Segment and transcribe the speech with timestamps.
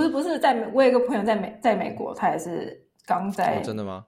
[0.00, 3.60] 不是不是在美，我有一个朋友在美在美国，他也是刚在、哦。
[3.62, 4.06] 真的吗？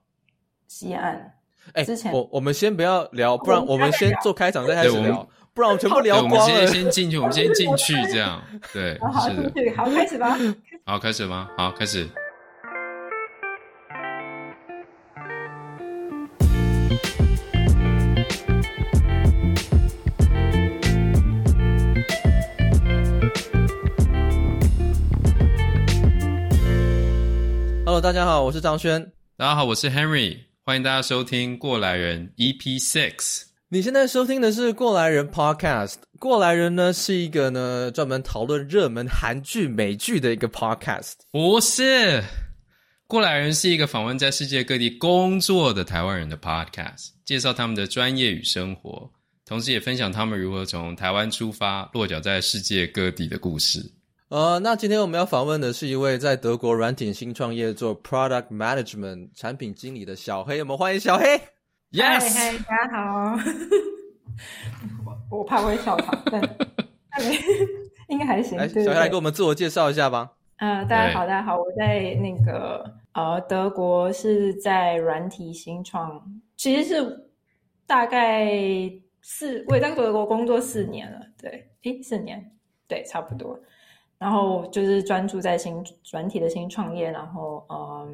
[0.67, 1.33] 西岸。
[1.73, 6.39] 哎，之前我我们先不要聊，不然我们先做开场再开始聊，不然我们全部聊光了。
[6.39, 8.41] 我们先先进去，我们先进去，这样
[8.73, 9.51] 对， 好是的。
[9.75, 10.37] 好，开始吧。
[10.85, 11.49] 好，开始吗？
[11.55, 12.09] 好，开始。
[28.03, 29.01] 大家好，我是张轩。
[29.37, 30.37] 大家好，我是 Henry。
[30.65, 33.43] 欢迎大家收听《过来人》EP Six。
[33.69, 35.93] 你现在收听的是《过来人》Podcast。
[36.19, 41.13] 《过来人》呢是一个呢专门讨论热门韩剧、美剧的一个 Podcast。
[41.31, 41.81] 不是，
[43.07, 49.09] 《过来人》是一个访问在世界各地工作的台湾人的 Podcast，介绍他们的专业与生活，
[49.45, 53.79] 同时也分享他们如何从台湾出发，落脚在世界各地的故事。
[54.33, 61.39] 呃，那今天我们要访问的是一位在德国软体新创业做 Product Management 产品经理的小黑，我们欢迎小黑。
[61.91, 63.37] Yes，嗨，大家好。
[65.05, 66.41] 我 我怕我会笑场，但
[68.07, 68.57] 应该还行。
[68.57, 70.31] 来，小黑来给我们自我介绍一下吧。
[70.57, 76.19] 呃，大家好，大家好，我在那个呃德国是在软体新创，
[76.57, 77.29] 其实是
[77.85, 78.51] 大概
[79.21, 82.51] 四，我也在德国工作四年了，对，诶，四年，
[82.87, 83.59] 对，差不多。
[84.23, 88.07] 然后就是专注在新软体的新创业，然后呃，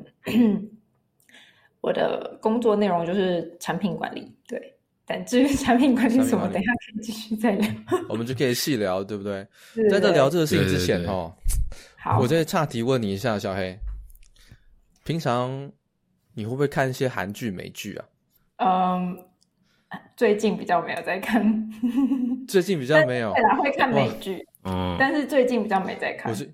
[1.81, 4.75] 我的工作内容就是产品管理，对。
[5.05, 7.67] 但至于产品管理什么，等一下可以继续再聊。
[8.07, 9.45] 我们就可以细聊，对不对？
[9.87, 11.31] 在这聊这个事情之前哦，
[11.99, 13.77] 好，我再岔题问你一下，小黑，
[15.03, 15.71] 平常
[16.33, 18.05] 你会不会看一些韩剧、美剧啊？
[18.57, 19.25] 嗯，
[20.15, 21.69] 最近比较没有在看，
[22.47, 24.43] 最近比较没有， 对啦，会看美剧。
[24.63, 26.31] 嗯，但是最近比较没在看。
[26.31, 26.51] 我是，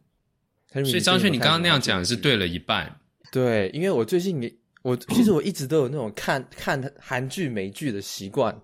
[0.86, 3.00] 所以张轩，你刚刚那样讲是对了一半。
[3.32, 8.56] 对，因为我最近也，我 其实我一直都有那种看看韩剧、美剧的习惯。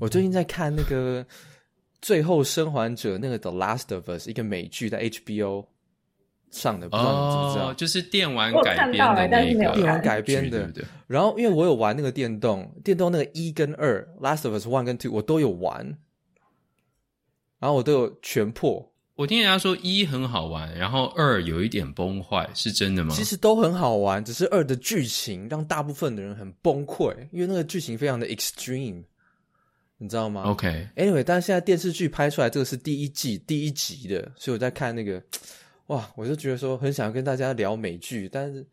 [0.00, 1.24] 我最近在看那个
[2.02, 5.66] 《最后生还者》那个《The Last of Us》，一个美剧在 HBO
[6.50, 7.70] 上的，不知道你知不知道？
[7.70, 10.70] 哦，就是电玩改编的那个电玩改编的。
[11.06, 15.96] 然后，因为我有玩那个电动，电动那个一跟二，《Last of Us One》跟 Two，我都有玩。
[17.58, 18.92] 然后我都有全破。
[19.14, 23.12] 我听人家说一很好玩，然后二有一点崩坏，是真的吗？
[23.12, 29.02] 其实都很好玩，只是二的剧情让大部分的人很崩溃，因为那个剧情非常的 extreme，
[29.96, 31.24] 你知道吗？OK，Anyway.
[31.24, 35.20] 但是现在电视剧拍出来这个是第一季第一集的，所以我在看那个，
[35.88, 38.64] 哇，我就觉得说很想要跟大家聊美剧，但是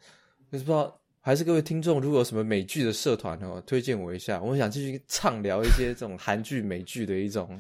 [0.52, 7.60] 不知道还是各位听众如果有什么美剧的社团哦，推荐我一下，我想继续畅聊一些这种韩剧美剧的一种。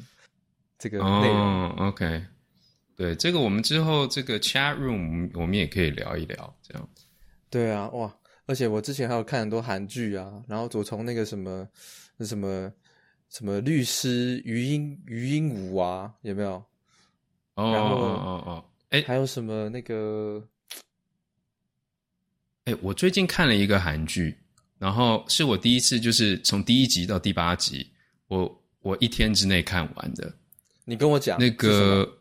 [0.85, 2.23] 这个内容、oh,，OK，
[2.96, 6.90] 对，这个我们之后这个 chat room 我们也可以聊一聊，这样。
[7.50, 8.16] 对啊，哇！
[8.46, 11.68] 而且我之前还有看很多韩剧啊，然后我从那个什么
[12.18, 12.72] 那什么
[13.29, 16.51] 什么律师余英余英禑啊，有没有？
[17.56, 20.47] 哦哦哦哦，哎，还有什么那个？
[22.66, 24.38] 哎，我最近看了一个韩剧，
[24.78, 27.91] 然后是我第一次就是从第一集到第八集，
[28.28, 30.31] 我我一天之内看完的。
[30.85, 32.19] 你跟我讲那个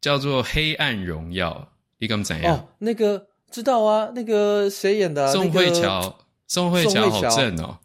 [0.00, 1.68] 叫做《黑暗荣耀》，
[1.98, 2.56] 你敢怎样？
[2.56, 5.32] 哦，那个知道啊，那个谁演的、啊？
[5.32, 7.78] 宋慧乔，宋慧乔好正哦，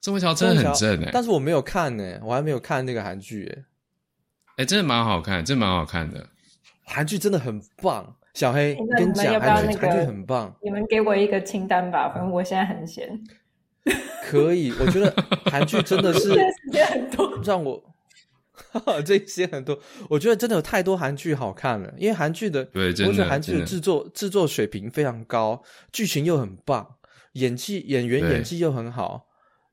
[0.00, 1.10] 宋慧乔真的很正哎。
[1.12, 3.64] 但是我没有看呢，我还没有看那个韩剧哎。
[4.58, 6.26] 哎，真的蛮好看，真的蛮好看的。
[6.84, 10.54] 韩剧真的很棒，小黑，欸、跟你讲，要不要那个韩剧很棒？
[10.62, 13.08] 你们给我一个清单吧，反正我现在很闲。
[14.24, 15.14] 可以，我觉得
[15.46, 17.82] 韩剧真的是 时间很多，让我。
[19.04, 26.96] 这些很多，我觉得真的有太多韩剧好看了，因为韩剧的，对，真的，我觉得韩剧的制作制作水平非常高，剧情又很棒，
[27.32, 29.26] 演技演员演技又很好，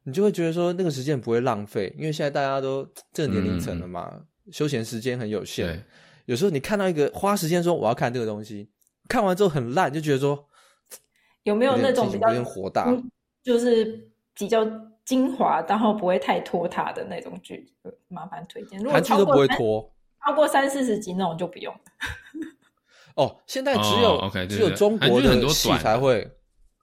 [0.04, 5.84] 你就会觉得说那个时间不会浪费，因为现在大家都这个年龄层了嘛，嗯、休闲时间很有限，
[6.26, 8.70] 有时候你看到一个花时间说我要看这个东西，
[9.08, 10.48] 看完之后很烂，就觉得说
[11.44, 12.96] 有没有那种比较火大，
[13.44, 14.66] 就是比较。
[15.06, 17.72] 精华，然后不会太拖沓的那种剧，
[18.08, 18.80] 麻烦推荐。
[18.80, 19.94] 如果韩剧都不会拖，
[20.26, 21.74] 超过三四十集那种就不用。
[23.16, 26.30] 哦，现在只有、oh, okay, 只有中国的戏才会，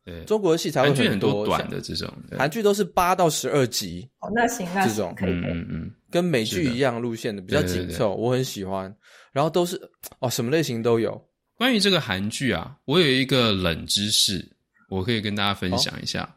[0.05, 2.09] 对，中国的戏才会很多，很多短的这种。
[2.39, 4.09] 韩剧都是八到十二集。
[4.21, 8.95] 哦，那行，那这种可以，嗯嗯，跟美剧一样路线的，比较紧凑，我很喜欢。
[9.33, 9.79] 然后都是
[10.21, 11.21] 哦，什么类型都有。
[11.57, 14.57] 关于这个韩剧啊，我有一个冷知识，
[14.89, 16.23] 我可以跟大家分享一下。
[16.23, 16.29] 哦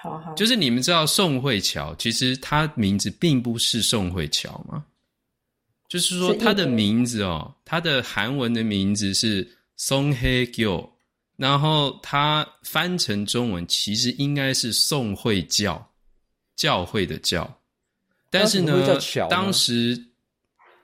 [0.00, 4.84] 好好，就是你们知道宋慧乔，其实她名字并不是宋慧乔吗？
[5.88, 9.46] 就是说她的名字哦，她的韩文的名字是
[9.76, 10.88] 宋慧教，
[11.36, 15.84] 然后她翻成中文其实应该是宋慧教，
[16.54, 17.60] 教会的教，
[18.30, 18.98] 但是呢，
[19.28, 19.98] 当时，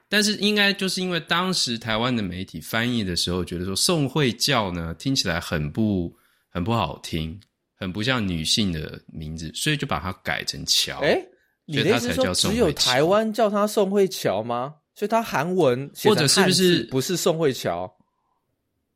[0.08, 6.16] 但是应该就是因为当时台湾的媒体翻译的时候，觉得说宋慧教呢听起来很不
[6.48, 7.38] 很不好听，
[7.84, 10.98] 很不像女性的名字，所以就把它改成乔。
[11.00, 11.28] 哎、欸，
[11.66, 14.76] 你的意思是说只有台湾叫它宋慧乔吗？
[14.94, 17.94] 所以它韩文或者是不是不是宋慧乔？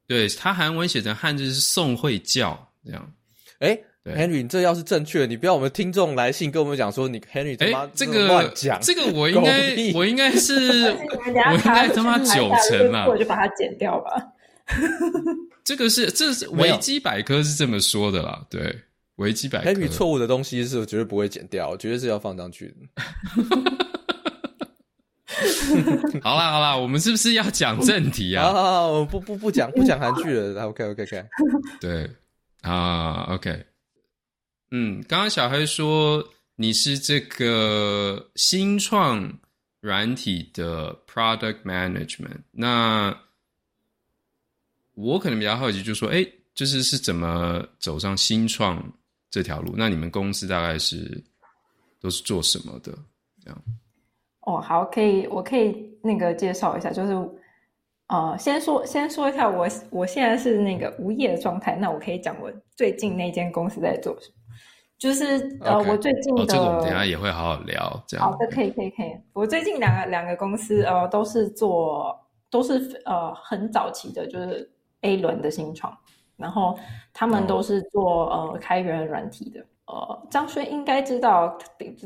[0.06, 3.12] 对，它韩文写成汉字是宋慧教这样。
[3.58, 14.32] 哎、欸、，Henry，你这要是正确的，你不要我们听众来信跟我们讲说你 Henry 他妈、欸、这个乱讲，这个 我应该我应该是我应该他妈九成嘛，我就把它剪掉吧。
[15.64, 18.74] 这个是这是维基百科是这么说的啦，对，
[19.16, 22.74] 维基百科错误的东西是绝对不会剪掉，绝对是要放上去的。
[26.22, 28.44] 好啦好啦，我们是不是要讲正题啊？
[28.44, 30.66] 好好好，我不不不讲不讲韩剧了。
[30.66, 31.24] OK OK OK。
[31.80, 32.10] 对
[32.62, 33.64] 啊，OK。
[34.70, 36.26] 嗯，刚刚小黑说
[36.56, 39.32] 你是这个新创
[39.80, 43.16] 软体的 Product Management，那
[44.98, 48.82] 我可能比较好奇，就是说，哎，就是是怎么走上新创
[49.30, 49.74] 这条路？
[49.76, 51.22] 那你们公司大概是
[52.00, 52.92] 都是做什么的？
[53.40, 53.62] 这样。
[54.40, 57.12] 哦，好，可以，我可以那个介绍一下，就是，
[58.08, 64.34] 呃，先说先说一下我我现在是那个无业的状态，那我可以讲我最近那间公司在做什么，
[64.98, 68.26] 就是呃.我最近的，哦，这个我们等下也会好好聊，这样。
[68.28, 72.18] 好的，可以可以可以，我最近两个两个公司呃都是做
[72.50, 74.68] 都是呃很早期的，就是
[75.02, 75.96] A 轮的新创，
[76.36, 76.78] 然后
[77.12, 79.64] 他们都是做，哦，呃开源软体的。
[79.86, 81.56] 呃，张轩应该知道，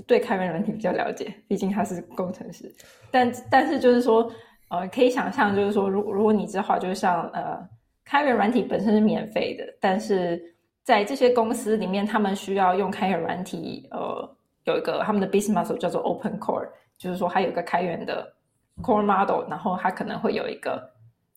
[0.06, 2.72] 对开源软体比较了解，毕竟他是工程师。
[3.10, 4.30] 但但是就是说，
[4.68, 7.58] 呃，可以想象，就是说，如如果你知道，就像呃，
[8.04, 10.40] 开源软体本身是免费的，但是
[10.84, 18.32] 在这些公司里面，他们需要用开源软体，呃，有一个他们的 business model 叫做 Open Core，就是说，它有一个开源的
[18.80, 20.88] Core Model，然后它可能会有一个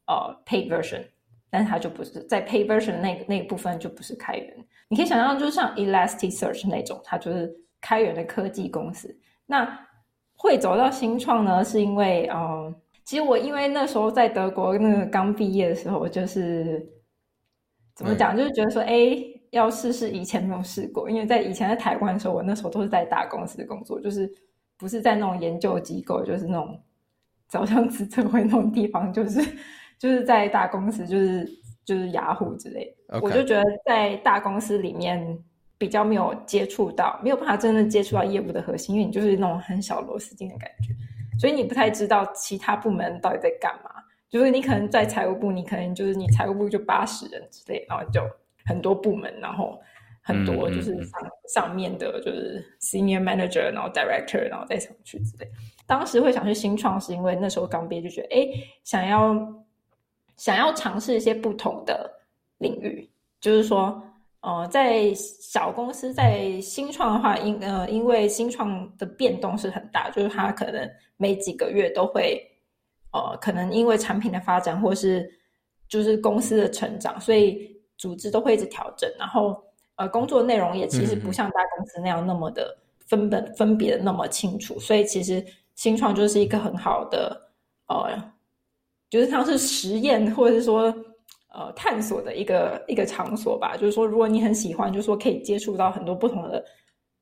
[0.05, 1.03] 呃 Paid Version。
[1.55, 4.53] 但是它就不是在 Pay Version 那个那个部分就不是开源，
[4.89, 7.49] 你可以想象，就像 Elasticsearch 那种，它就是
[7.79, 9.17] 开源的科技公司。
[9.45, 9.65] 那
[10.35, 12.75] 会走到新创呢，是因为，嗯，
[13.05, 16.85] 其实我因为那时候在德国那个刚毕业的时候，就是
[17.95, 19.15] 怎么讲，就是觉得说，哎，
[19.51, 21.09] 要试试以前没有试过。
[21.09, 24.29] 因为在以前在台湾的时候，我那时候都是在大公司工作，就是
[24.77, 26.77] 不是在那种研究机构，就是那种
[27.47, 29.39] 早上资策会那种地方，就是。
[29.97, 31.49] 就是在大公司，就是
[31.85, 35.37] 就是雅虎之类的.我就觉得在大公司里面
[35.77, 40.93] 比较没有接触到，没有办法真的接触到业务的核心，因为你就是那种很小螺丝钉的感觉，
[41.39, 43.91] 所以你不太知道其他部门到底在干嘛。
[44.29, 48.21] 就是你可能在财务部，你可能就是你财务部就八十人之类，然后就
[48.65, 49.79] 很多部门，然后
[50.21, 55.47] 很多就是上、嗯、上面的就是 senior manager，然后 director，然后再上去之类。
[55.87, 58.47] 当时会想去新创，是因为那时候刚毕业就觉得，哎，
[58.83, 59.35] 想要。
[60.37, 62.11] 想要尝试一些不同的
[62.57, 63.09] 领域，
[63.39, 64.01] 就是说，
[64.41, 72.45] 呃，在小公司，在新创的话，因呃，因为新创的变动是很大，就是它可能每几个月都会，
[73.11, 75.29] 呃，可能因为产品的发展或是
[75.87, 79.63] 就是公司的成长，所以组织都会一直调整，然后
[79.95, 87.49] 呃，工作内容也其实不像大公司那样那么的分本分别的那么清楚，所以其实新创就是一个很好的
[87.87, 88.34] 呃。
[89.09, 90.93] 就是它是实验或者是说
[91.53, 93.77] 呃探索的一个一个场所吧。
[93.77, 96.63] 就是说，如果你很喜欢，就是说可以接触到很多不同的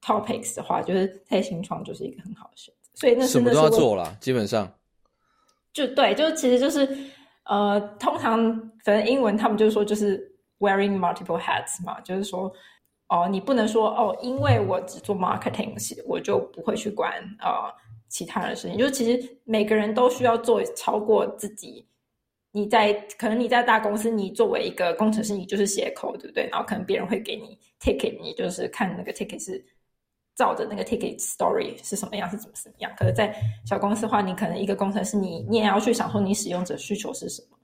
[0.01, 2.91] topics 的话，就是在新创就是一个很好的选择。
[2.95, 4.71] 所以那是什么都要做了，基本上
[5.73, 6.87] 就对，就其实就是
[7.45, 8.39] 呃，通常
[8.83, 10.19] 反正英文他们就是说就是
[10.59, 12.51] wearing multiple hats 嘛，就是说
[13.09, 15.75] 哦，你不能说哦，因为我只做 marketing，
[16.07, 17.67] 我就不会去管啊。
[17.67, 17.73] 呃
[18.13, 21.83] 其他的事情，就是其实每个人都需要做超过自己。
[22.51, 26.47] 你在可能你在大公司，你作为一个工程师，你就是写 code，对不对？
[26.51, 29.65] 然后可能别人会给你 ticket，你就是看那个 ticket 是
[30.35, 32.91] 照着那个 ticket story 是什么样，是怎么怎么样。
[32.95, 37.57] 可是，在小公司的话，你可能一个工程师，你你也要去想说你使用者需求是什么。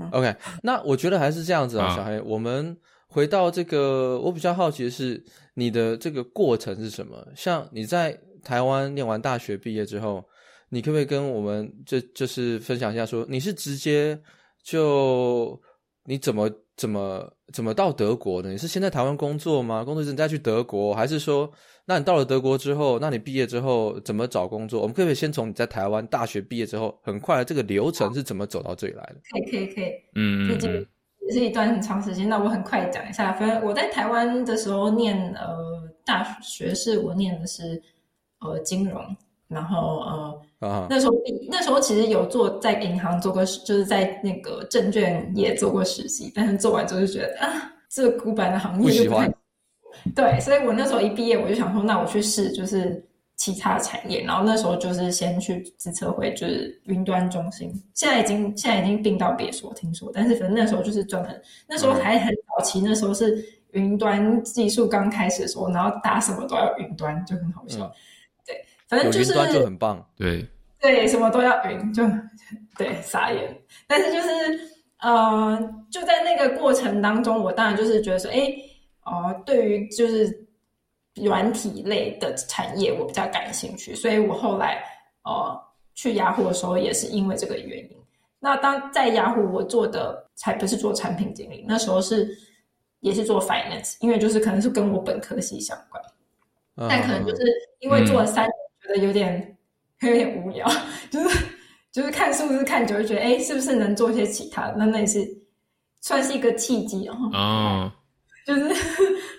[0.00, 2.20] 嗯、OK，那我觉得还是这样子啊，小黑。
[2.20, 2.76] 我们
[3.06, 5.24] 回到这个，我比较好奇的是
[5.54, 7.26] 你的这个过程是什么？
[7.34, 8.20] 像你在。
[8.42, 10.24] 台湾念完大学毕业之后，
[10.68, 14.18] 你可不可以跟我们就就是分享一下说，说你是直接
[14.62, 15.60] 就
[16.04, 18.50] 你怎么怎么怎么到德国的？
[18.50, 19.84] 你是先在台湾工作吗？
[19.84, 21.50] 工作之后再去德国，还是说，
[21.84, 24.80] 那你到了德国之后，那你毕业之后怎么找工作？
[24.80, 29.16] 我们可不可以先从你在台湾大学毕业之后，很快的这个流程是怎么走到这里来的？
[29.30, 29.92] 可以，可以，可以。
[30.14, 30.86] 嗯，毕竟
[31.28, 32.28] 也是一段很长时间。
[32.28, 37.80] 那我很快讲一下，反正我在台湾的时候念呃大学是我念的是
[38.42, 39.04] 呃金融，
[39.48, 40.42] 然后呃。
[40.62, 40.86] Uh.
[40.88, 41.14] 那时候，
[41.50, 49.34] 那时候其实有做在银行做过，就是在那个证券业做过实习，但是做完之后就觉得啊，这个古板的行业就不欢。
[50.14, 54.22] 对，所以我那时候一毕业，我就想说，那我去试就是其他产业。
[54.22, 60.12] 然后那时候就是先去自测会，就是云端中心，现在已经现在已经并到别所，听说。
[60.14, 67.84] 但是反正那时候就是专门，那时候还很早期，那时候是云端技术刚开始的时候，然后打什么都要云端，就很好笑。
[67.84, 67.92] 嗯
[68.92, 70.46] 反正就是就很棒，对
[70.78, 72.04] 对，什么都要云，就
[72.76, 73.58] 对傻眼。
[73.86, 74.28] 但是就是
[75.00, 75.58] 呃，
[75.90, 78.54] 就在那个过程当中，我当然就是觉得说，哎，
[79.04, 80.46] 哦、呃，对于就是
[81.14, 84.84] 软体类的产业，我比较感兴趣，所以我后来
[85.24, 85.58] 呃
[85.94, 87.96] 去雅虎的时候，也是因为这个原因。
[88.38, 92.28] 那当在雅虎，我做的才不是做产品经理，那时候是
[93.00, 96.04] 也是做 finance，因为就是可能是跟我本科系相关，
[96.76, 97.42] 嗯、但可能就是
[97.80, 98.52] 因为做了三年。
[98.82, 99.56] 嗯觉得有点
[100.00, 100.68] 有点无聊，
[101.10, 101.46] 就是
[101.92, 104.74] 就是看数字看久，就觉得哎，是不是能做些其他的？
[104.76, 105.20] 那那也是
[106.00, 107.16] 算是一个契机哦。
[107.32, 107.92] 哦，
[108.44, 108.74] 就是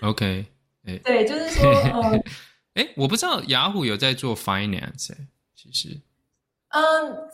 [0.00, 0.46] OK，
[0.86, 2.20] 哎，对，就是说， 呃，
[2.74, 5.18] 哎，我不知道雅虎有在做 finance，哎，
[5.54, 6.00] 其实，
[6.70, 6.82] 嗯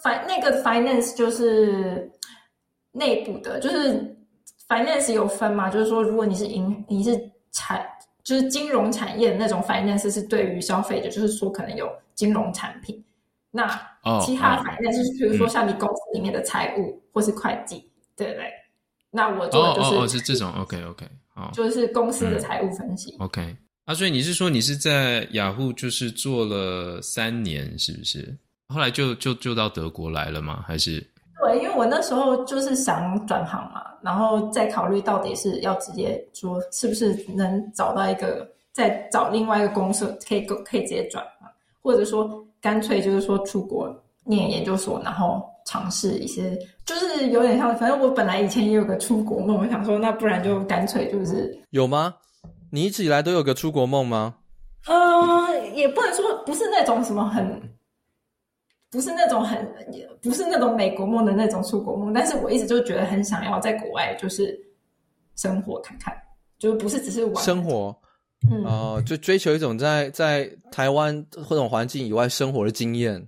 [0.03, 2.11] ，fin 那个 finance 就是
[2.93, 4.17] 内部的，就是
[4.69, 7.87] finance 有分嘛，就是说，如果你是银，你是产。
[8.31, 13.03] 就是金融产业的那种 finance 是对于消费者，就是说可能有金融产品。
[13.51, 13.67] 那
[14.25, 18.45] 其他 finance 比如说像你公司里面的财务或是会计，对不对？
[19.11, 23.17] 那我做的就是哦，是这种 OK OK，好，就是公司的财务分析。
[23.19, 28.39] OK，啊，所以你是说你是在雅虎就是做了三年，是不是？
[28.69, 30.63] 后来就就就到德国来了吗？
[30.65, 31.05] 还是？
[31.41, 41.49] 对，因为我那时候就是想转行嘛，然后再考虑到底是要直接说是不是能找到一个再找另外一个公司可以可以直接转嘛，
[41.83, 42.29] 或者说
[42.61, 43.91] 干脆就是说出国
[44.25, 52.15] 念研究所，然后尝试一些，就是有点像，反正我本来以前也有个出国梦，我想说那不然就干脆就是有吗？
[52.71, 54.35] 你一直以来都有个出国梦吗？
[54.87, 57.61] 呃，也不能说不是那种什么很。
[58.91, 59.59] 不是那种很，
[59.93, 64.59] 也不是那种美国梦的那种出国梦，但是我一直就觉得很想要在国外，就是
[65.37, 66.13] 生活看看，
[66.59, 67.97] 就不是只是玩生活，
[68.51, 73.25] 嗯，哦、呃，就追求一种在在台湾或者环境以外生活的经验。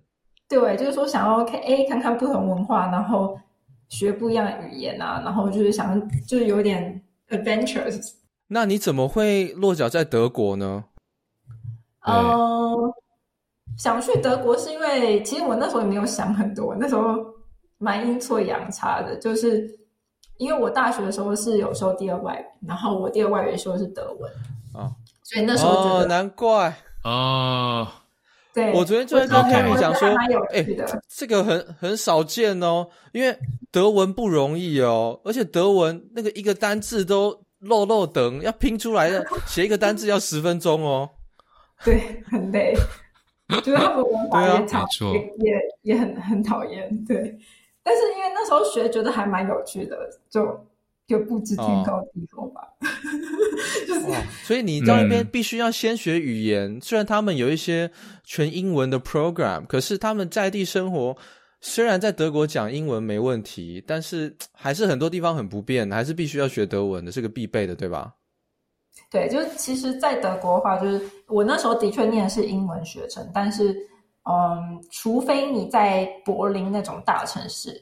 [0.48, 3.38] 对，就是说想要看，哎，看看不同文化，然后
[3.88, 8.14] 学不一样的语言啊，然后就是想，就是有点 adventures。
[8.48, 10.84] 那你怎么会落脚在德国呢？
[12.00, 12.16] 嗯。
[12.16, 12.94] 呃
[13.78, 17.16] 想去德国是因为，其实我那时候也没有想很多，那时候
[17.78, 19.68] 蛮阴错阳差的，就是
[20.36, 24.30] 因为我大学的时候是有修第二外语，然后我第二外语修的是德文
[24.74, 24.92] 啊，哦、
[25.24, 27.88] 所以那时候觉得哦，难怪哦，
[28.54, 30.08] 对，我昨天就在跟 Henry 讲说，
[30.50, 33.36] 哎、欸，这个很很少见哦，因为
[33.70, 41.10] 德文不容易哦，而且德文那个一个单字都漏漏等，要拼出来的，写一个单字要十分钟哦，
[41.84, 42.74] 对，很累。
[43.60, 47.38] 觉得他们文法也差，也也也很很讨厌，对。
[47.82, 49.98] 但是因为那时候学，觉得还蛮有趣的，
[50.30, 50.66] 就
[51.06, 52.60] 就不知天高地厚吧。
[52.80, 52.86] 哦、
[53.86, 56.72] 就是、哦，所以你到那边必须要先学语言。
[56.72, 57.90] 嗯、虽然他们有一些
[58.24, 61.16] 全英文的 program，可是他们在地生活，
[61.60, 68.14] 虽然在德国讲英文没问题，但是还是很多地方很不便，还是必须要学德文的，是个必备的，对吧？
[69.12, 73.76] 对，就是其实，在德国的话，就是我那时候的确念的是英文学程，但是，
[74.24, 77.78] 嗯，除非你在柏林那种大城市，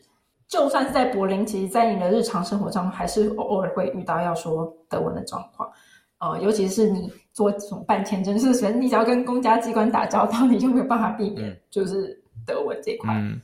[0.48, 5.70] 就算是在柏林，其实，在你的日常生活中，还是偶尔会遇到要说德文的状况，
[6.18, 13.14] 呃，尤其是你做这种办签证，是你只要跟公家机关打交道， 你就没有办法避免，就是德文这块。
[13.14, 13.40] 嗯、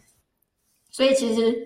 [0.91, 1.57] 所以，其实，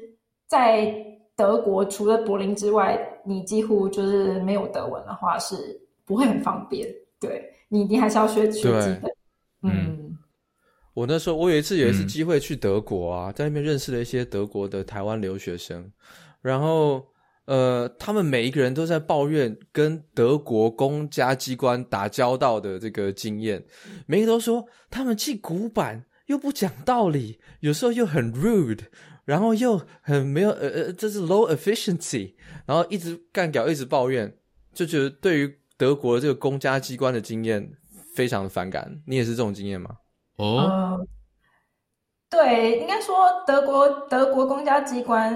[0.49, 0.95] 在
[1.35, 5.81] 德国除了柏林之外，你几乎就是没有德文的话是。
[6.11, 9.13] 不会很方便，对你，你还是要学学基本。
[9.63, 10.19] 嗯，
[10.93, 15.89] 我那时候我有一次有一次机会去德国啊，嗯、在那边认识了一些德国的台湾留学生，
[16.43, 17.07] 然后
[17.45, 23.65] 呃，他们每一个人都在抱怨跟德国公家机关打交道的这个经验，
[24.07, 28.81] 每个都说他们既古板又不讲道理，有时候又很 rude，
[29.25, 32.35] 然后又很没有呃呃，这是 low efficiency，
[32.67, 34.37] 然后一直干屌，一直抱怨，
[34.75, 37.67] 就觉得对于德国的这个公家机关的经验
[38.15, 38.87] 非常的反感。
[39.07, 39.97] 你也是这种经验吗？
[40.37, 41.07] 哦、呃，
[42.29, 45.33] 对，应该说德国德国公家机关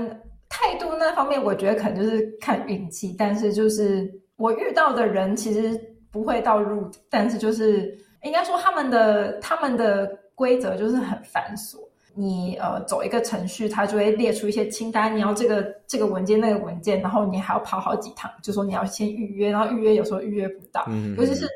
[0.50, 11.78] 态度那方面，我觉得可能就是看运气，但是就是我遇到的人其实不会到 rude，但是就是应该说他们的他们的规则就是很繁琐。
[12.16, 21.48] 你呃走一个程序，它就会列出一些清单，你要这个这个文件那个文件，然后你还要跑好几趟，就说你要先预约，然后预约有时候预约不到，嗯、尤其是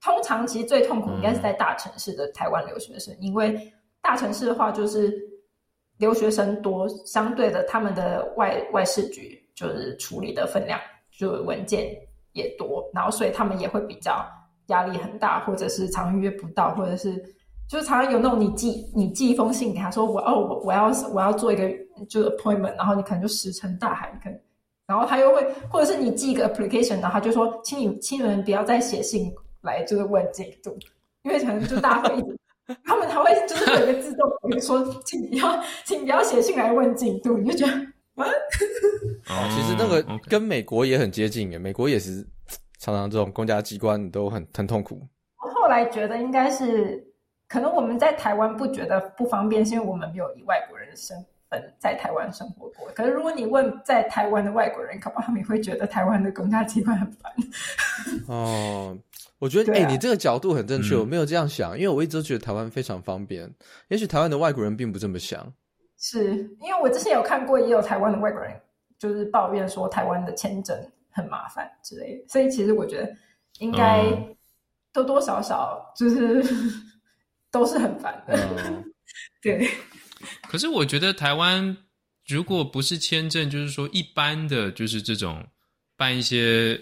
[0.00, 3.70] 通常其实最痛苦应该是在大城市的台湾留学生，嗯、因为
[4.00, 5.12] 大城市的话就是
[5.98, 10.80] 留学生多，相对的他们的外外事局就是处理的分量
[11.10, 11.94] 就是文件
[12.32, 14.26] 也多，然后所以他们也会比较
[14.68, 17.22] 压力很大，或者是常预约不到，或者是。
[17.68, 21.68] 就是常常有那种你寄你寄一封信给他说我哦我我要我要做一个
[22.08, 24.40] 就是 appointment，然后你可能就石沉大海，你可能，
[24.86, 29.32] 然后他又会或者是你寄一个 application，然后他就说请你请你们不要再写信
[29.62, 30.78] 来就是问进度，
[31.22, 32.38] 因为可能就大家会一直
[32.84, 37.72] 他们还会就是有一个自动会说请不要请不要写信来问进度，你就觉得
[39.26, 42.24] 啊， 其实那个跟美国也很接近耶，美国也是
[42.78, 45.00] 常常这种公家机关都很很痛苦。
[45.42, 47.04] 我后来觉得应该是。
[47.48, 51.16] 可能我们在台湾不觉得不方便，是因为我们没有以外国人的身
[51.48, 52.88] 份在台湾生活过。
[52.92, 57.32] 可是如果你问在台湾的外国人，恐怕他们也会觉得台湾的公家机关很烦。
[58.26, 58.98] 哦，
[59.38, 63.48] 我觉得哎、啊欸，你这个角度很正确，我没有这样想，嗯、因为我一直都觉得台湾非常方便。
[63.88, 65.52] 也许台湾的外国人并不这么想。
[65.96, 68.52] 是因为我之前有看过，也有台湾的外国人
[68.98, 70.76] 就是抱怨说台湾的签证
[71.12, 72.24] 很麻烦之类的。
[72.28, 73.16] 所以其实我觉得
[73.60, 74.04] 应该
[74.92, 76.42] 多多少少就是。
[76.42, 76.82] 嗯
[77.50, 78.84] 都是很烦的，嗯、
[79.40, 79.68] 对。
[80.48, 81.76] 可是我觉得台湾
[82.26, 85.46] 如果不是签证，就是说一般的，就是这种
[85.96, 86.80] 办一些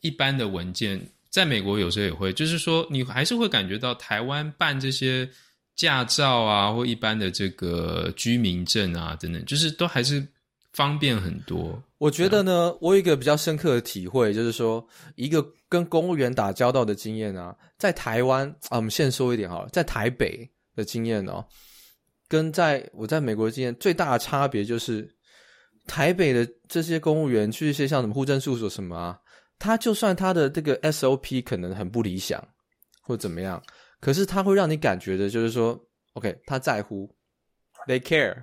[0.00, 5.28] 一般的文件，在美国有时候也会，就是说你还是会感觉到台湾办这些
[5.74, 10.26] 驾照啊，或一般的这个居民证啊等等，就是都还是
[10.72, 11.82] 方便很多。
[11.98, 15.44] 我觉得呢，我有一个比较深刻的体会，就是说一个。
[15.68, 21.44] 跟公务员打交道的经验啊，在台湾啊，我们先说一点好了，在台北的经验哦，
[22.28, 25.08] 跟在我在美国的经验最大的差别就是，
[25.86, 29.18] 台北的这些公务员去一些像什么户政事务所什么啊，
[29.58, 32.42] 他就算他的这个 SOP 可能很不理想
[33.02, 33.62] 或怎么样，
[34.00, 35.76] 可是他会让你感觉的就是说
[36.14, 37.12] ，OK，他在乎
[37.88, 38.36] ，they care，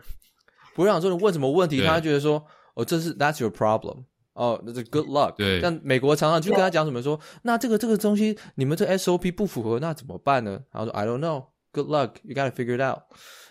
[0.76, 4.04] 不会让说你问什么问题，他觉得说，哦，这是 that's your problem。
[4.34, 5.36] 哦，那是 good luck。
[5.36, 10.60] 对，但美国常常去跟他讲什么说，那这个这个东西你们这 SOP 不符合，那怎么办呢？
[10.72, 13.04] 然后说 I don't know, good luck, you gotta figure it out。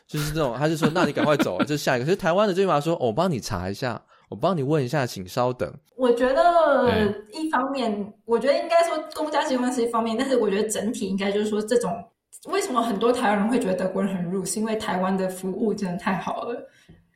[0.08, 2.04] 就是这种，他就说，那你赶快走， 这是下一个。
[2.04, 5.72] 其实台湾的这句话说，我帮你查一下，我帮你问一下，请稍等。
[5.96, 12.04] 我觉得一方面，我觉得应该说公家机关是一方面，但是我觉得整体应该就是说，这种
[12.46, 16.68] 为什么很多台湾人会觉得德国人很 rude，是因为台湾的服务真的太好了。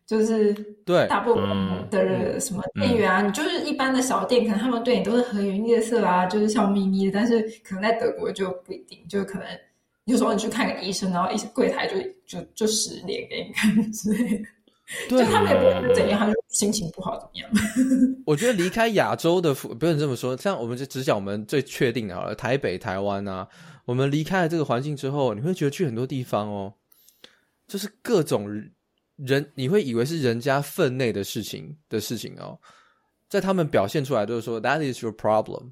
[0.07, 1.45] 就是对大部分
[1.91, 7.13] 的什么店员啊，你就是一般的小店，可能他们对你都是和颜悦色啊，就是笑眯眯的。
[7.13, 9.49] 但是可能在德国就不一定，就可能
[10.05, 14.45] 有时候你去看个医生，然后一柜台就就就使脸给你看之类的。
[15.09, 17.51] 对，就他们也不会怎样，他就心情不好怎么样。
[18.25, 23.49] 我觉得离开亚洲的，不用这么说，像我们就只讲我们最确定的好了，台北、台湾啊，
[23.85, 26.75] 我们离开了这个环境之后，你会觉得去很多地方哦，
[27.67, 28.71] 就是各种。
[29.17, 32.59] 人你会以为是人家分内的事情的事情哦，
[33.29, 35.71] 在他们表现出来就是说 That is your problem，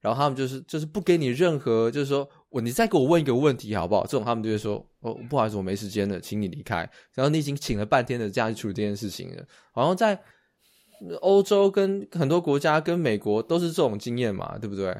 [0.00, 4.02] 然后他们就是就是不给你任何就是说我你再给我问一个问题好不好？
[4.04, 6.78] 这种他们就会说哦不好意思我没时间了，请你离开。
[7.14, 9.42] 然后你已经请了半天的假去处理这件事情了。
[9.72, 10.20] 好像在
[11.22, 14.94] 欧洲跟很多国家跟美国都是这种经验嘛，对不对？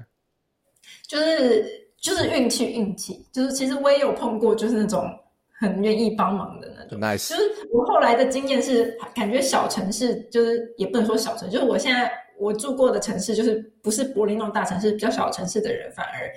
[1.06, 1.64] 就是
[2.00, 5.06] 就是运气运气，就是其实我也有碰过，就是那种。
[5.62, 7.28] 很愿意帮忙的那种，nice。
[7.30, 16.28] 就是我后来的经验是，感觉小城市就是也不能说小城，就是我现在我住过的城市，就是不是柏林那种大城市，比较小城市的人反而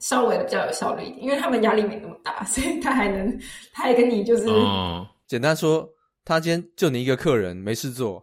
[0.00, 3.34] 稍微的比较有效率一点，因为他们压力没那么大，所以他还能，
[3.72, 5.88] 他还跟你就是，嗯，简单说，
[6.22, 8.22] 他今天就你一个客人没事做，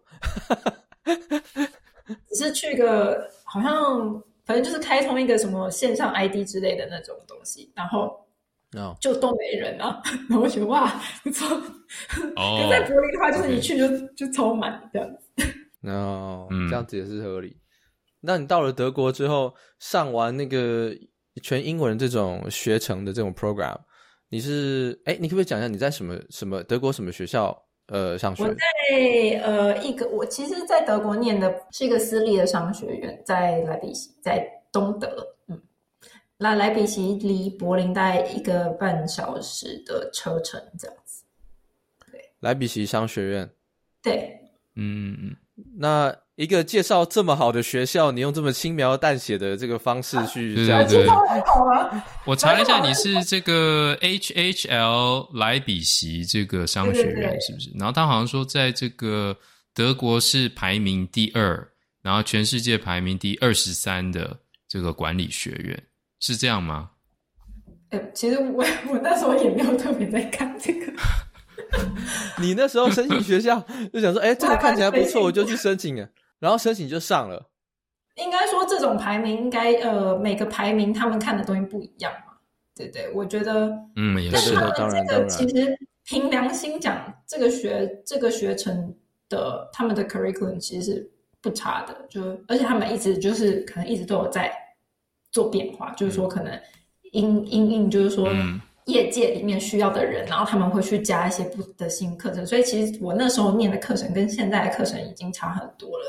[2.29, 8.15] 只是去个好像反正就是开通一个什么线上 ID 之类的那种东西，然后。
[8.73, 8.95] No.
[8.99, 11.47] 就都没人啊，然 后我觉得哇，不错。
[12.35, 14.13] 哦，跟在柏林的话，就是一去就 Okay.
[14.15, 15.43] 就超满这样子。
[15.79, 17.55] No，嗯，这样子也是合理。
[18.19, 20.93] 那你到了德国之后，上完那个
[21.41, 23.77] 全英文这种学程的这种 program，
[24.29, 28.43] 你是哎，你可不可以讲一下你在什么什么德国什么学校呃上学？
[28.43, 35.25] 我在呃一个，我其实，在德国念的是一个私立的商学院，在莱比锡，在东德。
[36.37, 41.23] 嗯，那莱比锡离柏林大概一个半小时的车程这样子。
[42.11, 43.49] 对，莱比锡商学院。
[44.01, 44.39] 对，
[44.75, 45.35] 嗯嗯，
[45.77, 46.15] 那。
[46.37, 51.03] 一个介绍这么好的学校，你用这么轻描淡写的这个方式去这样子，
[52.27, 57.71] 我查了一下，你是这个 HHL 莱比锡这个商学院是不是？
[57.73, 59.35] 然后他好像说，在这个
[59.73, 61.67] 德国是排名第二，
[62.03, 65.83] 然后全世界排名第二十三的这个管理学院，
[66.19, 66.91] 是这样吗？
[67.89, 70.91] 哎，其实我 我那时候也没有特别在看这个。
[72.41, 73.59] 你那时候申请学校
[73.91, 76.09] 就想说，哎，这个看起来不错，我就去申请了。
[76.39, 77.49] 然后申请就上了，
[78.15, 82.33] 应该说这种排名应该呃每个排名他们看的东西不一样嘛，
[82.75, 88.95] 对对，我觉得嗯也是的，当然这个其实凭良心讲，这个学这个学程
[89.29, 94.51] 的他们的 curriculum 其实是不差的，就而且他们一直就是可能一直都有在
[95.37, 96.59] 做变化，就是说可能
[97.11, 98.27] 因因应就是说
[98.85, 106.05] 业界里面需要的人，然后他们会去加一些不的新课程，所以其实我那时候念的课程跟现在的课程已经差很多了。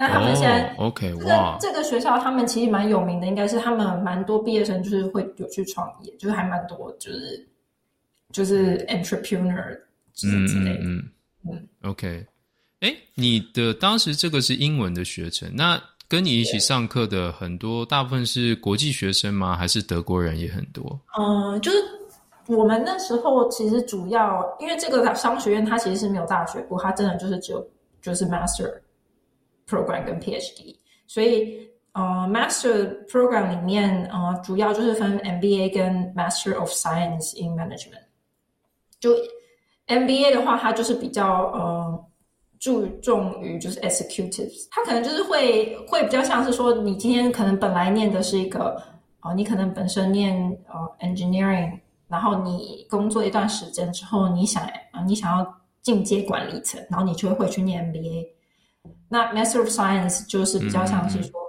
[0.00, 7.48] 那他们现在、oh, OK 哇，这个学校他们其实蛮有名的，应该是他们蛮多毕业生就是会有去创业，就是还蛮多，就是
[8.30, 9.76] 就是 entrepreneur
[10.14, 10.28] 之
[10.60, 10.84] 类的。
[10.84, 11.02] 嗯
[11.42, 11.68] 嗯嗯。
[11.82, 12.24] OK，
[12.78, 19.54] 哎，你的当时这个是英文的学程，那跟你一起上课的很多大部分是国际学生吗？
[19.56, 20.98] 还是德国人也很多？
[21.18, 21.76] 嗯，就是
[22.46, 27.64] 我们那时候其实主要因为这个商学院它其实是没有大学部，它真的就是只有
[28.00, 28.72] 就是 master。
[29.70, 30.74] program 跟 PhD，
[31.06, 31.60] 所以
[31.92, 38.00] 呃，Master Program 里面呃，主要就是分 MBA 跟 Master of Science in Management。
[38.98, 39.10] 就
[39.88, 42.06] MBA 的话，它就是比较呃
[42.58, 48.74] 注重于就是 executives，他可能就是会会比较像是说，你今天可能本来念的是一个
[49.20, 54.68] 啊、呃，你可能本身念呃 Engineering，然后你工作一段时间之后，你想
[55.06, 58.26] 你想要进阶管理层，然后你就会去念 MBA。
[59.08, 61.40] 那 Master of Science 就是比较像是说，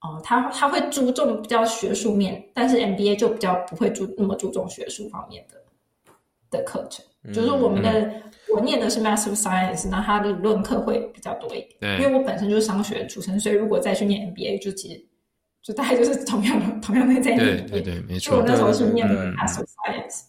[0.00, 5.54] 哦、嗯呃，他他会注重比较学术面，但是 MBA 就比较不会注那么注重学术方面的
[6.50, 7.04] 的课程。
[7.24, 8.22] 嗯、就是我们的、嗯、
[8.54, 12.00] 我念的是 Master of Science，那它的理论课会比较多一点。
[12.00, 15.04] 因为我本身就是商学出身，所以如果再去念 MBA，就其实
[15.62, 17.66] 就大概就是同样的 同样的在念。
[17.66, 18.32] 对对对，没错。
[18.32, 20.22] 就我那时候是念 Master of Science。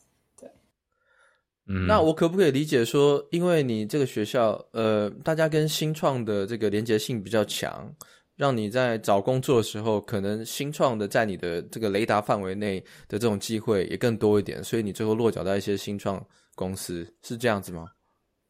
[1.72, 7.94] 嗯，那我可不可以理解说，因为你这个学校，呃，大家跟新创的这个连结性比较强，
[8.36, 16.26] 让你在找工作的时候，可能新创的在你的这个雷达范围内的这种机会也更多一点，所以你最后落脚在一些新创
[16.60, 17.88] 公司，是这样子吗？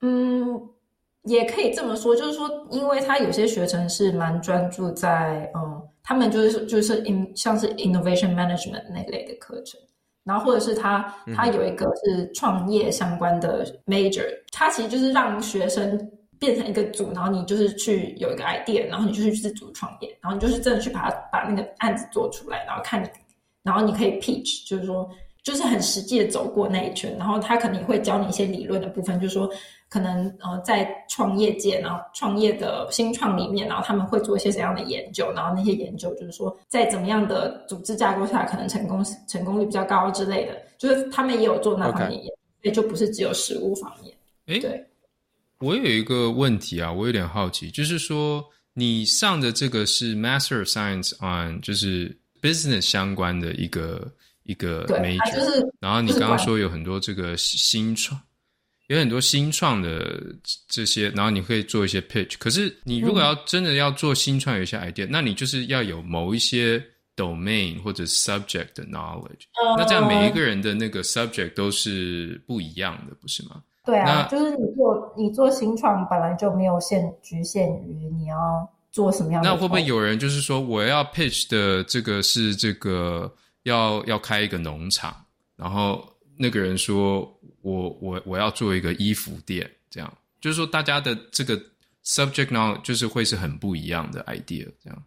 [0.01, 0.59] 嗯，
[1.25, 9.79] 也可以这么说，就是说，因为他有些学程是蛮专注在，嗯，他们就是就是 in 像是 innovation management 那类的课程。
[10.23, 11.03] 然后或者是他，
[11.35, 23.07] 他有一个是创业相关的 major，他其实就是让学生变成一个组，然后你就是去有一个 idea，然后你就去自主创业，然后你就是真的去把它把那个案子做出来，然后看你，
[23.63, 25.09] 然后你可以 pitch，就是说
[25.43, 29.49] 就是很实际的走过那一圈，然后他可能会教你一些理论的部分，就是说。
[29.91, 44.15] 可能呃，在创业界，然后创业的新创里面，然后他们会做一些怎样的研究，然后那些研究就是说，在怎么样的组织架构下，可能成功成功率比较高之类的，就是他们也有做那方面研究，所以就不是只有实物方面。
[44.45, 44.85] 诶，对，
[45.57, 54.07] 我有一个问题啊，我有点好奇，就是说你上的这个是 Master of Science on 就是 Business 相关的一个
[54.49, 58.19] 一个 major，就是，然后你刚刚说有很多这个新创。
[58.87, 60.19] 有很多新创的
[60.67, 62.33] 这些，然后你可以做一些 pitch。
[62.39, 66.83] 可是你如果要真的要做新创，有一些 idea，嗯，那你就是要有某一些
[67.15, 69.45] domain 或者 subject 的 knowledge。
[69.61, 69.77] 嗯。
[69.77, 73.61] 那这样每一个人的那个 subject 都是不一样的，不是吗？
[73.85, 79.47] 对啊，就是你做你做新创本来就没有限局限于你要做什么样的。
[79.47, 83.31] 那会不会有人就是说，我要 pitch 的这个是这个
[83.63, 85.15] 要要开一个农场，
[85.55, 86.03] 然后
[86.37, 87.35] 那个人说。
[87.61, 91.61] 我我我要做一个衣服店，这样就是说大家的这个
[92.05, 95.03] subject now 就是会是很不一样的 idea，这样。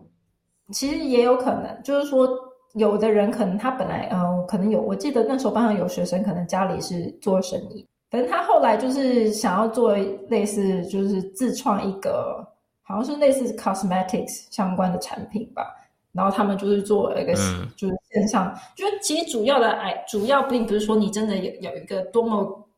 [0.71, 2.29] 其实也有可能，就是说
[2.75, 9.97] 有的人可能他本来嗯，可能有，我记得那时候班上有学生，可能家里是做生意，反正他后来就是想要做
[10.29, 12.47] 类似，就是自创一个，
[12.83, 15.75] 好像是类似 cosmetics 相关的产品吧。
[16.12, 17.33] 然后他们就是做了一个，
[17.77, 22.68] 就是线上，嗯、就是其实主要的哎，主要并不是说你真的有有一个多么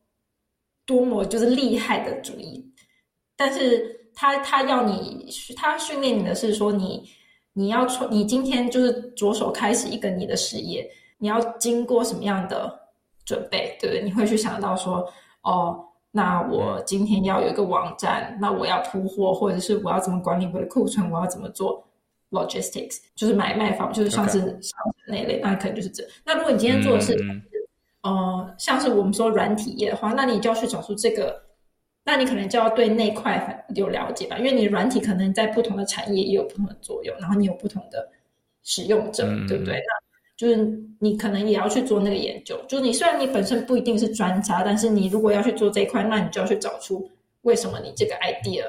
[0.85, 2.65] 多么就是厉害的主意，
[3.35, 7.03] 但是他他要你，他训练你的是说你
[7.53, 12.73] 你要从你今天就是着手开始一个你的事业，你要经过什么样的
[13.25, 14.03] 准备，对不对？
[14.03, 15.05] 你会去想到说，
[15.41, 21.84] 哦，那我今天要有一个网站，那我要铺货，或者是我要怎么管理我的库存，我要怎么做
[22.35, 26.03] logistics，就是买卖方，就是像是像那一类.那可能就是这。
[26.25, 27.41] 那如果你今天做的是，嗯
[28.03, 31.41] 呃，像是我们说软体业的话，那你就要去找出这个，
[32.03, 38.07] 那你可能就要对那块有了解吧，因为你软体可能在不同的产业也有不同的作用，然后你有不同的
[38.63, 39.73] 使用者，嗯、对不对？
[39.73, 40.05] 那
[40.37, 40.55] 就是
[40.99, 42.61] 你可能也要去做那个研究。
[42.67, 47.09] 就是你虽然你本身不一定是专家，但是你如果要去做这一块，那你就要去找出
[47.41, 48.65] 为什么你这个 idea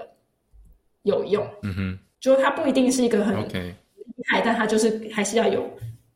[1.02, 1.46] 有用。
[1.62, 3.74] 嗯哼，就它不一定是一个很厉
[4.26, 5.64] 害.但它就是还是要有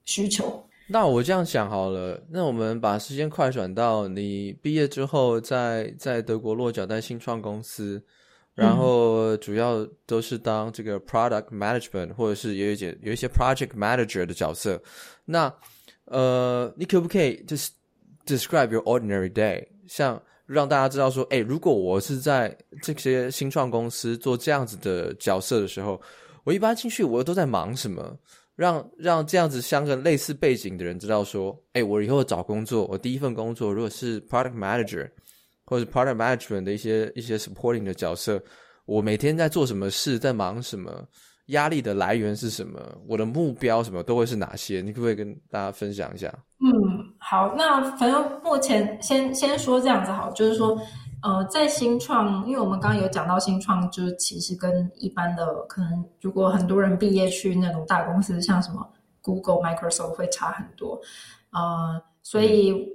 [0.04, 0.66] 需求。
[0.88, 8.02] 那我这样想好了，那我们把时间快转到你毕业之后在，在在德国落脚在新创公司，
[8.56, 14.82] 然后主要都是当这个 product management，或者是有一些有一些 project manager 的角色。
[15.24, 15.54] 那
[16.06, 17.70] 呃，你可不可以就是
[18.26, 20.20] describe your ordinary day，像
[20.52, 26.00] 让大家知道说，哎，如果我是在这些新创公司做这样子的角色的时候，
[26.44, 28.18] 我一般进去我都在忙什么？
[28.56, 35.08] 让让这样子相个类似背景的人知道说，哎，我以后找工作，我第一份工作如果是 product manager
[35.64, 38.42] 或者 product management 的一些一些 supporting 的角色，
[38.84, 41.06] 我每天在做什么事，在忙什么，
[41.46, 44.82] 压力的来源是什么，我的目标什么都会是哪些？
[44.82, 46.28] 你可不可以跟大家分享一下？
[46.58, 46.68] 嗯，
[47.30, 50.76] 好，那反正目前先先说这样子好，就是说。
[51.22, 58.88] 呃，在新创，因为我们刚刚有讲到新创，就是其实跟一般的可能，如果很多人毕业去那种大公司，像什么
[59.20, 60.98] Google、Microsoft 会差很多。
[61.52, 62.88] 呃，所以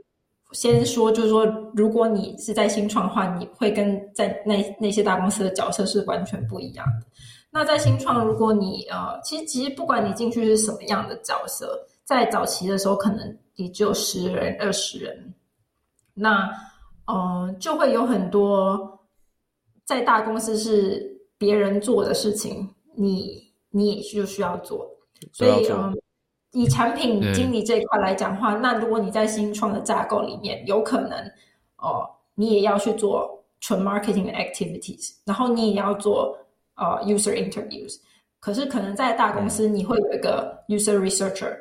[0.53, 1.45] 先说，就是说，
[1.75, 7.05] 如果你是在新创的话，你会跟在那那些大公司的角色是完全不一样的。
[7.51, 15.33] 那在新创，如果你呃，其实其实不管你进去是什么样的角色，在早期的时候，可能你只有十人、二十人，
[16.13, 16.49] 那。
[17.07, 18.99] 嗯，就会有很多
[19.83, 21.05] 在大公司是
[21.37, 24.89] 别人做的事情，你你也就需要做。
[25.31, 25.95] 所以，嗯，
[26.53, 31.15] 以产品经理这一块来讲的话，那如果你在新创的架构里面，有可能
[31.77, 36.35] 哦，你也要去做纯 marketing 的 activities，然后你也要做
[36.73, 37.99] 呃 user interviews。
[38.39, 41.55] 可是，可能在大公司，你会有一个 user researcher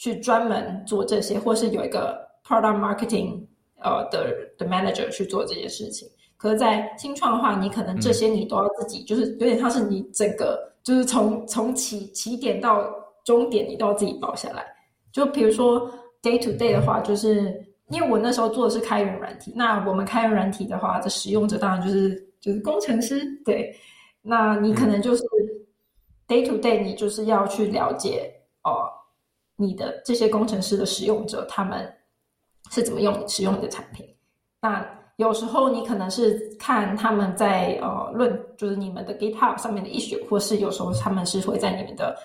[0.00, 3.46] 去专门做这些，或是有一个 product marketing。
[3.82, 12.84] 呃的的 manager 去做这些事情，可是，在新创的话，你可能这些你都要自己，嗯、就是有点像是你整个，就是从从起起点到
[13.24, 14.66] 终点，你都要自己包下来。
[15.12, 17.58] 就比如说 day to day 的话，就是
[17.88, 23.74] 因为我那时候做的是开源软体，那我们开源软体的话，这使用者当然就是就是工程师，对，
[24.20, 25.24] 那你可能就是
[26.28, 28.30] day to day，你就是要去了解
[28.62, 28.92] 哦、呃，
[29.60, 31.94] 你的这些工程师的使用者他们。
[32.70, 34.06] 是怎么用使用你的产品？
[34.60, 42.16] 那有时候你可能是看他们在呃论，就是你们的 GitHub 上面的 issue，或是有时候他们是会在你们的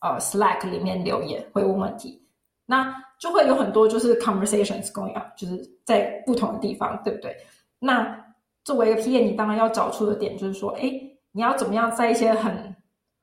[0.00, 2.22] 呃 Slack 里面留言，会问问题。
[2.66, 7.34] 那就会有很多就是 conversations going on，就是在不同的地方，对不对？
[7.78, 8.22] 那
[8.64, 10.92] 作为一个 PM，你当然要找出的点就是说，哎，
[11.32, 12.76] 你要怎么样在一些很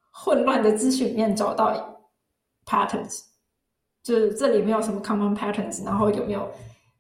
[0.10, 1.96] 混乱的资讯里面找到
[2.65, 3.35] patterns。
[4.06, 6.48] 就是这里没有什么 common patterns，然后有没有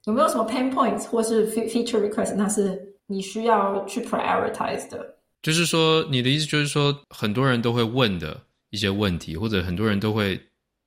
[0.05, 5.17] 有没有什么 pain points 或是 feature request，那是你需要去 prioritize 的。
[5.43, 8.41] 就是说，你的意思就是说，很多人都会问的
[8.71, 10.41] 一些问题，或者很多人都会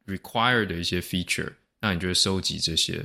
[0.09, 3.01] require 的一些 feature，那你就会收集这些。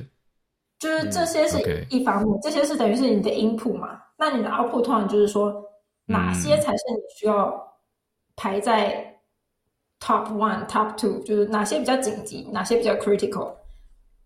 [0.80, 2.42] 就是这些是一方面，嗯 okay.
[2.42, 3.96] 这些是等于是你的 input 嘛？
[4.18, 5.62] 那你的 output 通常就是说，
[6.06, 7.64] 哪些才是你需要
[8.34, 9.13] 排在。
[10.00, 13.54] Top one, top two，就是哪些比较紧急，哪些比较 critical，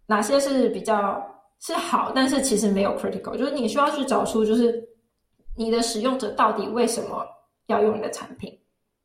[0.07, 1.24] 哪些是比较
[1.61, 4.83] 是好，但是其实没有 critical，就是你需要去找出，就是
[5.57, 7.24] 你的使用者到底为什么
[7.66, 8.59] 要用你的产品，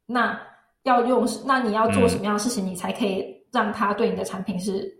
[0.07, 0.39] 那
[0.81, 4.91] 要用，那你要做什么样的事情，你才可以让他对你的产品是，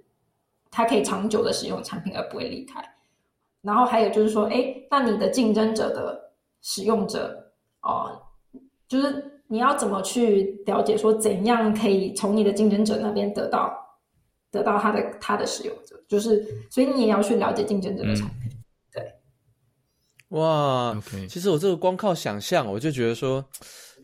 [0.69, 2.83] 他可以长久的使用产品而不会离开。
[3.63, 6.21] 然后还有就是说，哎，那你的竞争者的
[6.61, 8.21] 使用者哦，
[8.87, 9.32] 就是。
[9.53, 13.71] 你要怎么去了解说怎样可以从你的竞争者那边得到
[14.49, 18.49] 得到他的他的使用者，就是所以你也要去了解竞争者的产品。
[18.49, 19.13] 嗯、对，
[20.29, 21.27] 哇，Okay.
[21.27, 23.45] 其实我这个光靠想象，我就觉得说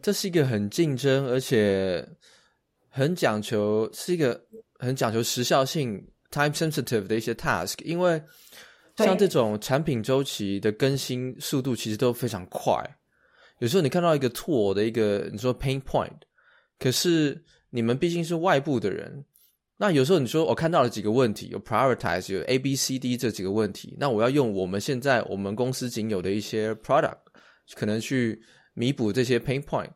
[0.03, 2.07] 这是一个很竞争，而且
[2.87, 4.39] 很讲求是一个
[4.75, 8.21] 很讲求时效性 （time sensitive） 的一些 task，因为
[8.97, 12.98] 像这种产品周期的更新速度其实都非常快。
[13.59, 16.11] 有时候你看到一个 tool 的一个你说 pain point，
[16.77, 19.23] 可是你们毕竟是外部的人，
[19.77, 27.19] 那有时候你说我看到了几个问题，有 prioritize 有 A B C D 这几个问题，那我要用我们现在我们公司仅有的一些 product
[27.75, 28.41] 可能去
[28.73, 29.91] 弥补这些 pain point，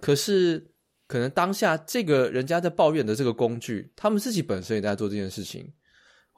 [0.00, 0.70] 可是
[1.06, 5.72] 可能当下这个人家在抱怨的这个工具，他们自己本身也在做这件事情。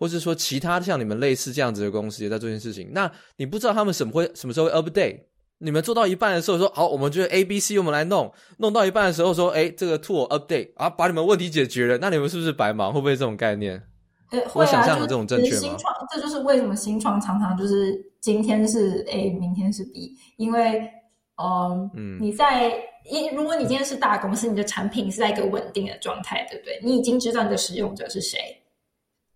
[0.01, 5.23] 或是说其他像你们类似这样子的公司也在做这件事情，那你不知道他们什么会什么时候会 update？
[5.59, 12.93] 你们做到一半的时候说好，我们就是 A、B、C 我们来弄，弄到一半的时候说，哎，这个 tool update 啊，把你们问题解决了，那你们是不是白忙？
[12.93, 13.83] 会不会这种概念？
[14.31, 15.61] 呃，我想象的这种正确吗？
[15.61, 20.89] 新创，这就是为什么新创常常就是今天是 A，明天是 B，因为
[21.37, 22.73] 呃嗯，你在
[23.11, 26.79] 因如果你今天是大公司，你的产品是在一个稳定的状态，对不对？
[26.83, 28.39] 你已经知道你的使用者是谁。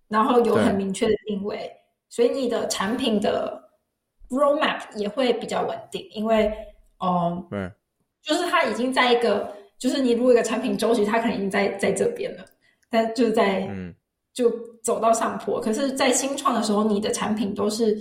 [0.09, 1.73] 然后有很明确的定位，
[2.11, 3.62] 所以你的产品的
[4.33, 6.53] roadmap 也会比较稳定，因为，
[7.05, 7.71] 嗯，嗯，
[8.23, 12.45] 就是它已经在一个，就是你如果一个产品周期，它可能已经在在这边了，
[12.91, 13.95] 但就是在，嗯，
[14.33, 14.51] 就
[14.83, 15.61] 走到上坡。
[15.61, 17.97] 可是，在新创的时候，你的产品都是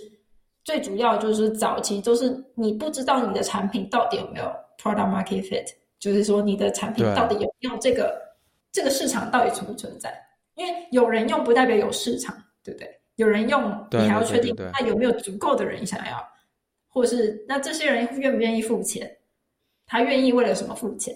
[0.63, 4.45] 最主要，就是早期都是你不知道你的产品到底有没有
[4.81, 5.67] product market fit，
[5.99, 8.19] 就是说你的产品到底有没有这个
[8.71, 10.13] 这个市场到底存不存在。
[10.55, 13.00] 因为有人用不代表有市场，对不对？
[13.21, 16.21] 有人用，你还要确定他有没有足够的人想要，
[16.89, 19.09] 或是那这些人愿不愿意付钱？
[19.85, 21.15] 他愿意为了什么付钱？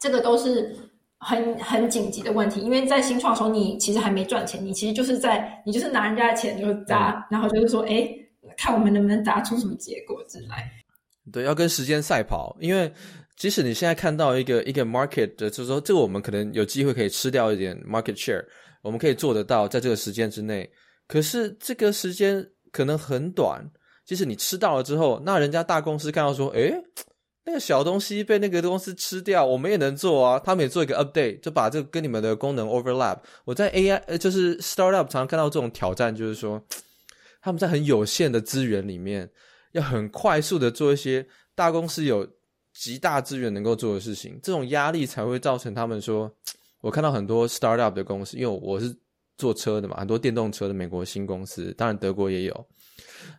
[0.00, 0.74] 这个都是
[1.18, 2.60] 很很紧急的问题。
[2.60, 8.08] 因为在新创的时候，你其实还没赚钱，你其实就是在你就是拿人家的钱就砸，嗯，然后就是说，哎，
[8.56, 10.70] 看我们能不能砸出什么结果之来。
[11.32, 12.92] 对，要跟时间赛跑，因为。
[13.36, 18.42] 即使你现在看到一个一个 market 的，就是说这个我们可能有机会可以吃掉一点 market share，
[18.80, 20.66] 我们可以做得到在这个时间之内。
[21.06, 23.70] 可是这个时间可能很短，
[24.04, 26.74] 即使你吃到了之后，那人家大公司看到说，诶，
[27.44, 30.38] 那个小东西被那个公司吃掉，我们也能做啊。
[30.38, 33.18] 他们也做一个 update，就把这个跟你们的功能 overlap。
[33.44, 36.62] 我在 AI 呃，就是 startup 常常看到这种挑战，就是说
[37.40, 39.30] 他们在很有限的资源里面，
[39.72, 42.28] 要很快速的做一些大公司有。
[42.78, 46.30] 极大资源能够做的事情，这种压力才会造成他们说，
[46.82, 48.94] 我看到很多 startup 的公司，因为我是
[49.36, 52.66] 做车的嘛，很多电动车的美国新公司，当然德国也有，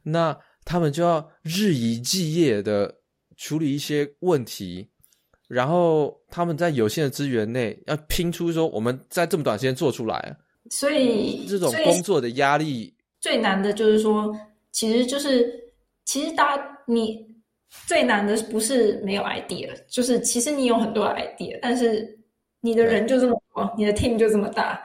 [0.03, 2.93] 那他们就要日以继夜的
[3.35, 4.89] 处理一些问题，
[5.47, 10.37] 然后他们在有限的资源内要拼出说，我们在这么短时间做出来，
[10.69, 14.35] 所以这种工作的压力最难的就是说，
[14.71, 15.51] 其实就是
[16.05, 17.27] 其实大家你。
[17.85, 22.17] 最难的不是没有 idea，就是其实你有很多 idea，但是
[22.61, 24.81] 你的人就这么多，你的 team 就这么大，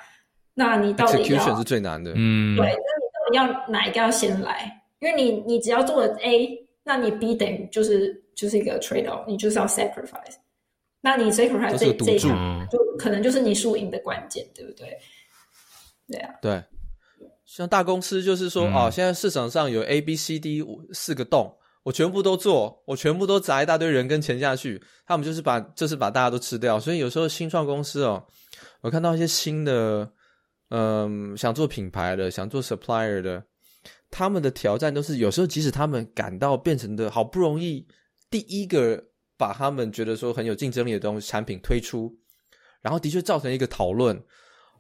[0.55, 4.83] 那你到底要？execution 是最难的，嗯，对，那你到底要哪一个要先来？
[5.01, 6.49] 因为你你只要做了 A，
[6.85, 10.37] 那你 B 等于就是就是一个 trade off，你就是要 sacrifice，
[11.01, 14.99] 那你 sacrifice 这这一场就可能就是你输赢的关键，对不对？
[16.09, 16.63] 对啊，对，
[17.45, 21.57] 像大公司就是说，嗯、哦，现在市场上有 A、B、C、D 四个洞。
[21.85, 26.79] 我全部都做，我全部都砸一大堆人跟钱下去，他们就是把就是把大家都吃掉。
[26.79, 28.25] 所以有时候新创公司哦，
[28.83, 30.09] 我看到一些新的，
[30.75, 33.45] 嗯，想做品牌的，想做 supplier 的，
[34.11, 37.87] 他们的挑战都是有时候即使他们感到变成的好不容易
[38.31, 39.05] 第一个
[39.37, 42.11] 把他们觉得说很有竞争力的东西产品推出，
[42.81, 44.19] 然后的确造成一个讨论，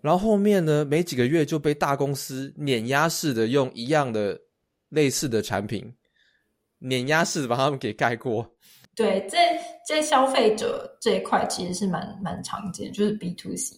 [0.00, 4.40] 然后后面呢没几个月就被大公司碾压式的用一样的
[4.88, 5.94] 类似的产品。
[6.78, 8.44] 碾压式的把他们给盖过，
[8.96, 13.76] 对，在在消费者这一块其实是蛮蛮常见，就是 B to C，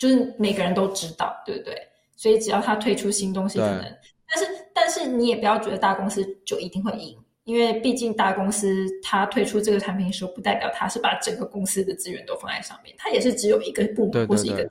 [0.00, 1.76] 就是每个人都知道，对不对？
[2.16, 3.84] 所以只要他推出新东西，可能，
[4.26, 14.68] 但是但是你也不要觉得大公司就一定会赢，因为毕竟大公司他推出这个产品的时候，不代表他是把整个公司的资源都放在上面，他也是只有一个部门或是一个，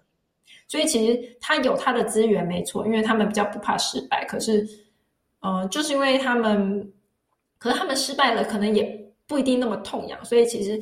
[0.67, 4.63] 所以其实他有他的资源没错，因为他们比较不怕失败，可是，
[5.41, 6.91] 嗯、呃，就是因为他们。
[7.61, 10.81] 可是他们失败了，可能也不一定那么痛痒，所以其实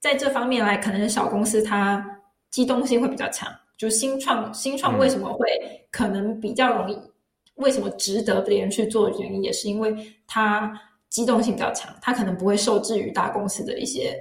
[0.00, 3.50] 在这方面来，可能小公司它机动性会比较强。
[3.80, 5.48] 就新创，新创为什么会
[5.90, 6.92] 可能比较容易？
[6.92, 7.10] 嗯、
[7.54, 10.78] 为什么值得别人去做的原因，也是因为它
[11.08, 14.14] 机动性比较强，它可能不会受制于大公司的一些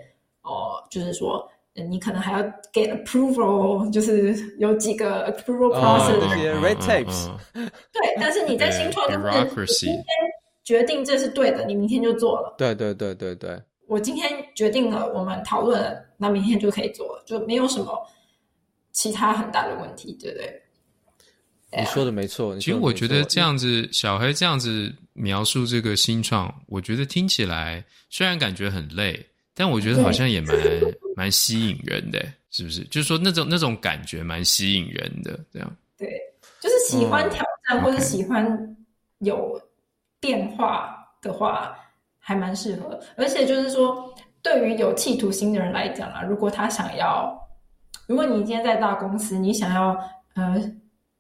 [0.43, 2.39] 哦，就是说你可能还要
[2.71, 7.27] get approval， 就是有几个 approval process，这、哦、些 red tapes。
[7.53, 10.03] 对，但是你在新创就是今天
[10.63, 12.55] 决定这是对的，你明天就做了。
[12.57, 18.01] 对对对对对，我今天决定了，我们讨论了，那明天就可以做了，就没有什么
[18.91, 20.61] 其他很大的问题，对不对？
[21.77, 22.57] 你说的没错。
[22.57, 29.23] 其实我觉得这样子，小黑这样子描述这个新创，我觉得听起来虽然感觉很累，
[29.53, 30.57] 但我觉得好像也蛮
[31.15, 32.19] 蛮吸引人的，
[32.49, 32.83] 是不是？
[32.85, 35.75] 就是说那种那种感觉蛮吸引人的，这样。
[35.95, 36.09] 对，
[36.59, 38.75] 就是喜欢挑战或者喜欢
[39.19, 39.61] 有
[40.19, 41.77] 变化的话，
[42.17, 42.99] 还蛮适合。
[43.15, 44.11] 而且就是说，
[44.41, 47.38] 对于有企图心的人来讲啊，如果他想要，
[48.09, 49.97] 如果你今天在大公司，你想要
[50.33, 50.61] 呃。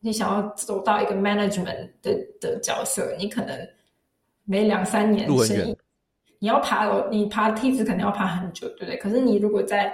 [0.01, 3.67] 你想要走到一个 management 的的角色，你可能
[4.45, 5.77] 每两三年升一，
[6.39, 8.95] 你要爬楼，你爬梯子可能要爬很久，对不对？
[8.95, 9.93] 可是你如果在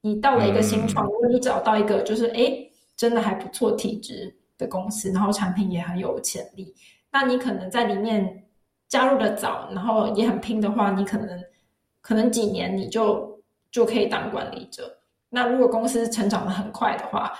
[0.00, 2.52] 你到了一个新创，嗯、如果你找到一个就是哎
[2.96, 6.74] 真的还不错体质的公司，然后产品也很有潜力，
[7.12, 8.44] 那你可能在里面
[8.88, 11.40] 加入的早，然后也很拼的话，你可能
[12.00, 14.97] 可能几年你就就可以当管理者。
[15.30, 17.32] 那如果公司成长的很快的话，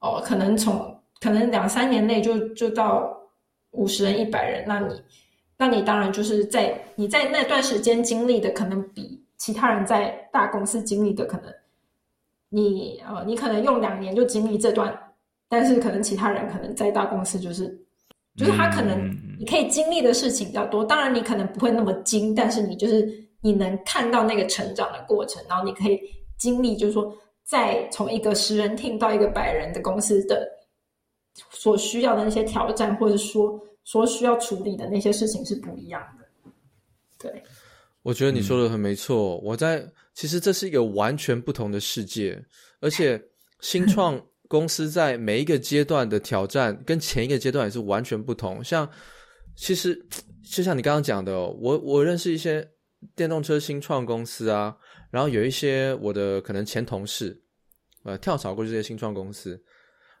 [0.00, 3.16] 哦，可能从可能两三年内就就到
[3.70, 5.02] 五十人、一百人，那你，
[5.56, 11.52] 那你当然就是在你在那段时间经历的，可能比其他人在大公司经历的可能
[12.48, 14.92] 你，你呃，你可能用两年就经历这段，
[15.48, 17.68] 但是可能其他人可能在大公司就是，
[18.36, 23.08] 就是他可能你可以经历的事情比较多，当然你可能不会那么精，但是你就是
[23.40, 26.00] 你能看到那个成长的过程，然后你可以
[26.42, 30.48] 经历，就是说再从一个十人听到一个百人的公司的。
[31.50, 36.52] 所需要的那些挑战，或者说所需要处理的那些事情是不一样的。
[37.18, 37.42] 对，
[38.02, 39.38] 我觉得你说的很没错。
[39.38, 39.82] 我在
[40.12, 42.38] 其实这是一个完全不同的世界，
[42.80, 43.18] 而且
[43.60, 48.62] 新创公司在每一个阶段的挑战跟前一个阶段也是完全不同。
[48.62, 48.86] 像
[49.56, 49.98] 其实
[50.44, 52.68] 就像你刚刚讲的，我我认识一些
[53.16, 54.76] 电动车新创公司啊，
[55.12, 57.38] 然后有一些我的可能前同事，
[58.02, 59.62] 呃，跳槽过这些新创公司。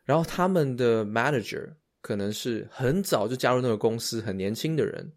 [0.04, 1.66] 然后他们的 manager
[2.02, 5.10] 可能是很早就加入那个公司，很年轻的人，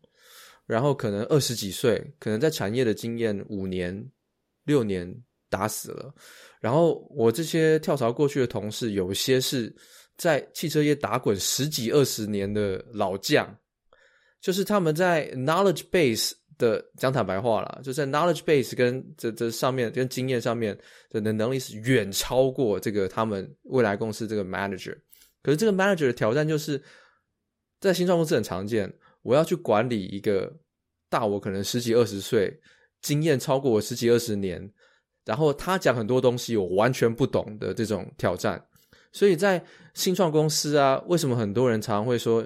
[0.66, 4.10] 然后可能二十几岁，可能在产业的经验五年、
[4.64, 5.14] 六年
[5.50, 6.16] 打死了。
[6.62, 9.76] 然后我这些跳槽过去的同事，有些是
[10.16, 13.54] 在汽车业打滚十几二十年的老将，
[14.40, 16.32] 就是他们在 knowledge base。
[16.58, 20.78] 的讲坦白话啦，就在 knowledge base 跟这这上面跟经验上面
[21.10, 24.96] 的能力是远超过这个他们未来公司这个 manager。
[25.42, 26.82] 可是这个 manager 的挑战就是
[27.80, 28.92] 在新创公司很常见，
[29.22, 30.52] 我要去管理一个
[31.10, 32.60] 大我可能十几二十岁，
[33.02, 34.72] 经验超过我十几二十年，
[35.24, 38.64] 然后他讲很多东西我完全不懂的这种挑战。
[39.12, 42.46] 所以在新创公司啊，为什么很多人常常会说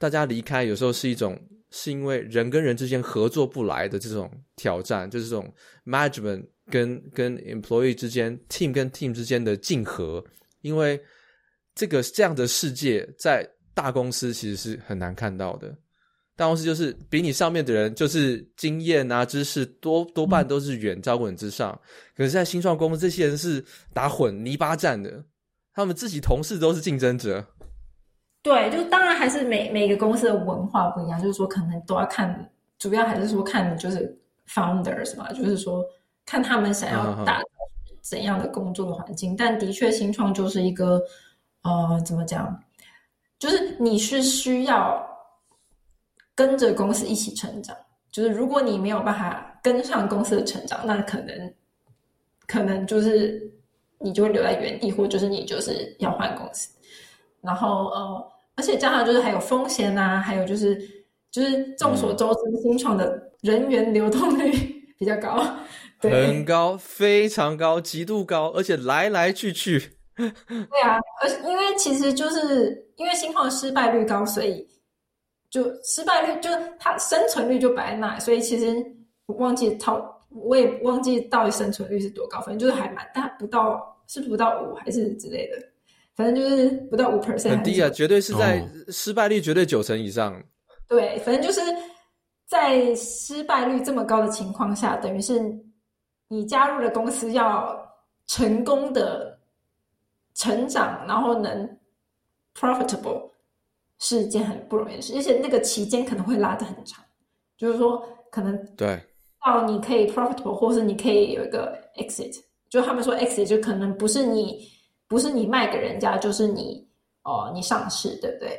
[0.00, 1.40] 大家离开有时候是一种。
[1.72, 10.20] 是因为人跟人之间合作不来的这种挑战，就是这种 management 跟跟 employee 之间，team 跟 team 之间的竞合。
[10.62, 11.00] 因为
[11.72, 15.72] 这个这样的世界在大公司其实是很难看到的。
[16.34, 21.80] 大公司就是比你上面的人，就是经验啊、知识多多半都是远超过你之上。
[22.16, 25.24] 可是，在新创公司，这些人是打混泥巴战的，
[25.72, 27.46] 他们自己同事都是竞争者。
[28.42, 34.18] 对，就当然还是每每个公司的文化不一样，就是说可能都要看，主要还是说看就是
[34.48, 35.84] founders 嘛，就是说
[36.24, 37.46] 看他们想要打造
[38.00, 39.32] 怎样的工作的环境。
[39.32, 39.36] Uh.
[39.38, 41.02] 但的确，新创就是一个
[41.62, 42.58] 呃，怎么讲，
[43.38, 45.06] 就是你是需要
[46.34, 47.76] 跟着公司一起成长。
[48.10, 51.54] 就是如果你没有办法跟上公司的成长，那可能
[52.46, 53.40] 可能就是
[53.98, 56.68] 你就会留在原地，或者就是你就是要换公司。
[57.42, 60.76] 然后呃，而且加上就是还有风险啊，还有就是
[61.30, 64.52] 就是众所周知，新创的人员流动率
[64.98, 65.42] 比较高，
[66.00, 69.96] 对，很高，非常高，极度高，而且来来去去。
[70.16, 74.68] 对啊，而因为其实就是因为新创失败率高，所以
[75.48, 78.76] 就失败率就它生存率就摆在那，所以其实
[79.24, 85.56] 我忘记套，我也忘记到底生存率是多高，反正就是还蛮，但不到是不到五还是之类的。
[86.20, 90.34] 反正就是不到五 percent，很低啊，绝对是在失败率绝对九成以上。
[90.34, 90.36] 哦。
[90.86, 91.62] 对，反正就是
[92.46, 95.40] 在失败率这么高的情况下，等于是
[96.28, 97.74] 你加入的公司要
[98.26, 99.38] 成功的
[100.34, 101.78] 成长，然后能
[102.54, 103.30] profitable
[103.98, 107.02] 是一件很不容易的事，而且那个期间可能会拉得很长，
[107.56, 109.00] 就是说可能对
[109.42, 112.36] 到你可以 profitable，或是你可以有一个 exit，
[112.68, 114.68] 就他们说 exit 就可能不是你。
[115.10, 116.86] 不是你卖给人家，就是你
[117.24, 118.56] 哦、呃，你上市，对不对？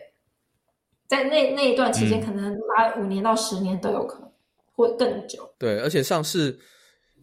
[1.08, 4.30] 在那那一段期间，可能拉五年到十年都有可能，
[4.76, 5.50] 或更久。
[5.58, 6.60] 对，而且上市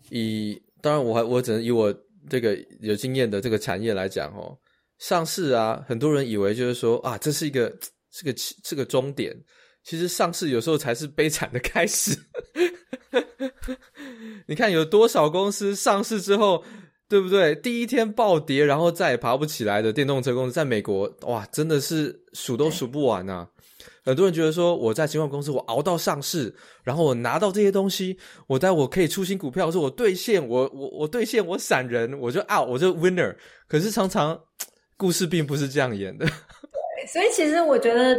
[0.09, 1.95] 以当然我还我只能以我
[2.31, 4.57] 这个有经验的这个产业来讲哦，
[4.97, 7.71] 上市啊，很多人以为就是说啊，这是一个
[8.11, 9.37] 这个这个终点。
[9.85, 12.19] 其实上市有时候才是悲惨的开始。
[14.49, 16.65] 你看有多少公司上市之后，
[17.09, 17.55] 对不对？
[17.55, 23.49] 第一天暴跌，然后再也爬不起来的电动车公司，在美国哇，真的是数都数不完啊！
[24.05, 26.55] 很多人觉得说，我在新创公司，我熬到上市，
[26.85, 33.35] 然后我拿到这些东西，我在我可以出新股票，说我兑现，我我我兑现，我闪人，我就 out，我就 winner。
[33.67, 34.39] 可是常常
[34.97, 36.27] 故事并不是这样演的。
[36.27, 38.19] 对，所以其实我觉得。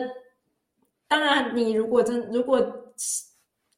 [1.11, 2.61] 当然，你如果真如果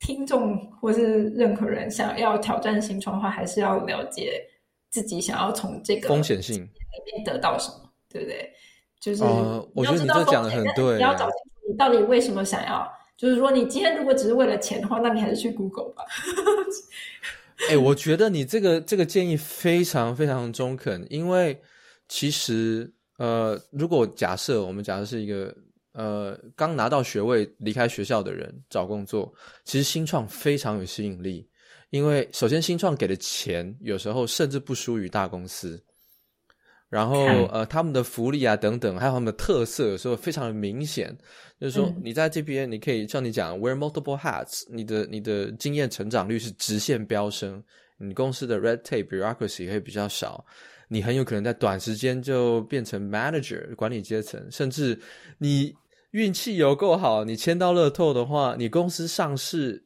[0.01, 4.33] 听众或是任何人想要挑战新创的话，还是要了解
[4.91, 8.53] 自己想要从这个风险性里面得到什么，对不对？
[8.99, 12.87] 就是、呃、我觉得你这讲的很对，你要找清楚你到底为什么想要。
[13.17, 16.03] 就是说，你今天如果只是为了钱的话，那你还是去 Google 吧。
[17.69, 21.59] 哎、欸，我觉得你这个这个建议非常非常中肯，因为
[22.07, 25.55] 其实呃，如果假设我们假设是一个。
[25.93, 29.29] 呃，刚拿到学位离开学校的人找工作，
[29.65, 31.45] 其实新创非常有吸引力，
[31.91, 35.81] 因为首先新创给的钱有时候甚至不输于大公司，
[36.89, 37.19] 然后
[37.51, 41.15] 呃，他们的福利啊等等，还有他们的特色，有时候非常的明显，
[41.59, 47.63] 就是说你在这边你可以像你讲 wear multiple hats，你的你的经验成长率是直线飙升，
[47.97, 50.43] 你公司的 red tape bureaucracy 会比较少。
[50.87, 54.99] 你很有可能在短时间就变成 manager 管理阶层，甚至
[55.37, 55.73] 你
[56.11, 59.81] 运气有够好，你签到乐透的话，你公司上市，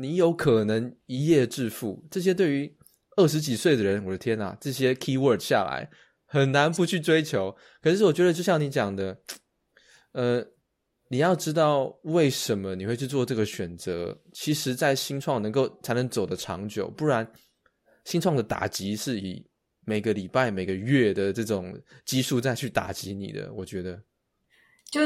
[0.00, 2.02] 你有可能一夜致富。
[2.10, 2.76] 这些对于
[3.16, 5.88] 二十几岁的人，我的天哪，这些 keyword 下来
[6.24, 7.54] 很难不去追求。
[7.82, 9.20] 可是我觉得，就像你讲的，
[10.12, 10.44] 呃，
[11.08, 14.18] 你要知道为什么你会去做这个选择。
[14.32, 17.30] 其实，在新创能够才能走得长久，不然
[18.04, 19.48] 新创的打击是以。
[19.86, 24.00] 每个礼拜、每个月的这种基数再去打击你的，我觉得，
[24.92, 25.00] 就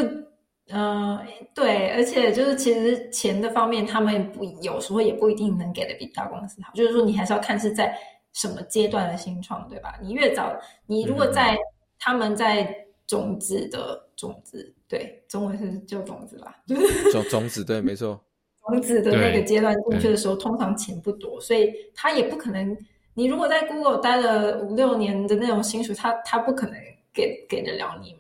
[0.69, 6.73] 嗯、呃，对，而且就是其实钱的方面，他们不有时候也不一定能给的比大公司好。
[6.75, 7.97] 就是说，你还是要看是在
[8.33, 9.99] 什么阶段的新创，对吧？
[10.03, 10.55] 你越早，
[10.87, 11.59] 你如果在、嗯、
[11.99, 12.75] 他们在
[13.07, 16.57] 种子的种子，对，中文是叫种子吧？
[17.13, 18.19] 种种子，对，没错，
[18.67, 22.77] 种子的那个阶段进去的时候，通常钱不多，所以他也不可能。
[23.17, 26.75] 你如果在 Google 待了五六年的那种薪水，他他不可能
[27.13, 28.17] 给给得了你，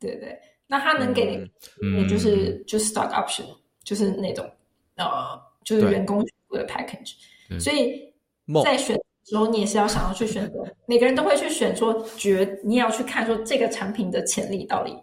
[0.00, 0.38] 对不对？
[0.66, 1.24] 那他能给
[1.80, 3.44] 你，也就是、嗯、就是 stock option，
[3.84, 4.44] 就是那种
[4.96, 7.14] 呃，就是员工的 package。
[7.60, 8.12] 所以
[8.64, 10.64] 在选的时候，你也是要想要去选择。
[10.86, 14.96] 每个人都会去选说，觉你也要去看说这个产品的潜力到底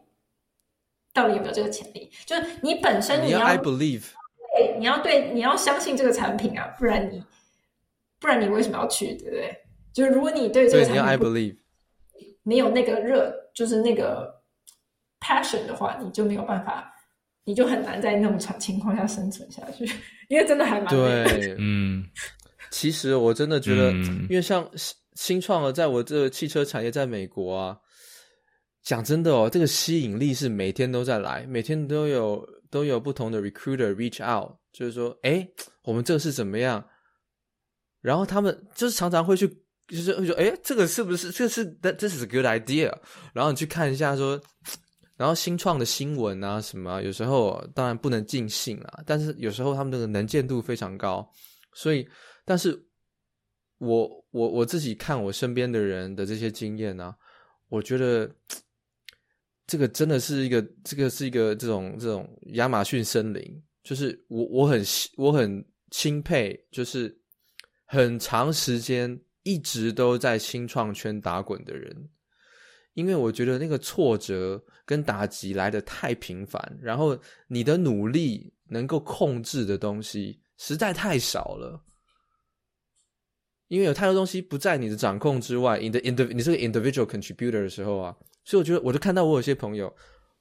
[1.14, 2.12] 到底有没有这个潜力。
[2.26, 4.04] 就是你本身你要，I believe，
[4.58, 7.24] 对，你要对你要相信这个产品啊，不然你。
[8.20, 9.54] 不然你为什么要去，对不对？
[9.92, 11.58] 就是如果你对这个产品 I believe
[12.44, 14.34] 没有那个热，就是那个
[15.24, 16.94] passion 的话，你就没有办法，
[17.46, 19.86] 你就很难在那种情况下生存下去，
[20.28, 22.06] 因为真的还蛮对， 嗯。
[22.70, 24.68] 其实我真的觉得，因为像
[25.14, 27.78] 新创的，在我这个汽车产业，在美国啊，
[28.82, 35.48] 讲真的哦，这个吸引力是每天都在来，每天都有都有不同的 recruiter reach out，就是说，哎，
[35.84, 36.84] 我们这个是怎么样？
[38.02, 39.48] 然后他们就是常常会去，
[39.88, 42.92] 就是会说，哎，这个是不是这个是 This is a good idea？
[43.34, 44.42] 然后你去看一下说，
[45.16, 51.28] 然后新创的新闻啊什么，有时候当然不能尽信啊，但是有时候他们那个能见度非常高，
[51.74, 52.08] 所以，
[52.46, 52.82] 但是
[53.78, 57.16] 我我我自己看我身边的人的这些经验呢、
[57.70, 58.30] 我觉得
[59.66, 64.84] 这个真的是一个，这个是一个这种这种亚马逊森林，就是我我很
[65.18, 67.18] 我很钦佩，就是。
[67.86, 72.10] 很长时间一直都在新创圈打滚的人，
[72.94, 77.18] 因为我觉得那个挫折跟打击来的太频繁，然后
[77.48, 81.82] 你的努力能够控制的东西实在太少了，
[83.68, 85.80] 因为有太多东西不在你的掌控之外。
[85.80, 89.94] 你的 ind 你是个 individual contributor 的时候啊，所以我觉得我就看到我有些朋友。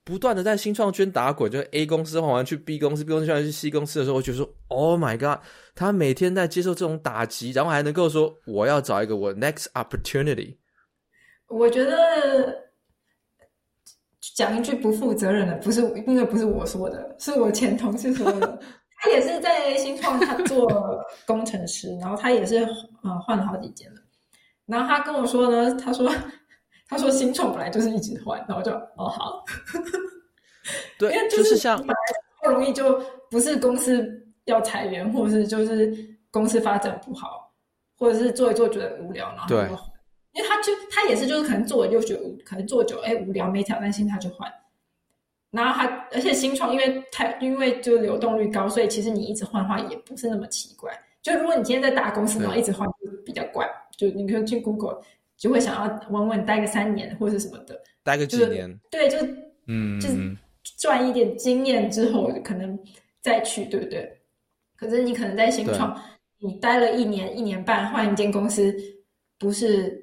[0.05, 5.44] 不断的在新创圈打滚，就是 A 公司换完去 B 公司，B 公司换完去 C 公司的时候，我觉得说，Oh my God，
[5.76, 10.57] 他每天在接受这种打击，然后还能够说，我要找一个我 next opportunity。
[11.53, 12.57] 我觉得
[14.34, 18.61] 讲一句不负责任的，不是因为不是我说的，是我前同事说的。
[18.98, 22.59] 他也是在新创，他做工程师，然后他也是
[23.03, 24.00] 呃换了好几间了。
[24.66, 26.11] 然后他跟我说呢，他说。
[26.88, 29.42] 他说新创本来就是一直换，然后就哦好，
[30.98, 31.82] 对，因为就是，就是像
[32.42, 34.07] 不容易就不是公司
[34.44, 35.90] 要裁员，或者是就是
[36.30, 37.50] 公司发展不好，
[37.96, 39.91] 或者是做一做觉得无聊，然后就换。
[40.33, 44.51] 因为他就他也是就是可能做了六九五，可能做久哎无聊没挑战性他就换。
[45.51, 50.91] 然后他而且新创因为太因为就流动率高，所以其实你一直换的话也不是那么奇怪。
[51.20, 53.68] 就如果你今天在大公司，然后一直换就比较怪。
[53.97, 55.01] 就你可以去 Google
[55.37, 58.74] 就会想要稳稳待个三年或者什么的，待个几年。
[58.91, 59.18] 对，就
[59.66, 60.37] 嗯，就是
[60.78, 62.76] 赚一点经验之后可能
[63.20, 64.18] 再去，对不对？
[64.74, 65.97] 可是你可能在新创，
[66.39, 68.74] 你待了一年、一年半，换一间公司，
[69.39, 70.01] 不是，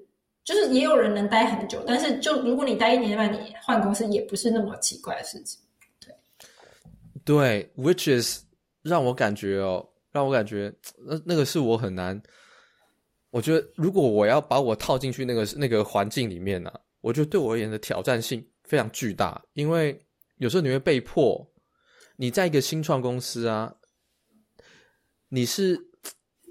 [0.49, 5.59] 就是也有人能待很久，但是就如果你待一年半，你换公司也不是那么奇怪的事情。
[5.99, 6.15] 对，
[7.23, 8.41] 对，which is
[8.81, 10.73] 让我感觉哦，让我感觉
[11.05, 12.19] 那那个是我很难。
[13.29, 20.03] 我觉得如果我要把我套进去那个那个环境里面呢、啊，我觉得对我而言的挑战性非常巨大，因为
[20.37, 21.47] 有时候你会被迫
[22.15, 23.75] 你在一个新创公司啊。
[25.31, 25.79] 你是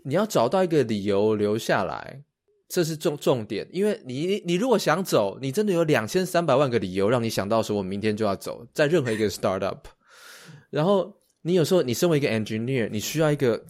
[0.05, 2.23] 你要找到一个理由留下来，
[2.69, 3.67] 这是重重点。
[3.73, 9.79] 因为你你如果想走，你真的有两千三百万个理由让你想到说，我明天就要走，在任何一个 startup。
[10.71, 13.65] 然后你有时候你身为一个 engineer，你需要一个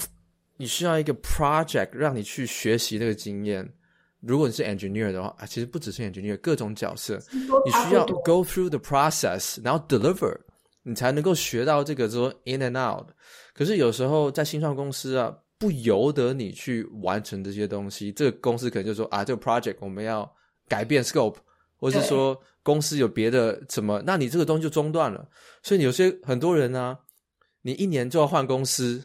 [0.57, 3.72] 你需要一个 project 让你去学习这个经验。
[4.20, 7.16] 如果你是 engineer 的话啊，其实不只是 engineer，各种角色
[7.64, 10.36] 你需要 go through the process，然后 deliver，
[10.82, 13.07] 你才能够学到这个说 in and out。
[13.55, 18.13] 可是有时候在新创公司啊，不由得你去完成这些东西。
[18.13, 20.31] 这个公司可能就说啊，这个 project 我们要
[20.69, 21.37] 改变 scope，
[21.77, 25.27] 或是说公司有别的什么，那你这个东西就中断了。
[25.63, 26.99] 所以有些很多人呢、啊，
[27.63, 29.05] 你一年就要换公司，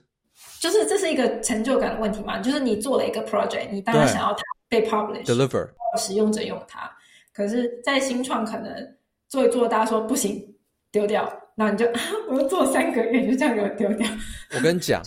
[0.60, 2.39] 就是这是一个成就感的问题嘛？
[2.39, 6.91] 就是你做了一个 project，你当然想要它被 publish deliver，使用者用它。
[7.34, 8.72] 可是，在新创可能
[9.28, 10.56] 做一做，大家说不行，
[10.91, 11.28] 丢掉。
[11.56, 11.86] 那你就
[12.30, 14.08] 我要做三个月，就这样给我丢掉。
[14.56, 15.01] 我跟你讲，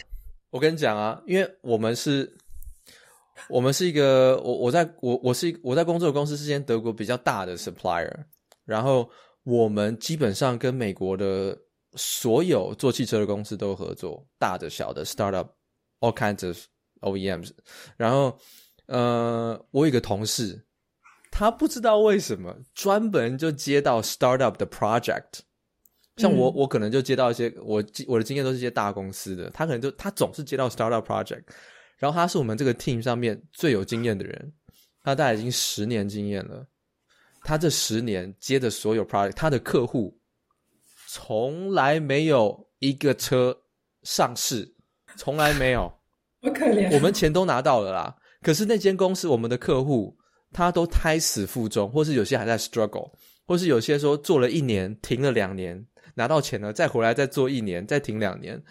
[0.50, 2.36] 我跟你讲啊，因为我们是，
[3.48, 8.12] 我们是一个，我我在我我是我在工作的公司是间德国比较大的 supplier，
[8.64, 9.10] 然后
[9.42, 11.56] 我们基本上跟美国的
[11.96, 16.58] 所有做汽车的公司都合作，大的小的 startup，all kinds of
[17.00, 17.50] OEMs。
[17.96, 18.38] 然后，
[18.86, 20.64] 呃，我有一个同事，
[21.30, 25.40] 他不知道为什么专门就接到 startup 的 project。
[26.16, 31.42] 像我，我可能就接到一些我我的经验都是一些大公司的，他可能就他总是接到 startup project，
[31.98, 34.52] 然后他是我们这个 team 上面最有经验的人，
[35.02, 36.66] 他大概已经十年经验了，
[37.42, 40.18] 他这十年接的所有 project，他的客户
[41.06, 43.54] 从来没有一个车
[44.02, 44.74] 上市，
[45.16, 45.82] 从来没有，
[46.40, 50.16] 好可怜，我们钱都拿到了啦，可是那间公司我们的客户
[50.50, 53.12] 他都胎死腹中，或是有些还在 struggle，
[53.46, 55.86] 或是有些说做了一年停了两年。
[56.16, 58.62] 拿到钱了，再回来再做一年，再停两年，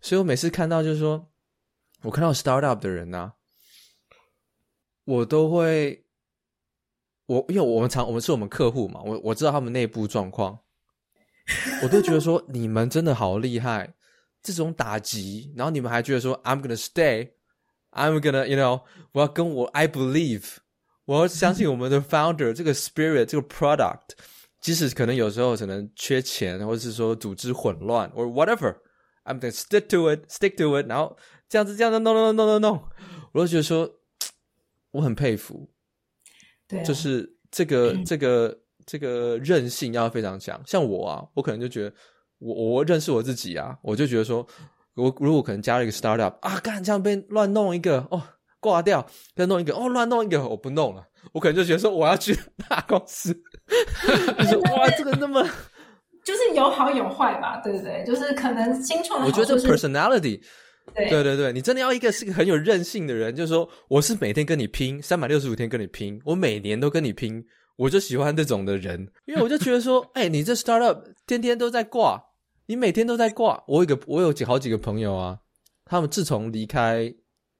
[0.00, 1.30] 所以我每次看到就是说，
[2.02, 3.34] 我看到 startup 的人呢、
[5.04, 6.06] 我都会，
[7.26, 10.58] 我因为我们常我们是我们客户嘛，我我知道他们内部状况，
[11.82, 13.94] 我都觉得说你们真的好厉害，
[14.42, 18.82] 这种打击，然后你们还觉得说 I'm gonna stay，I'm gonna you know，
[19.12, 20.56] 我要跟我 I believe，
[21.04, 24.16] 我要相信我们的 founder 这个 spirit 这个 product。
[24.64, 31.14] 即使可能有时候可能缺钱，或者是说组织混乱，or whatever，I'm gonna stick to it，stick to it，然后
[31.50, 32.80] 这样子这样子，no no no no no no，
[33.34, 33.86] 我都觉得说
[34.92, 35.68] 我很佩服，
[36.66, 40.58] 对、啊，就是这个、嗯、 这个这个韧性要非常强。
[40.66, 41.94] 像我啊，我可能就觉得
[42.38, 44.46] 我我认识我自己啊，我就觉得说
[44.94, 48.22] 我如果可能加了一个 startup 啊，干这样被乱弄一个哦
[48.60, 49.06] 挂掉，
[49.36, 52.36] 再弄一个哦乱弄一个，我不弄了，我可能就觉得说我要去
[52.68, 53.32] 大公司。
[54.38, 55.42] 就是哇，这个那么，
[56.24, 58.04] 就是有好有坏吧，对不对？
[58.06, 60.40] 就是可能新创的，我觉得这 personality，
[60.94, 67.42] 对对对对，你真的要一个是个很有韧性的人，就是说我是每天跟你拼，三百六十五天跟你拼，我每年都跟你拼，
[67.76, 72.22] 我就喜欢这种的人，因为我就觉得说，哎，你这 startup 天天都在挂，
[72.66, 75.38] 你每天都在挂，我有一个我有几好几个朋友啊，
[75.86, 77.12] 他们自从离开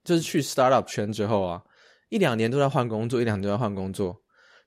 [0.04, 1.62] 就是去 startup 圈之后啊，
[2.09, 4.16] 一两年都在换工作，一两年都在换工作。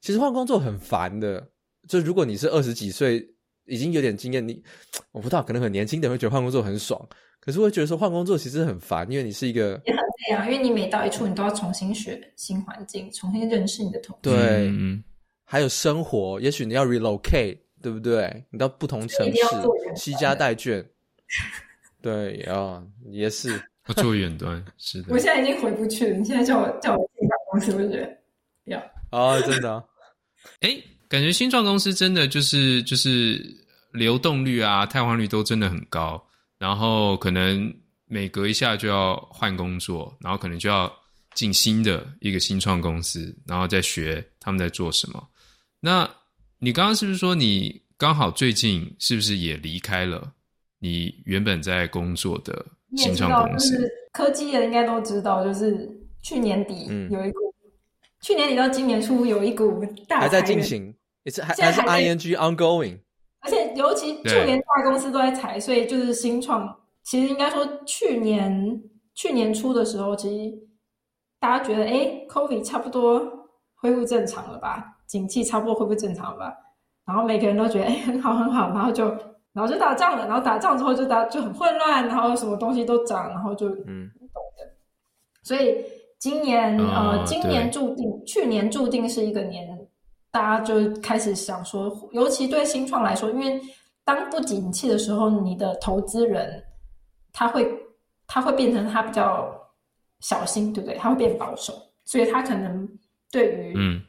[0.02, 1.50] 其实换工作很烦的，
[1.88, 3.26] 就如果你是二十几岁，
[3.66, 4.64] 已经有点经验，你
[5.12, 7.00] 我不知道，可能很年轻的会觉得换工作很爽，
[7.40, 15.04] 可是会觉得说换工作其实很烦，因为你是一个也很累啊，因为你每到一处，你都要重新学新环境，重新认识你的同事，对，嗯，
[15.44, 18.46] 还有生活，也许你要 relocate，对不对？
[18.52, 19.42] 你到不同城市，
[19.96, 20.86] 携家带眷，
[22.02, 23.50] 对啊，也是
[23.88, 25.14] 要做远端，是的。
[25.14, 28.18] 我现在已经回不去了，你现在叫我叫我进办公室，我觉得
[28.66, 28.80] 要。
[29.10, 29.84] 啊、哦，真的、啊，
[30.62, 30.78] 哎，
[31.08, 33.42] 感觉新创公司真的就是就是
[33.92, 36.22] 流动率啊、汰换率都真的很高，
[36.58, 37.74] 然后可能
[38.06, 40.94] 每隔一下就要换工作，然后可能就要
[41.34, 45.26] 进新的一个新创公司，然后再学他们在做什么。
[45.80, 46.10] 那
[46.60, 50.34] 你刚刚是不是说你刚好最近是不是也离开了
[50.80, 52.66] 你原本在工作的
[52.96, 53.76] 新创公司？
[53.76, 55.90] 就是科技人应该都知道，就是
[56.22, 57.72] 去年底有一股，嗯、
[58.22, 63.00] 去年底到今年初有一股大还在进行，也是还还是 ing ongoing，
[63.42, 68.82] 而且尤其就连大公司都在裁，所以就是新创，其实应该说去年
[69.14, 70.58] 去年初的时候，其实
[71.40, 73.22] 大家觉得哎，COVID 差不多
[73.76, 74.98] 恢复正常了吧？
[75.08, 76.54] 景气差不多恢复正常了吧？
[77.06, 79.16] 然后每个人都觉得哎很好很好，然后就
[79.58, 84.72] 然后就打仗了，然后打仗之后就打就很混乱，然后什么东西都涨，然后就嗯懂的。
[85.42, 85.84] 所以
[86.20, 89.68] 今年、哦、呃今年注定去年注定是一个年，
[90.30, 93.60] 大家就开始想说，尤其对新创来说，因为
[94.06, 96.64] 当不景气的时候，你的投资人
[97.34, 97.68] 他会
[98.28, 99.52] 他会变成他比较
[100.20, 101.00] 小心，对不对？
[101.00, 101.74] 他会变保守，
[102.06, 102.88] 所以他可能
[103.32, 104.04] 对于嗯。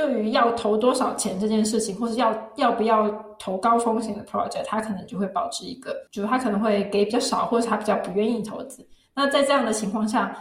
[0.00, 3.06] 对于要投多少钱这件事情，或是要要不要
[3.38, 8.82] 投高风险的 project，他可能就会保持一个，就是他可能会给比较少，或者他比较不愿意投资。
[9.14, 10.34] 那在这样的情况下，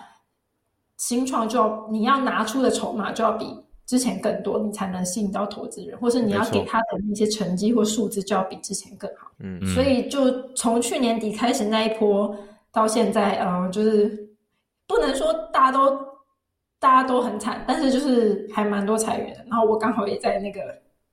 [0.95, 3.53] 新创就要你要拿出的筹码就要比
[3.85, 9.29] 之前更多，你才能吸引到投资人，或是你要给他的那些成绩或数字就要比之前更好。
[9.39, 12.33] 嗯，所以就从去年底开始那一波
[12.71, 14.29] 到现在，嗯，就是
[14.87, 16.08] 不能说大家都。
[16.79, 19.43] 大家都很惨，但是就是还蛮多裁员的。
[19.49, 20.61] 然后我刚好也在那个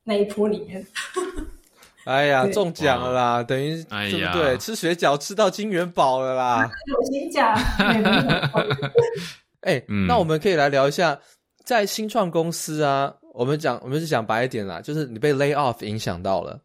[0.04, 0.86] 那一波里面。
[2.06, 3.42] 哎呀，中奖了啦！
[3.42, 4.56] 等于哎呀，对不对？
[4.58, 6.70] 吃水饺吃到金元宝了啦！
[6.86, 7.52] 有薪假。
[9.62, 11.18] 哎，那我们可以来聊一下，
[11.64, 16.60] 在新创公司啊，我们讲，我们是讲白一点啦，就是你被 lay off 影响到了。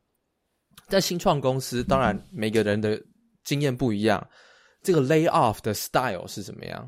[0.88, 3.02] 在新创公司，当然每个人的
[3.44, 4.30] 经验不一样，嗯、
[4.84, 6.88] 这个 lay off 的 style 是怎么样？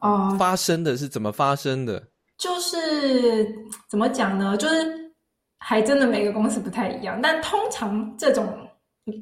[0.00, 2.02] 哦，发生的是怎么发生的？
[2.38, 3.54] 就是
[3.88, 4.56] 怎么讲呢？
[4.56, 5.12] 就是
[5.58, 8.46] 还真的每个公司不太一样，但通常这种，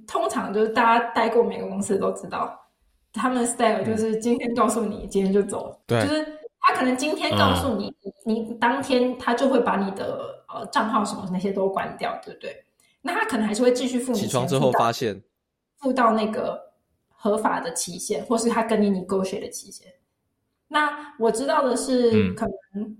[0.06, 2.56] 通常就是大家待过每个公司都知道，
[3.12, 5.76] 他们的 style 就是今天告诉你，嗯、今天就走。
[5.86, 6.24] 对，就是
[6.60, 12.64] 他可能今天告诉你，嗯、你当天他就会把你的呃账号什么那些都关掉，对不对？
[13.00, 14.12] 那他可能还是会继续付。
[14.12, 15.20] 起床之后发现，
[15.80, 16.60] 付到那个
[17.08, 19.88] 合法的期限，或是他跟你 negotiate 的期限。
[20.68, 22.96] 那我知道的是，嗯、可能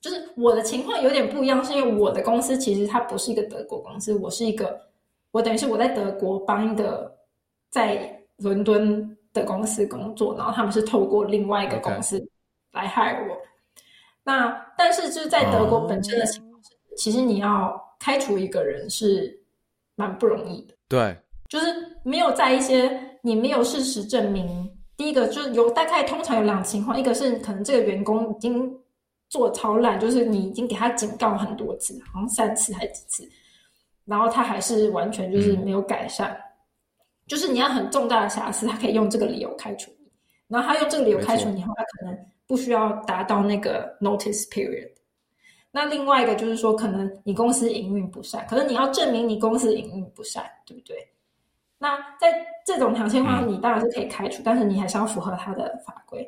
[0.00, 4.80] 就是我的情况有点不一样，是因为我的公司其实它不是一个德国公司，我是一个，
[5.30, 7.14] 我等于是我在德国帮一个
[7.70, 12.18] 在伦敦的公司工作，然后他们是透过另外一个公司
[12.72, 13.36] 来 hire 我。
[14.22, 16.98] 那但是就是在德国本身的情况是，oh.
[16.98, 19.38] 其实你要开除一个人是
[19.94, 20.74] 蛮不容易的。
[20.88, 21.14] 对，
[21.50, 21.66] 就是
[22.02, 24.70] 没有在一些你没有事实证明。
[24.96, 28.72] 第一个就是有大概通常有两情况，一个是可能这个员工已经
[29.28, 33.28] 做超烂，就是你已经给他警告很多次，好像三次还是几次，
[34.04, 36.42] 然后他还是完全就是没有改善，嗯、
[37.26, 40.10] 就是你要很重大的瑕疵，他可以用这个理由开除你，
[40.48, 42.16] 然后他用这个理由开除你后，他可能
[42.46, 44.90] 不需要达到那个 notice period。
[45.72, 50.96] 那另外一个就是说，可能你公司营运不善，可是你要证明你公司营运不善，对不对？
[51.78, 56.26] 那在这种条件的话，你当然是可以开除，嗯、但是你还是要符合他的法规。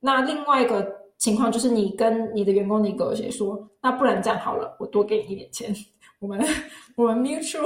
[0.00, 0.84] 那另外一个
[1.16, 5.74] 情况就是，你跟你的员工你跟我说，那不然这样好了，我多给你一点钱。
[6.18, 6.44] 我们
[6.96, 7.64] 我们 mutual，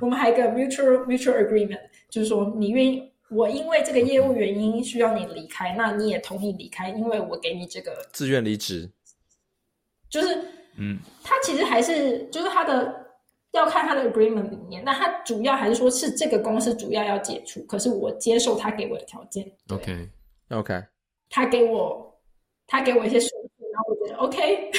[0.00, 8.90] 我们还有一个 mutual mutual agreement，就是说你愿意，我因为这个业务原因需要你离开，那你也同意离开，因为我给你这个自愿离职。
[10.10, 10.38] 就是，
[10.76, 13.01] 嗯，他其实还是就是他的。
[13.52, 19.46] 要看他的 agreement 里面，那他主要还是说是这个公司主要要解除，可是我接受他给我的条件。
[19.68, 20.08] OK
[20.48, 20.82] OK，
[21.28, 22.18] 他给我
[22.66, 24.70] 他给我一些数据，然后我觉得 OK。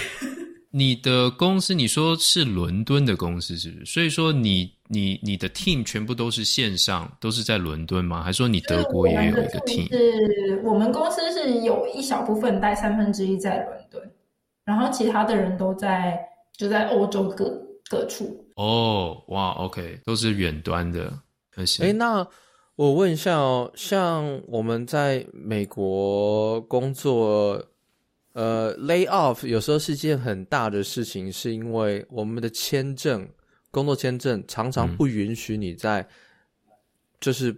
[0.71, 3.86] 你的公司你说是伦敦的公司是不是？
[3.86, 8.24] 所以说你你你的 team 全部都是线上，都是在伦敦吗？
[8.24, 9.88] 还是说你德国也有一个 team？
[9.89, 14.11] 是我们公司是有一小部分带三分之一在伦敦，
[14.65, 16.19] 然后其他的人都在
[16.57, 17.61] 就在欧洲各。
[17.89, 21.11] 各处哦，哇，OK，都是远端的，
[21.51, 21.83] 可惜。
[21.83, 22.27] 哎，那
[22.75, 27.63] 我问一下哦，像我们在美国工作，
[28.33, 33.27] 呃，lay off 有时候是件很大的事情，是因为我们的签证，
[33.71, 36.71] 工作签证常常不允许你在，嗯、
[37.19, 37.55] 就是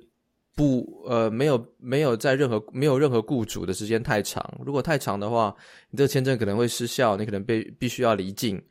[0.55, 5.55] 不呃没有没有在任何没有任何雇主的时间太长，如果太长的话，
[5.89, 8.61] 你这个签证可能会失效，你可能被必须要离境。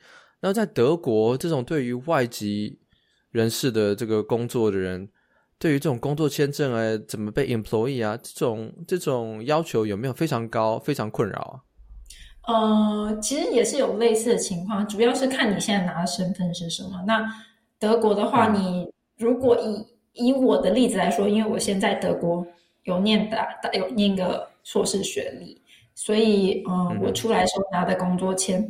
[0.45, 2.78] 那在德国，这种对于外籍
[3.30, 5.09] 人士的这个工作的人，
[5.59, 11.62] 对于这种工作签证啊，怎么被 employee 啊，这种这种要求有没有非常高、非常困扰
[12.45, 12.53] 啊？
[12.53, 17.03] 呃，其实也是有类似的情况，主要是看你现在拿的身份是什么。
[17.07, 17.24] 那
[17.78, 18.86] 德国的话，你
[19.16, 22.47] 如果以以我的例子来说，因为我现在德国
[22.82, 23.38] 有念的
[23.72, 25.59] 有念个硕士学历，
[25.95, 28.62] 所以嗯、呃，我出来的时候拿的工作签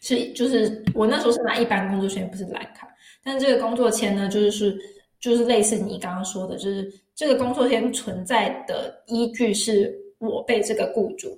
[0.00, 2.88] 是就是我那时候是拿一般工作签，不是蓝卡。
[3.22, 4.78] 但这个工作签呢，就是是
[5.20, 11.36] 就是类似你刚刚说的，就是这个工作签存在的依据是我被这个雇主。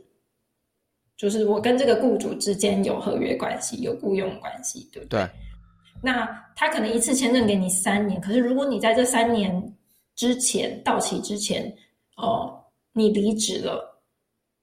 [1.16, 5.18] 就是我跟这个雇主之间有合约关系，有雇佣关系，对不对？
[5.20, 5.30] 对。
[6.00, 9.76] 那他可能一次签证给你三年，可是如果你在这三年
[10.14, 11.74] 之前到期之前，
[12.16, 14.00] 哦，你离职了，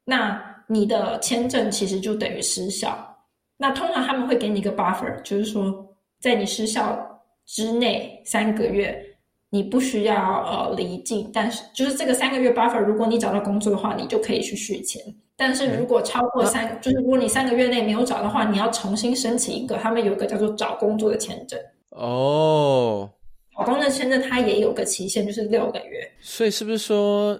[0.05, 3.14] 那你的签证其实就等于失效。
[3.57, 5.85] 那通常他们会给你一个 buffer，就是说
[6.19, 9.01] 在你失效之内三个月，
[9.49, 15.01] 你不需要呃离境，但是就是这个三个月 buffer，如果你找到工作的话，你就可以去续签。
[15.37, 19.75] 但是如果超过三，嗯、就是如果你三个月内没有找的话，你要重新申请一个。
[19.75, 21.59] 他们有一个叫做找工作的签证。
[21.89, 23.09] 哦，
[23.57, 26.09] 找工作的签证它也有个期限，就是六个月。
[26.21, 27.37] 所以是不是说，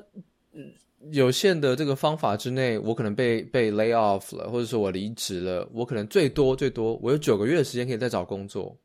[1.12, 8.76] 有限的这个方法之内，我可能被被 lay off 了，或者说我离职了，我可能最多最多我有九个月的时间可以再找工作，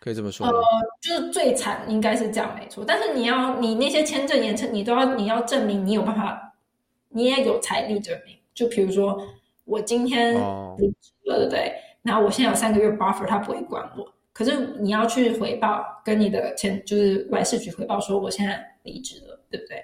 [0.00, 0.52] 可以这么说吗？
[0.52, 0.62] 呃，
[1.00, 2.84] 就是最惨应该是这样没错。
[2.86, 6.50] 但是你要你那些签证延迟，你都要你要证明你有办法。
[7.16, 9.24] 你也有财力证明，就比如说
[9.66, 10.34] 我今天
[10.76, 11.72] 离职了，对不对？
[12.02, 14.04] 那我现在有三个月 buffer，他不会管我。
[14.32, 19.80] 可是你要去回报，跟你的签就是外事局回报说我现在离职了，对不对？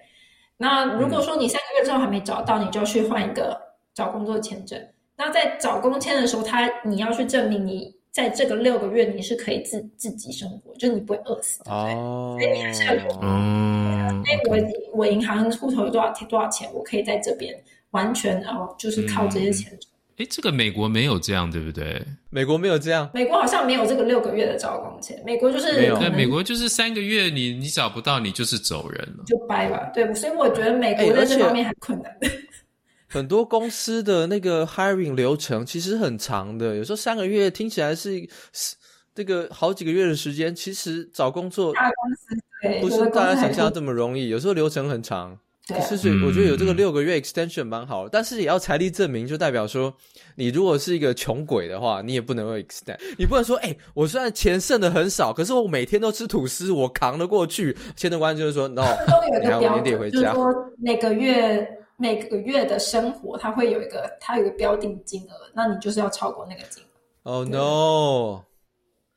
[0.62, 3.58] 那如果说你三个月之后还没找到，你就要去换一个
[3.94, 4.78] 找工作签证。
[5.16, 12.44] 那在找工签的时候，他你要去证明你在这个六个月你是可以自自己生活，就你不会饿死，对不对？
[12.44, 13.00] 所以你还是要有。
[13.00, 17.58] 因为我我银行户头有多少多少钱，我可以在这边
[17.92, 19.72] 完全哦，就是靠这些钱。
[20.20, 22.02] 哎、嗯，这个美国没有这样，对不对？
[22.28, 25.20] 美国没有这样，美国好像没有这个六个月的招工签。
[25.24, 29.90] 美国就是没有，对，美国就是三个月你，你你找不到，你就是走人了，就掰吧。
[29.94, 32.14] 对，所以我觉得美国在这方面很困难。
[33.08, 38.20] 很多公司的那个 hiring 流程其实很长的，有时候三个月听起来是
[38.52, 38.76] 是
[39.14, 42.36] 这个好几个月的时间，其实找工作大公司。
[42.82, 45.38] 不是大家想象这么容易，有时候流程很长。
[45.68, 49.94] 可是所以我觉得有这个六个月 extension 蛮好的，但是也要财力证明，就代表说
[50.34, 52.98] 你如果是一个穷鬼的话，你也不能够 extend。
[53.16, 57.76] 你不能说，哎、欸，我虽然钱剩的很少，可是我每天都吃吐司，我扛得过去。
[57.94, 66.86] 签证官就是说， no，都有一个标准，就是说每个月每个月的生活，它会有一个它有一个标定金额，那你就是要超过那个金额。
[67.22, 68.42] Oh no！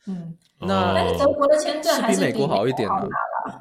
[0.08, 3.10] 嗯，那但是德国的签证还是比美国好一点的。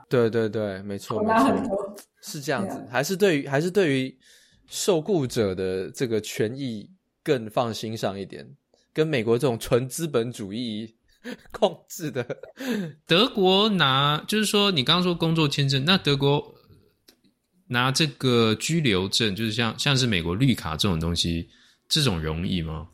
[0.09, 4.19] 对对对，没错，没错，是这样子，啊、还是对于还是对于
[4.67, 6.89] 受雇者的这个权益
[7.23, 8.49] 更放心上一点，
[8.93, 10.95] 跟美国这种纯资本主义
[11.53, 12.25] 控制的。
[13.07, 16.55] 德国拿就是说，你刚刚说工作签证，那德国
[17.69, 21.49] 拿这个居留证，就是像像是美国绿卡这种东西，
[21.89, 22.89] 这种容易吗？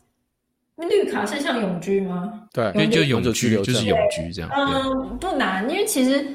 [0.86, 2.42] 绿卡是像永居吗？
[2.52, 4.50] 对，因为就永居就是永居这样。
[4.54, 6.26] 嗯，不难，因为其实。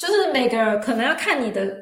[0.00, 1.76] 就是每个可能要看你的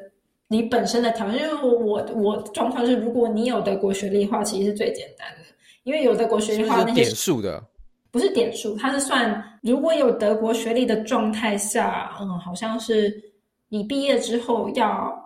[0.49, 5.45] 你本身的条件，因为我我状况是，如果你有德国学历的话，其实是最简单的，
[5.83, 7.63] 因为有德国学历的话，那些点数的
[8.11, 13.23] 不是点数，它是算如果有德国学历的状态下，嗯，好像是
[13.69, 15.17] 你毕业之后要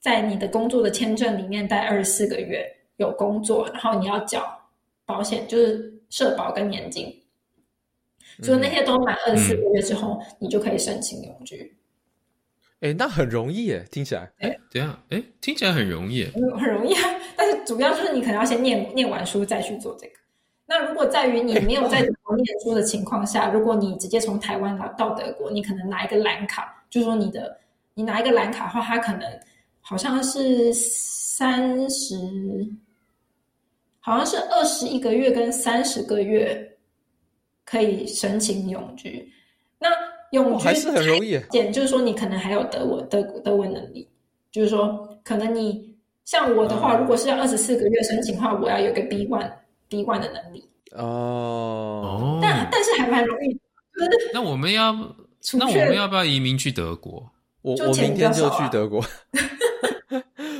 [0.00, 2.66] 在你的工作的签证里面待二十四个月
[2.96, 4.42] 有工作，然后你要缴
[5.06, 7.10] 保险，就是社保跟年金，
[8.42, 11.74] 所以那些都满二十四个月之后，嗯、你就可以申请永居。
[12.80, 14.30] 哎，那很容易耶，听起来。
[14.38, 16.24] 哎，等下，哎，听起来很容易，
[16.58, 17.02] 很容易啊。
[17.36, 20.12] 但是主要就是你可能要先念念完书再去做这个。
[20.66, 27.58] 那如果在于你没有在德国念书的情况下，如果你直接从台湾到德国，你可能拿一个蓝卡，就是说你的
[27.94, 29.28] 你拿一个蓝卡的话，它可能
[29.80, 32.16] 好像是三十，
[34.10, 36.76] 好像是二十一个月跟三十个月
[37.64, 39.32] 可以申请永居。
[39.78, 39.88] 那
[40.32, 44.08] 永居还是很容易，简就是说你可能还有德文德德文能力，
[44.50, 49.52] 就是说可能你像我的话，如果是要二十四个月申请的话，我要有个 B one
[49.88, 52.40] B one 的能力哦。
[52.42, 53.60] 但但是还蛮容易。
[54.32, 54.92] 那我们要
[55.54, 57.30] 那我们要不要移民去德国？
[57.62, 59.04] 我我明天就去德国。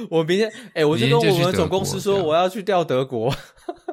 [0.11, 3.35] 我明天哎，我就跟我们总公司说我要去调德国。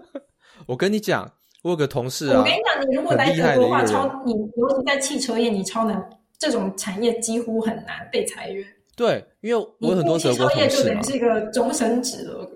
[0.67, 1.31] 我跟你讲。
[1.63, 8.65] 我有个同事啊，我跟你讲，你如果来德国的话，超你尤其在汽车业，你超难，这种产业几乎很难被裁员。
[8.95, 10.49] 对，因为我有很多德国同事嘛。
[10.49, 12.49] 汽车业就等于是一个终身职了。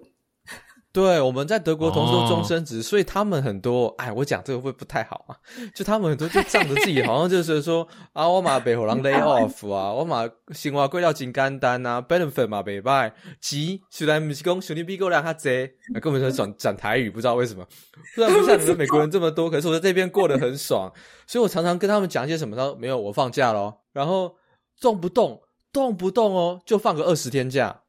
[0.93, 5.37] 对，我们在德国同事都终身职，所以他们很多，哎，我讲这个会不太好啊？
[5.73, 15.71] 就他们很多就仗着自己好像就是说啊，我马北火狼 lay off 啊，我马新华贵料金干单啊，benefit 嘛北拜，急虽然不是讲兄弟比狗粮他贼，
[16.01, 17.65] 根本就转转台语，不知道为什么，
[18.13, 20.91] 虽然不像你们美国人这么多，可是我在这边过得很爽，
[21.25, 24.35] 所以我常常跟他们讲一些什么，他说没有，我放假咯，然后
[24.81, 27.83] 动不动动不动哦，就放个二十天假，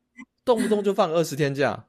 [0.44, 1.86] 动不动就放个二十天假。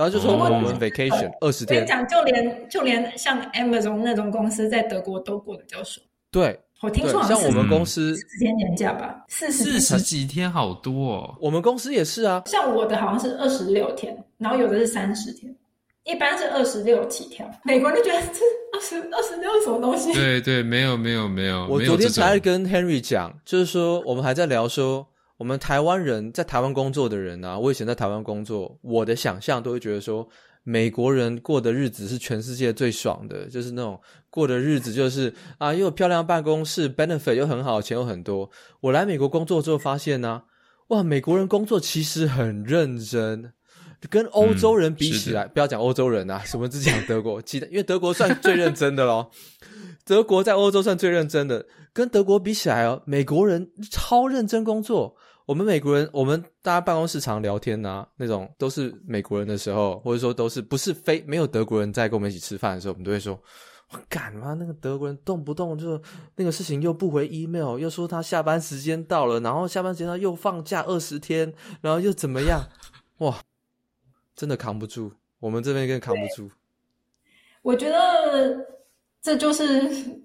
[0.00, 6.02] 然后就说我们 vacation 二十天，我跟你讲，就连就连像 Amazon 那种公司在德国都过得比较爽。
[6.30, 11.36] 对，我听说像我们公司四十天年假吧，四十四十几天好多哦。
[11.38, 15.54] 我们公司也是啊，像我的好像是二十六天，然后有的是三十天，
[16.04, 17.46] 一般是二十六起跳。
[17.62, 18.40] 美国人就觉得这
[18.72, 20.14] 二十二十六什么东西？
[20.14, 21.66] 对对，没有没有没有。
[21.68, 25.06] 我昨天才跟 Henry 讲，就是说我们还在聊说。
[25.40, 30.28] 我们台湾人在台湾工作的人啊，我以前在台湾工作，我的想象都会觉得说，
[30.64, 38.50] 美国人过的日子是全世界最爽的，就是那种过的日子就是啊，又有漂亮办公室，benefit 又很好，钱又很多。
[38.82, 40.44] 我来美国工作之后发现呢、啊，
[40.88, 43.54] 哇，美国人工作其实很认真，
[44.10, 49.30] 跟欧洲人比起来，嗯、不要讲欧洲人啊，什么只讲德国， 其他，因为德国算最认真的咯。
[50.04, 51.64] 德国在欧洲算最认真的，
[51.94, 55.16] 跟德国比起来哦，美国人超认真工作。
[55.50, 63.34] 我们美国人，我们大家办公室常聊天啊，那种都是美国人的时候，或者说都是不是非没有德国人在跟我们一起吃饭的时候，我们都会说
[63.90, 64.54] ：“我干嘛？
[64.54, 66.00] 那个德国人动不动就
[66.36, 72.64] 那个事情又不回 email，又说他下班时间到了，然后下班时间他又放假二十天，然后又怎么样？
[73.18, 73.36] 哇，
[74.36, 76.48] 真的扛不住，我们这边更扛不住。”
[77.62, 78.64] 我觉得
[79.20, 79.66] 这就是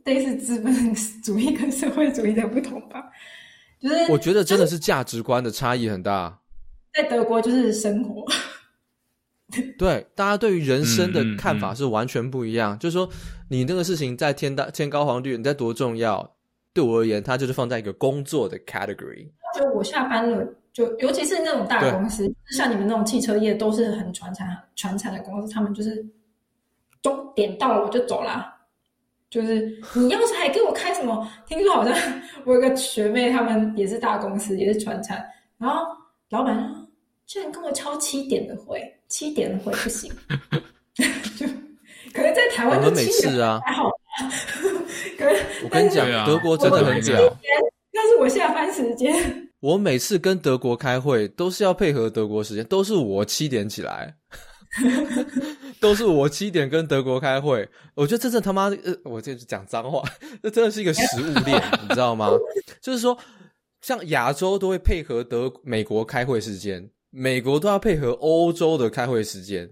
[0.04, 3.10] 类似资本主义跟社会主义的不同吧。
[3.80, 6.40] 就是我觉得真的是价值观的差异很大，
[6.94, 8.26] 在德国就是生活，
[9.78, 12.74] 对大家对于人生的看法是完全不一样。
[12.74, 13.10] 嗯嗯嗯、就是说，
[13.50, 16.36] 你那个事情在天大天高皇帝远，你在多重要，
[16.74, 19.30] 对我而言，它就是放在一个工作的 category。
[19.58, 26.06] 就我下班了，就尤其是那种大公司，像你们那种汽车业，都是很传产传产的公司，他们就是
[27.02, 28.54] 钟点到了我就走了。
[29.30, 29.62] 就是
[29.96, 31.28] 你要是还给我开什么？
[31.48, 31.96] 听说好像
[32.46, 35.24] 我有个学妹，他们也是大公司，也是传产，
[35.58, 35.86] 然后
[36.30, 36.88] 老板说
[37.26, 40.12] 居然跟我敲七点的会，七点的会不行，
[41.38, 41.46] 就
[42.14, 43.90] 可能在台湾都七点还好，
[45.18, 47.20] 可能我跟你讲，德国真的很屌，
[47.92, 49.14] 那是我下班时间。
[49.62, 54.14] 我每次跟德国开会都是要配合德国时间，都是我七点起来。
[55.80, 60.02] 都是我七点跟德国开会，我觉得这真他妈，呃，我这是讲脏话，
[60.42, 62.30] 这真的是一个食物链，你知道吗？
[62.82, 63.18] 就是说，
[63.82, 69.70] 像亚洲都会配合德美国开会时间，美国都要配合欧洲的开会时间，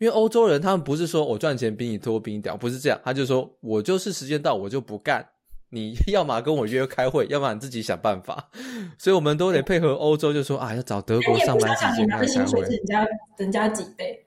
[0.00, 5.26] 因为欧洲人他们不是说我赚钱比你多比你屌，不是这样，他就说我就是时间到我就不干，
[5.70, 8.50] 你 要么跟我约开会，要么你自己想办法，
[8.98, 13.06] 所以我们都得配合欧洲，就说啊要找德国上班时间开会，薪水是人家
[13.38, 14.24] 人家几倍。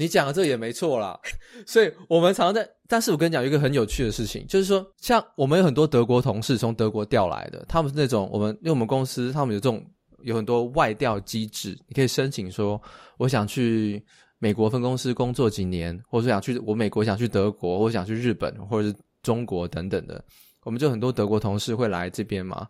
[0.00, 1.20] 你讲的这也没错啦，
[1.66, 2.66] 所以我们常常在。
[2.88, 9.84] 但是我跟你讲一个很有趣的事情，就是说，像我们有很多德国同事从德国调来的，他们是那种我们，因为我们公司他们有这种
[10.22, 12.80] 有很多外调机制，你可以申请说，
[13.18, 14.02] 我想去
[14.38, 20.24] 美国分公司工作几年，或者想去我美国想去德国，或者想去日本，或者是中国等等的，
[20.64, 22.66] 我们就很多德国同事会来这边嘛。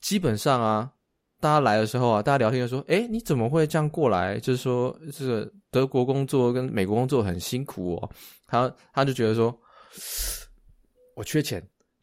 [0.00, 0.90] 基本上啊。
[1.40, 4.38] 大家来的时候啊，大家聊天就说：“哎，你怎么会这样过来？
[4.40, 8.10] 就是说，这个德国工作跟美国工作很辛苦哦。”
[8.48, 9.56] 他他就觉得说
[11.14, 11.62] ：“我缺钱。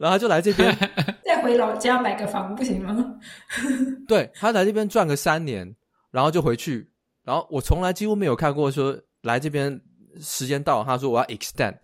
[0.00, 0.74] 然后他就来这边，
[1.24, 3.18] 再回老家买个房不行吗？
[4.08, 5.74] 对，他来这边赚个三年，
[6.10, 6.90] 然后就回去。
[7.24, 9.80] 然后我从来几乎没有看过说来这边
[10.20, 11.78] 时间到，他说我要 extend，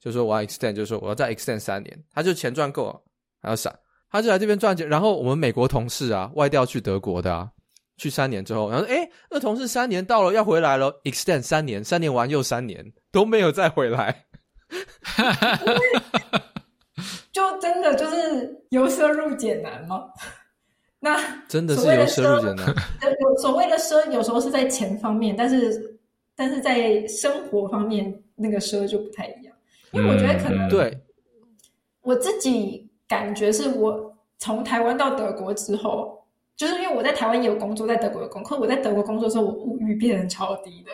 [0.00, 2.04] 就说我要 extend，就说我要再 extend 三年。
[2.12, 3.02] 他就钱赚够了，
[3.40, 3.74] 还要闪。
[4.14, 7.50] 他就来这边赚钱，然后我们美国同事啊，外调去德国的啊，
[7.96, 14.26] 去三年之后，然后说，诶，那同事三年到了要回来了，extend 三年，三年完又三年，都没有再回来，
[17.32, 20.04] 就真的就是由奢入俭难吗？
[21.00, 22.72] 那真的是由奢入俭难。
[23.18, 25.98] 有所谓的奢，有时候是在钱方面，但是
[26.36, 29.52] 但是在生活方面，那个奢就不太一样，
[29.90, 30.96] 因为我觉得可能对
[32.02, 32.88] 我自己。
[33.08, 36.24] 感觉是我从台湾到德国之后，
[36.56, 38.56] 就是因为我在台湾也有工作，在德国有工作。
[38.56, 40.90] 可我在德国工作的时候，我物欲变成超低的，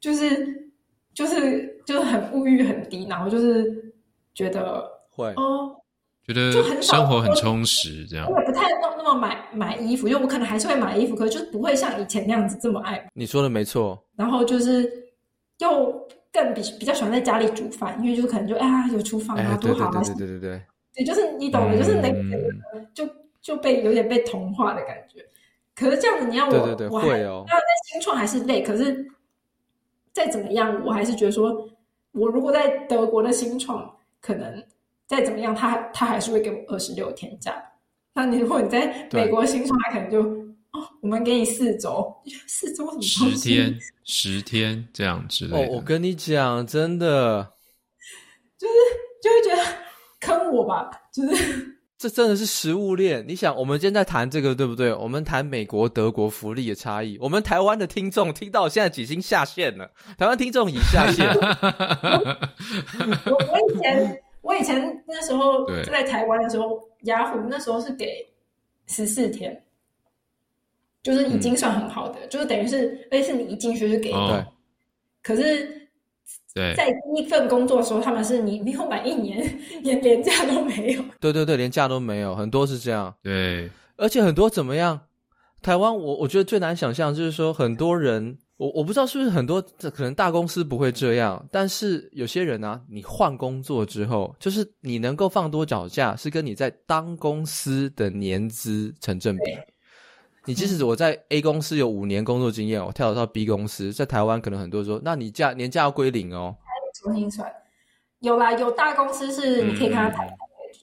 [0.00, 0.70] 就是
[1.14, 3.92] 就是就是很物欲很低，然后就是
[4.34, 5.76] 觉得会哦，
[6.26, 8.30] 觉得生活很充实，这样。
[8.30, 13.06] 我也不太那那么买买衣服，因为我可能还是会买衣服，可是就不会像以前那样子这么爱。
[13.14, 14.02] 你说的没错。
[14.16, 14.90] 然后就是
[15.58, 20.02] 又更比比较喜欢在家里煮饭，因为就可能就哎呀有厨房啊，多好啊！
[20.02, 20.62] 对对对对对
[20.94, 23.08] 对，就是你懂的，就是那个就
[23.40, 25.24] 就被有点被同化的感觉。
[25.74, 27.44] 可是这样子，你要我，对对对，我会哦。
[27.48, 29.06] 要在新创还是累，可是
[30.12, 31.68] 再怎么样，我还是觉得说，
[32.12, 33.90] 我如果在德国的新创，
[34.20, 34.62] 可能
[35.06, 37.54] 再怎么样，他他还是会给我二十六天假。
[38.12, 40.20] 那你如果你在美国新创，他可能就
[40.72, 42.14] 哦，我们给你四周，
[42.46, 43.30] 四周什么？
[43.30, 45.66] 十天，十天这样之类的。
[45.66, 47.50] 哦，我跟你讲，真的，
[48.58, 48.74] 就是
[49.22, 49.62] 就会觉得
[50.22, 51.76] 坑我吧， 就是。
[51.98, 53.24] 这真的是食物链。
[53.28, 54.92] 你想，我们今天在谈这个，对不对？
[54.92, 57.16] 我们谈美国、德国福利的差异。
[57.20, 61.28] 我们台湾的听众听到现在已经下线了，台湾听众已下线
[63.24, 68.26] 我我以前我以前那时候在台湾的时候，雅虎那时候是给
[68.88, 69.62] 十四天，
[71.04, 74.18] 就是已经算很好的，嗯、就是等于是，而且是你一进去就给的。
[74.18, 74.44] 哦、
[75.22, 75.81] 可是。
[76.54, 81.02] 对，在第一份工作的时候，他们是你没有满一年，连连假都没有。
[81.20, 83.14] 对对对，连假都没有，很多是这样。
[83.22, 85.00] 对，而且很多怎么样？
[85.62, 99.42] 台湾，我我觉得最难想象就是说，很多人，我我不知道是不是很多，可能大公司不会这样，但是有些人啊，你换工作之后，就是你能够放多少假，是跟你在当公司的年资成正比。
[100.44, 106.56] 你即使我在 A 公司有五年工作经验，我跳槽到 B 公司，在台湾可能很多人说，那你假年假要归零哦。
[106.94, 107.48] 重新算，
[108.20, 110.34] 有啦，有大公司是你可以看他台，嗯、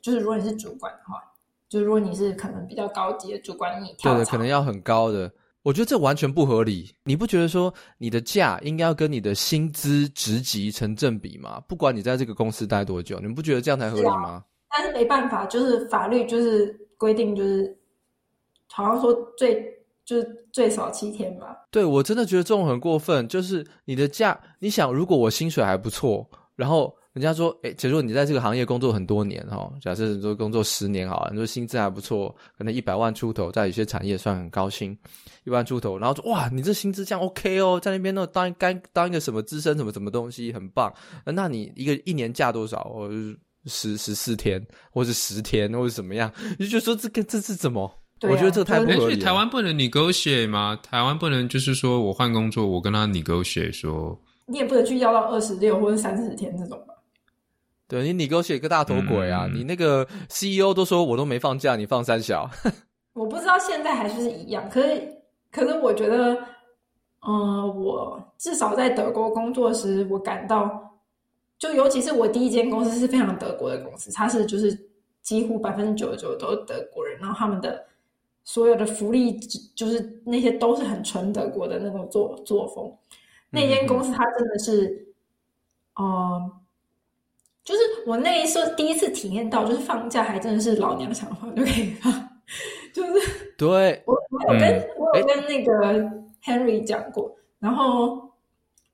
[0.01, 1.21] 就是如果你是主管的话，
[1.67, 5.29] 就是如果你是可能比较高级的主管，你跳对的，可能要很高的。
[5.61, 6.95] 我觉得这完全不合理。
[7.03, 11.61] 你不觉得说你的价应该要跟你的薪资职级成正比吗？
[11.67, 14.29] 不管你在这个公司待多久，你们不觉得这样才合理吗？
[14.29, 17.77] 啊、但是没办法，就是法律就是规定就是。
[18.71, 19.65] 好像说最
[20.05, 21.55] 就是最少七天吧。
[21.71, 23.27] 对，我真的觉得这种很过分。
[23.27, 34.97] 就是你的假，你想，如果我薪水还不错，然后人家说，诶，假如你在这个行业工作很多年哈，假设你说工作十年好了，你说薪资还不错，可能一百万出头，在有些产业算很高薪，
[35.43, 40.93] 一万出头，然后说哇，你这薪资这样 OK 哦，在那边呢当干当一个什么资深什么什么东西很棒，
[41.25, 42.83] 那你一个一年假多少？
[42.85, 43.13] 或者
[43.65, 46.31] 十十四天，或者十天，或者怎么样？
[46.57, 47.91] 你就觉得说这个这是怎么？
[48.21, 49.01] 啊、我觉得这太不合理了。
[49.01, 50.77] 所以台湾不能 negotiate 吗？
[50.83, 56.93] 台湾不能就是说我换工作，我跟他 negotiate 说，你也不能去要到二十六或者三十天这种吧？
[57.87, 59.47] 对，你 negotiate 个大头鬼啊！
[59.47, 62.49] 嗯、你那个 CEO 都说我都没放假，你放三小。
[63.13, 65.17] 我不知道现在还是不是一样，可是
[65.51, 66.33] 可是我觉得，
[67.25, 70.91] 嗯、呃，我至少在德国工作时，我感到，
[71.57, 74.77] 就尤其是我第一间公司是非常德国的公司，它是就是
[75.21, 77.85] 几乎百分之九十九都是德国人，然后他们的。
[78.51, 79.37] 所有的福利
[79.75, 82.91] 就是那些都是很纯德国的那种作作风。
[83.51, 85.07] 那间公司它真的是，
[85.99, 86.51] 嗯、呃，
[87.63, 92.11] 就是我那一次第一次体验到，就是放假还真的是老娘想放就可以放，
[92.91, 96.03] 就是对我我有跟、嗯、我有跟那个
[96.43, 98.28] Henry 讲过，然后。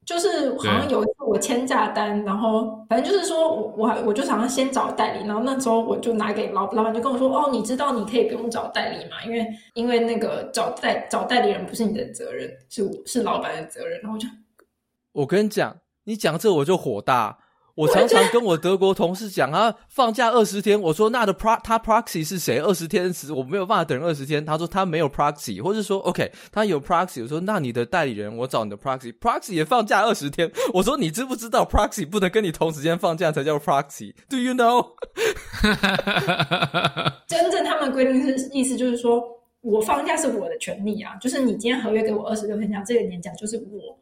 [0.05, 13.99] 就是好像有一次我签假单，然后反正就是说我我我就想要先找代理，然后那时候我就拿给老老板，就跟我说哦，你知道你可以不用找代理嘛，因为因为那个找代找代理人不是你的责任，是是老板的责任。
[14.01, 14.27] 然后就
[15.11, 17.39] 我跟你讲，你讲这我就火大。
[17.75, 22.59] 我常常跟我德国同事讲啊，放假二十天，我说那的 pro 他 proxy 是谁？
[22.59, 24.45] 二十天时我没有办法等二十天。
[24.45, 27.21] 他说他没有 proxy，或者说 OK 他有 proxy。
[27.21, 30.49] 我说那你的代理人，我找你的 proxy，proxy 也放假二十天。
[30.73, 34.91] 我说你知不知道 proxy 不能跟你同时间放假才叫 proxy？Do you know？
[37.27, 39.21] 真正他们的规定是意思就是说
[39.59, 43.97] 我放假是我的权利啊，就是你今天合约给我二十六天假，这个年假就是我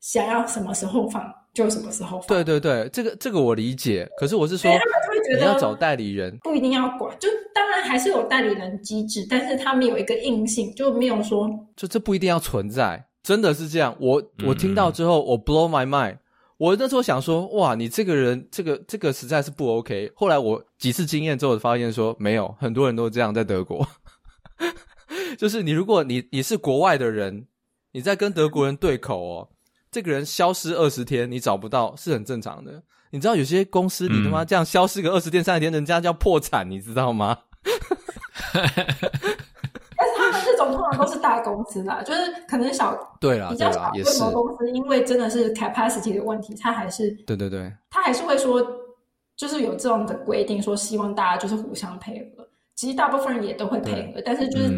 [0.00, 1.22] 想要什么时候放。
[1.54, 2.28] 就什么时候放？
[2.28, 4.08] 对对对，这个这个我理解。
[4.16, 7.12] 可是我是说，他们会觉得你要找代理人，不一定要管。
[7.18, 13.04] 就当然还是有代理人机制，但是他们有一个硬性，就没有说，就这不一定要存在。
[13.24, 13.96] 真的是这样。
[13.98, 16.18] 我我听到之后，嗯、我 blow my mind。
[16.58, 20.12] 我那时候想说，哇，你这个人，这个这个实在是不 OK。
[20.14, 23.84] 后来我几次经验之后，发现说没有，很多人都这样在德国。
[25.36, 27.48] 就是你，如果你你是国外的人，
[27.90, 29.48] 你在跟德国人对口哦。
[29.90, 32.82] 这个人消失二十天，你找不到是很正常的。
[33.10, 37.38] 你知道有些公司，你他妈这样消失个二十天、三十天，人家叫破产，你知道吗？
[38.52, 48.64] 但是他们这种通常都是大公司啦， 就是可能小对啦，比较小规模公司，因为真的是 capacity 的问题，他还是对对对，他还是会说
[49.36, 52.46] 就是有这种的规定，说希望大家就是互相配合。
[52.74, 54.70] 其实大部分人也都会配合，但是就是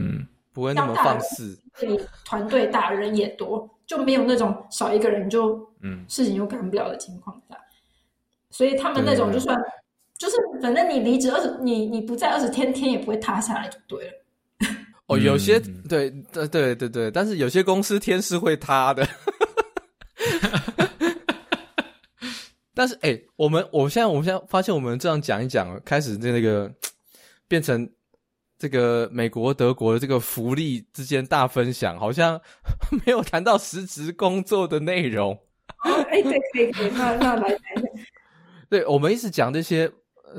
[0.54, 1.58] 不会那么放肆。
[1.78, 7.58] 对，团队大人也多，就没有那种少一个人就嗯事情又干不了的情况下。
[8.48, 9.60] 所以他们那种就算
[10.16, 14.12] 就是反正你离职二十，你你不在二十天，天也不会塌下来就对了。
[15.08, 15.58] 哦，有些
[15.88, 19.04] 对对对对对，但是有些公司天是会塌的。
[22.72, 26.72] 但是哎、欸，我们我现在我们现在发现，我们这样讲一讲，开始那个
[27.48, 27.90] 变成
[28.60, 32.38] 这个美国德国的这个福利之间大分享，好像
[32.90, 35.36] 没有谈到实质工作的内容。
[35.82, 38.04] 哎，对，可以可以，那那来谈一下。
[38.68, 39.90] 对，我们一直讲这些，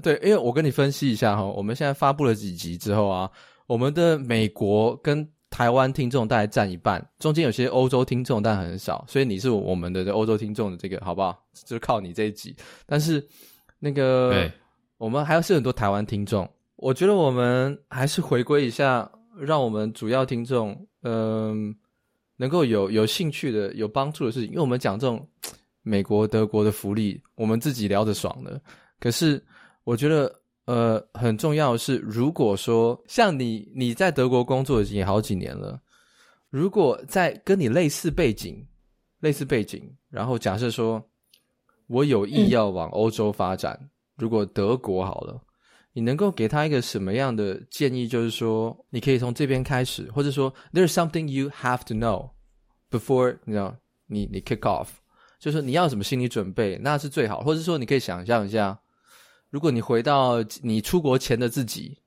[0.04, 3.30] 对，因为我跟你分析一下哈，我们现在发布了几集之后啊。
[3.66, 11.44] 我们的美国跟台湾听众大概占一半，中间有些欧洲听众，但很少，所以你是我们的欧洲听众的这个好不好？
[11.66, 12.56] 就是靠你这一集。
[12.86, 13.26] 但是
[13.80, 14.48] 那个，
[14.98, 16.48] 我们还是很多台湾听众。
[16.82, 20.72] 我觉得我们还是回归一下，让我们主要听众，
[21.04, 21.14] 嗯、
[21.70, 21.76] 呃，
[22.38, 24.50] 能够有有兴趣的、有帮助的事情。
[24.50, 25.26] 因为我们讲这种
[25.84, 28.60] 美国、德国的福利，我们自己聊着爽的。
[29.00, 29.42] 可是
[29.86, 30.36] 我觉得。
[30.66, 35.82] 呃，很重要的是，如果说像你，你在德国工作已经好几年了，
[36.52, 38.66] 如果在跟你类似背景、
[39.20, 41.04] 类似背景，然后假设说
[41.88, 45.42] 我有意要往欧洲发展，嗯、如果德国好了，
[45.94, 48.08] 你能够给他一个什么样的建议？
[48.08, 52.32] 就是说，你可以从这边开始，或者说，there's something you have to know
[52.90, 53.76] before you know
[54.08, 54.88] 你你 kick off，
[55.40, 58.80] 就是说你要什么心理准备，那是最好，或者说你可以想象一下。
[59.50, 61.98] 如果你回到你出国前的自己，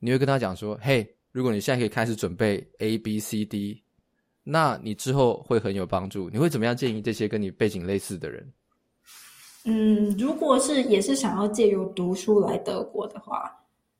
[0.00, 3.80] 你会跟他讲说：“嘿，如果你现在可以开始准备 A、B、C、D，
[4.42, 8.52] 那你之后会很有帮助。”你会怎么样建议这些跟你背景类似的人？
[9.64, 13.50] 嗯，如果是也是想要借由读书来德国的话，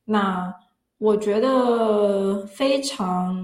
[0.04, 0.54] 那
[0.98, 3.36] 我觉得非常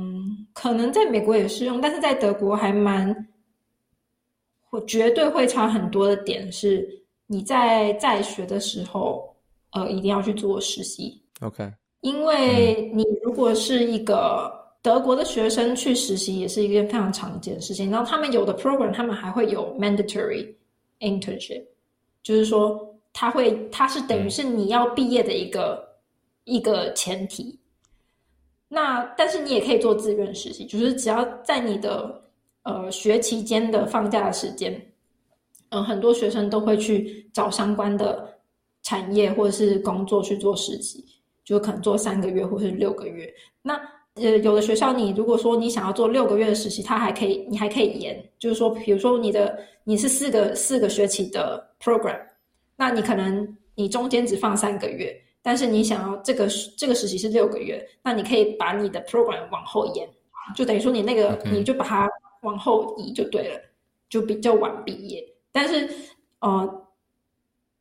[0.53, 3.28] 可能在美国也适用，但是在德国还蛮，
[4.70, 6.97] 我绝对会差很多的点是。
[7.31, 9.36] 你在在学的时候，
[9.73, 11.20] 呃，一定要去做实习。
[11.43, 11.70] OK，
[12.01, 14.51] 因为你如果是一个
[14.81, 17.90] 德国的学生去实习，也是一件非常常见的事情。
[17.90, 20.55] 然后他们有的 program，他们还会有 mandatory
[21.01, 21.62] internship，
[22.28, 25.82] 就是说他会，他是等于是你要毕业的一个
[26.44, 27.59] 一个前提。
[28.68, 32.22] 那但是你也可以做自愿实习，就是只要在你的
[32.64, 34.78] 呃学期间的放假的时间。
[35.70, 38.38] 嗯，很多学生都会去找相关的
[38.82, 41.02] 产业或者是工作去做实习，
[41.46, 43.32] 就可能做三个月或是六个月。
[43.62, 43.80] 那
[44.20, 52.20] 呃，有的学校你如果说你想要做六个月的实习，它还可以，你还可以延，就是说，比如说你的你是四个四个学期的 program，
[52.77, 60.09] 那你可能你中间只放三个月，但是你想要这个这个实习是六个月，那你可以把你的 program 往后延，
[60.55, 62.09] 就等于说你那个.你就把它
[62.43, 63.61] 往后移就对了，
[64.09, 65.24] 就比较晚毕业。
[65.51, 65.89] 但是，
[66.40, 66.86] 呃，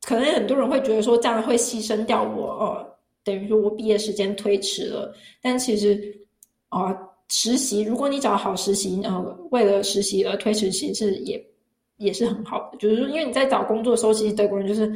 [0.01, 5.13] 可能很多人会觉得说这样会牺牲掉我，呃，等于说我毕业时间推迟了。
[5.41, 6.01] 但其实，
[6.69, 11.43] 啊、呃，实习如果你找好实习，呃，为了实习而推迟，其实也
[11.97, 12.77] 也是很好的。
[12.77, 14.91] 就是说，因为你在找工作的时候，其实德国人就是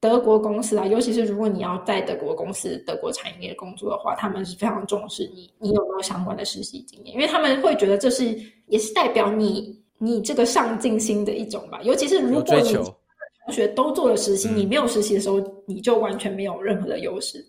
[0.00, 9.84] 德国公司啊，尤其是如果你要在德国公司、德国产业工作的话，他们是非常重视你你有没有相关的实习经验，因为他们会觉得这是也是代表你。
[9.98, 17.42] 你这个上进心的一种吧，尤其是如果你同学都做了实习，你没有实习的时候，你就完全没有任何的优势。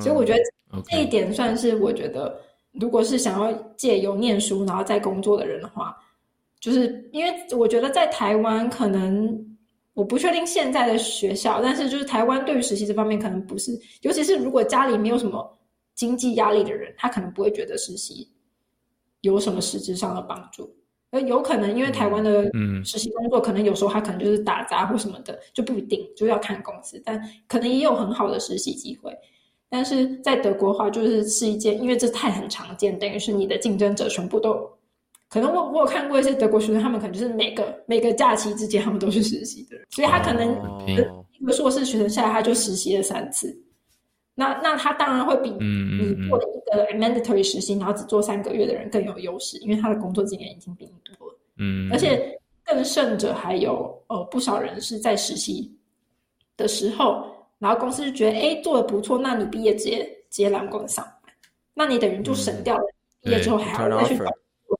[0.00, 0.38] 所以我觉得
[0.90, 2.40] 这一点算是我觉得，
[2.72, 5.96] 如果是想要借由念书然后再工作的人的话，
[6.60, 9.56] 就是因为我觉得在台湾可能
[9.94, 13.72] 我不确定现在的学校，但是就是台湾对于实习这方面可能不是，
[14.02, 15.58] 尤其是如果家里没有什么
[15.94, 18.28] 经济压力的人，他可能不会觉得实习。
[19.22, 20.74] 有什么实质上的帮助？
[21.10, 22.50] 呃，有可能因为台湾的
[22.84, 27.00] 实习工作，可能有时候他可能就是打杂或什么的，就不一定，就要看公司。
[27.04, 29.16] 但可能也有很好的实习机会。
[29.72, 34.52] 但是在德国的话，就是是一件，因为这太很常见，等于是你的竞争者全部都
[35.30, 35.62] 可能我。
[35.62, 40.46] 我我有看过一些德国学生，他们可能就是每个每个假期之间，他们都是实习的，所以他可能
[40.86, 40.94] 一
[41.46, 43.50] 个硕士学生下来，他就实习了三次。
[44.34, 45.58] 那那他当然会比你
[46.28, 51.38] 做一个 mandatory 实习，然后只做三个月的人更有优势，因为他的工作经验已经比你多了。
[51.56, 55.74] 嗯，而且更甚者还有呃不少人是在实习
[56.58, 57.24] 的时候，
[57.62, 61.32] 然后公司就觉得哎做的不错，那你毕业直接直接来公司上班，
[61.74, 62.84] 那你等于就省掉了
[63.22, 64.26] 毕业之后还要再去做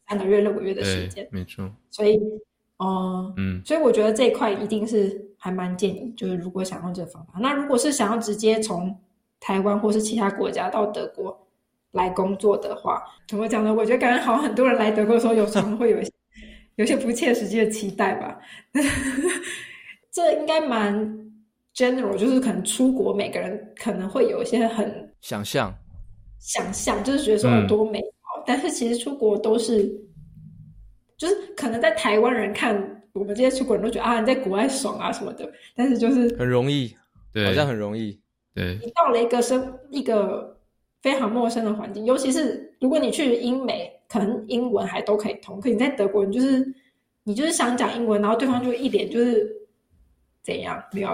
[0.08, 1.28] 三个月六个月的时间。
[1.30, 1.70] 没错。
[1.90, 2.20] 所以，
[2.78, 8.92] 呃，嗯，所以我觉得这一块一定是还蛮建议，就是如果想用这个方法，那如果是想要直接从
[9.38, 11.46] 台湾或是其他国家到德国
[11.92, 13.72] 来工作的话，怎么讲呢？
[13.72, 16.10] 我觉得感觉好像很多人来德国的时候，有时候会有一些
[16.74, 18.38] 有些不切实际的期待吧。
[20.10, 21.21] 这应该蛮
[21.74, 25.74] general，就是可能出国，每个人可能会有一些很想象，
[26.38, 29.88] 想象就是觉得说有多美好，嗯、但是其实出国都是，
[31.16, 32.98] 就是可能在台湾人看。
[33.14, 35.46] 我们这些出国人都觉得啊，你在国外爽啊什么的，
[35.76, 36.96] 但是就是很容易，
[37.30, 38.18] 对，好像很容易。
[38.54, 40.58] 对，你到了一个生一个
[41.02, 46.74] 非常陌生的环境，尤其是如果你去英美，可能英文还都可以通，可你在德国，你就是
[47.22, 49.46] 你就是想讲英文，然后对方就一脸就是
[50.42, 51.10] 怎样，没有。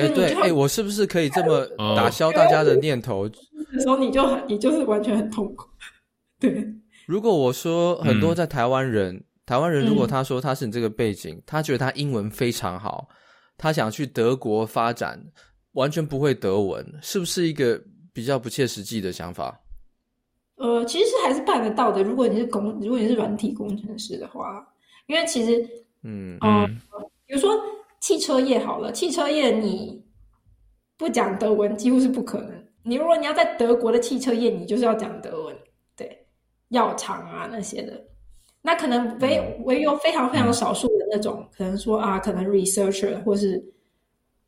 [0.00, 1.66] 哎、欸，对，哎、欸，我是不是可以这么
[1.96, 3.28] 打消大家的念头？
[3.72, 5.68] 的时候你就很，你就是完全很痛苦。
[6.38, 6.66] 对，
[7.06, 9.14] 如果我说很多在台湾人。
[9.14, 13.08] 嗯台湾人如果他说他是你这个背景，嗯，他觉得他英文非常好，
[13.58, 15.20] 他想去德国发展，
[15.72, 17.82] 完全不会德文，是不是一个
[18.12, 19.60] 比较不切实际的想法？
[20.54, 22.00] 呃，其实还是办得到的。
[22.00, 24.64] 如果你是工，如果你是软体工程师的话，
[25.08, 25.60] 因为其实，
[26.04, 26.68] 嗯嗯，呃，
[27.26, 27.50] 比如说
[28.00, 30.02] 汽车业好了，汽车业你
[30.96, 32.50] 不讲德文几乎是不可能。
[32.82, 35.56] 你如果你要在德国的汽车业，你就是要讲德文，
[35.94, 36.26] 对，
[36.68, 38.02] 药厂啊那些的。
[38.62, 43.62] 那可能唯唯有非常非常少数的那种，嗯、可能说啊，可能 researcher 或是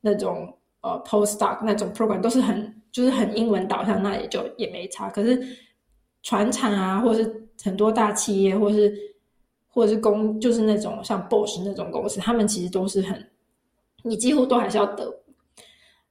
[0.00, 0.52] 那种
[0.82, 5.08] 呃 postdoc 那种 program 都是很就是很英文导向，那也就也没差。
[5.08, 5.42] 可是
[6.22, 8.94] 船厂啊，或是很多大企业，或是
[9.68, 13.30] 或者是公，就是那种像 Bosch 那种公司，他们其实都是很，
[14.02, 15.14] 你几乎都还是要德。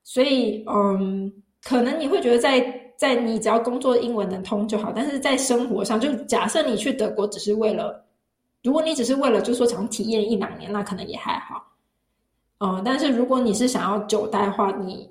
[0.03, 1.31] 所以嗯，
[1.63, 2.79] 可能你会觉得在。
[3.01, 8.05] 在你只要工作英文能通就好，但是在生活上，就假设你去德国只是为了，
[8.61, 11.65] 如果你只是为了就是说想体验一两年，那可能也还好。
[12.59, 15.09] 嗯，但是如果你是想要久待的话，你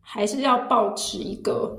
[0.00, 1.78] 还是要保持一个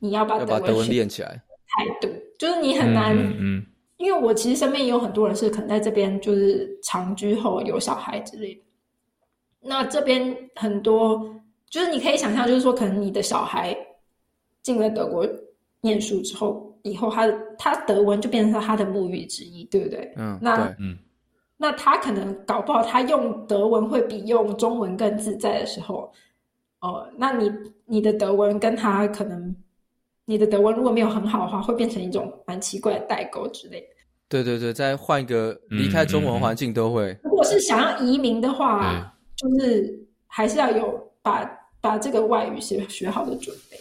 [0.00, 3.66] 你要把德文练起来态度，就是你很难，嗯，嗯，
[3.98, 8.62] 因为我其实身边也有很多人是可能在这边就是长居后有小孩之类的，
[9.62, 11.24] 那这边很多
[11.70, 13.76] 就是你可以想象，就是说可能你的小孩。
[14.62, 15.26] 进了德国
[15.80, 17.28] 念书之后，以后他
[17.58, 20.14] 他德文就变成他的母语之一，对不对？
[20.16, 20.96] 嗯，那，嗯，
[21.56, 26.12] 那他可能搞不好他用德文会比用中文更自在的时候，
[26.78, 27.50] 哦、呃，那你
[27.86, 29.52] 你的德文跟他可能
[30.24, 33.86] 你的德文如果没有很好的话，会变成一种蛮奇怪的代沟之类的。
[34.28, 37.18] 对对对，再换一个离开中文环境都会。
[37.24, 39.11] 如果是想要移民的话，
[39.42, 41.44] 就是还是要有把
[41.80, 43.76] 把这个外语学学好的准备。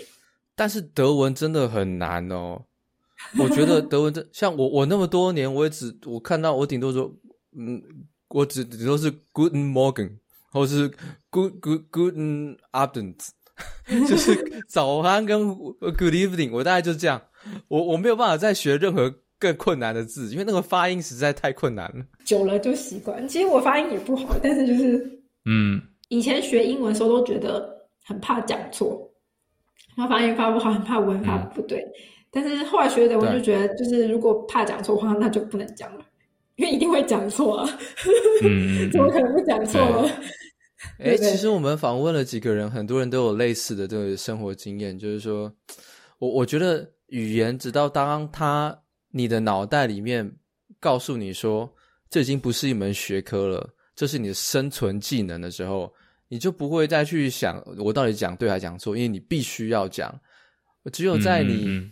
[0.55, 2.63] 但是德文真的很难哦，
[3.39, 7.13] 我觉得德文真像我我那么多年，我也只我看到我顶多说，
[7.57, 7.81] 嗯，
[8.29, 10.17] 我只顶多是 Good Morgen，
[10.51, 10.91] 或是
[11.29, 13.15] Good Good Guten Abend，
[14.07, 17.21] 就是早安跟 Good Evening，我大概就是这样，
[17.67, 22.05] 我我没有办法再学任何更困难的字，因为那个发音实在太困难了。
[22.23, 29.09] 久了就习惯，其实我发音也不好，但是就是嗯，以前学英文的时候都觉得很怕讲错。
[29.95, 31.80] 然后发音发不好，很怕文法不对。
[31.80, 31.91] 嗯、
[32.31, 36.05] 但是后来学的，我就觉得，就是如果怕讲错话，那就不能讲了，
[36.55, 37.69] 因为一定会讲错啊。
[38.43, 40.09] 嗯、 怎么可能不讲错呢？
[40.97, 45.51] 哎，其实我们访问了几个人，很多人都有类似的这个生活经验，就是说，
[46.19, 48.76] 我我觉得语言，直到当他
[49.11, 50.38] 你的脑袋里面
[50.80, 51.72] 告诉你说，
[52.09, 55.91] 这已经不是一门学科了，这是你的生存技能的时候。
[56.34, 60.18] 你就不会再去想我到底讲对还讲错，因为你必须要讲。
[60.93, 61.91] 只有在你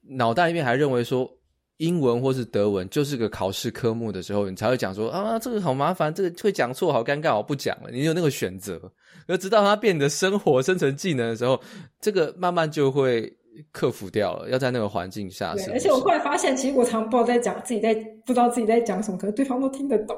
[0.00, 1.30] 脑袋里面还认为说
[1.76, 7.90] 英文或是德文就是个考试科目的时候，你才会讲说啊，这个好麻烦，这个会讲错，好尴尬，我不讲了。
[7.90, 8.80] 你有那个选择，
[9.26, 11.60] 而直到它变你的生活生存技能的时候，
[12.00, 13.30] 这个慢慢就会
[13.70, 14.48] 克服掉了。
[14.48, 15.72] 要在那个环境下是不是？
[15.72, 17.94] 而且我后来发现，其实我常常不知道在讲自己在
[18.24, 20.16] 不知道自己在讲什么，可是对方都听得懂。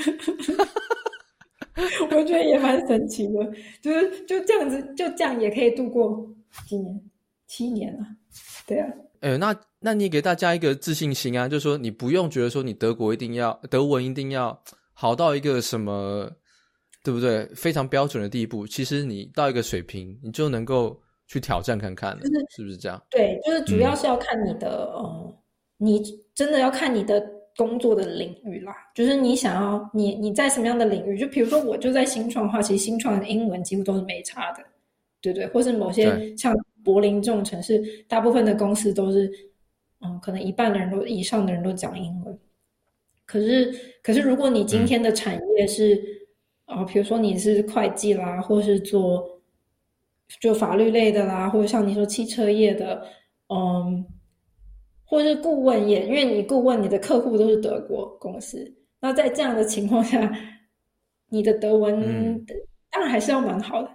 [2.10, 3.42] 我觉得也蛮神奇的，
[3.80, 6.28] 就是就这样子，就这样也可以度过
[6.66, 7.00] 几年，
[7.46, 8.04] 七年了，
[8.66, 8.86] 对啊。
[9.20, 14.60] 哎、欸，那那你给大家一个自信心啊，就是说你不用觉得说你德国一定要德文一定要
[14.92, 16.30] 好到一个什么，
[17.02, 17.46] 对不对？
[17.54, 23.00] 非常标准的地步，其实你到一个水平，你就能够去挑战看看了，就是是不是这样？
[23.10, 25.38] 对，就是主要是要看你的，嗯、呃，
[25.78, 26.02] 你
[26.34, 27.39] 真的要看你的。
[27.60, 31.18] 工作的领域啦，就是你想要你你在什么样的领域？
[31.18, 34.64] 就比如说，我就在新创的话，其实新创的英文几乎都是没差的，
[35.20, 35.46] 对不对？
[35.48, 39.30] 或是某些像柏林这种城市，大部分的公司都是，
[40.00, 42.38] 嗯，可能一半的人都以上的人都讲英文。
[43.26, 43.70] 可是，
[44.02, 46.02] 可是如果你今天的产业是，
[46.64, 49.38] 呃，比如说你是会计啦，或是做
[50.40, 53.06] 就法律类的啦，或者像你说汽车业的，
[53.48, 54.02] 嗯，
[55.10, 60.32] 或者是顾问业，因为你顾问你的客户都是德国公司，那在这样的情况下，
[61.28, 62.46] 你的德文、嗯、
[62.92, 63.90] 当然还是要蛮好的，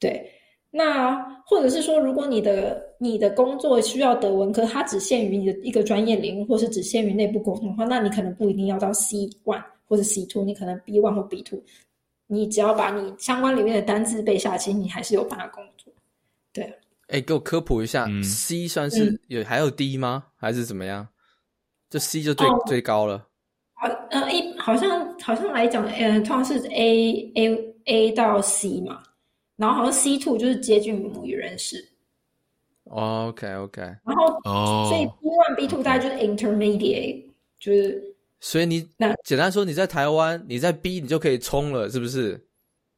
[0.00, 0.30] 对。
[0.70, 11.62] 那或者是说，如果你的你的工作需要德文，可它只限于你的一个专业领域，或是只限于内部沟通的话，那你可能不一定要到 C one 或者 C two，你可能 B one 或 B two，
[12.26, 15.73] 你只要把你相关里面的单字背下，其实你还是有办法工作。
[17.14, 20.24] 对，哎、欸，给我科普一下、嗯、，C 算是有、嗯、还有 D 吗？
[20.36, 21.06] 还是怎么样？
[21.88, 23.28] 就 C 就最、哦、最高了。
[23.74, 29.02] 好，呃，一好像好像来讲，呃，通常是 A A A 到 C 嘛。
[29.56, 31.76] 然后好像 C two 就是接近于母语人士。
[32.84, 33.80] Oh, OK OK。
[33.80, 37.24] 然后，oh, 所以 B one B two 大概就是 intermediate，okay.
[37.60, 38.16] 就是。
[38.40, 42.46] 所以你那简单说，你在台湾，你在 B 你就可以冲了，是不是？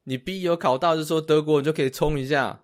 [0.05, 2.63] 你 B 有考到，就是说德国你就可以冲一下。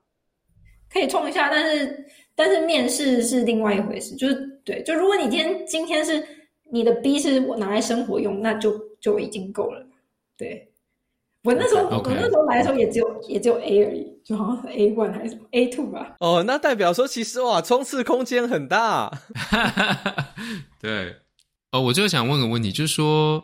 [0.93, 6.23] 可以冲一下，但是但是面试是另外一回事，就是对，就如果你今天今天是
[6.71, 9.87] 你的 B 是我拿来生活用，那就就已经够了，
[10.37, 10.69] 对。
[11.45, 16.15] 我那时候.我那时候来的时候也只有也只有 A 而已，就好像是 A one 还是什么 A two 吧。
[16.21, 19.11] 哦，那代表说其实哇，冲刺空间很大。
[20.81, 21.17] 对，
[21.73, 23.43] 哦，我就想问个问题，就是说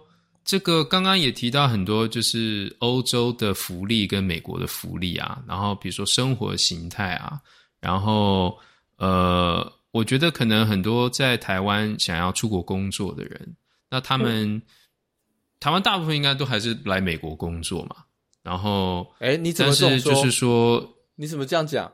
[0.49, 7.39] 这个刚刚也提到很多，就是欧洲的福利跟美国的福利啊，然后比如说生活形态啊，
[7.79, 8.59] 然后
[8.97, 13.57] 呃，我觉得可能很多在台湾想要出国工作的人，
[13.91, 14.55] 那他们。
[14.55, 14.63] 嗯
[15.61, 17.97] 台湾大部分应该都还是来美国工作嘛，
[18.45, 20.15] 然后，哎，你怎么这么说？
[20.15, 21.93] 就是说，你怎么这样讲？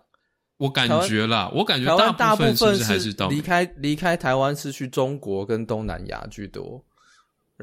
[0.59, 6.85] 我感觉啦，我感觉大部分是不是还是到离开离开台湾是去中国跟东南亚居多，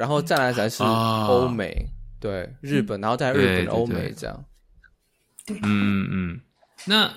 [0.01, 4.45] 然后再来才是欧美，啊、对日本，然后再来日本、欧美这样。
[5.47, 6.41] 嗯嗯嗯，
[6.85, 7.13] 那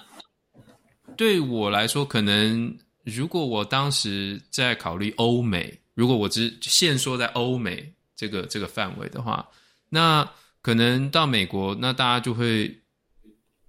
[1.17, 7.91] 对我来说，可能如果我当时在考虑欧美，如果我只限缩在欧美。
[8.17, 9.45] 这个这个范围的话，
[9.89, 10.27] 那
[10.63, 12.73] 可能到美国，那大家就会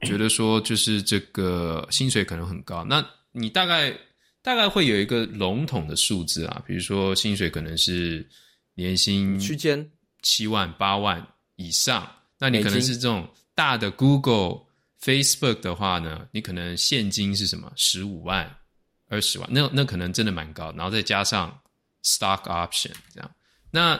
[0.01, 2.85] 觉得说，就是这个薪水可能很高。
[2.85, 3.91] 那你大概
[4.43, 8.23] 大概会有一个笼统的数字啊，比如说薪水可能是
[8.75, 9.91] 年薪区间
[10.21, 11.25] 七万八万
[11.55, 12.07] 以上。
[12.37, 14.61] 那你可能是这种大的 Google、
[15.01, 18.55] Facebook 的话呢，你可能现金是什么十五万、
[19.07, 20.71] 二十万，那那可能真的蛮高。
[20.73, 21.59] 然后再加上
[22.03, 23.31] stock option 这样，
[23.71, 23.99] 那。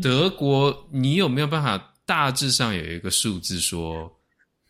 [0.00, 1.76] 德国，你有没有办法
[2.06, 4.10] 大致上有一个数字说，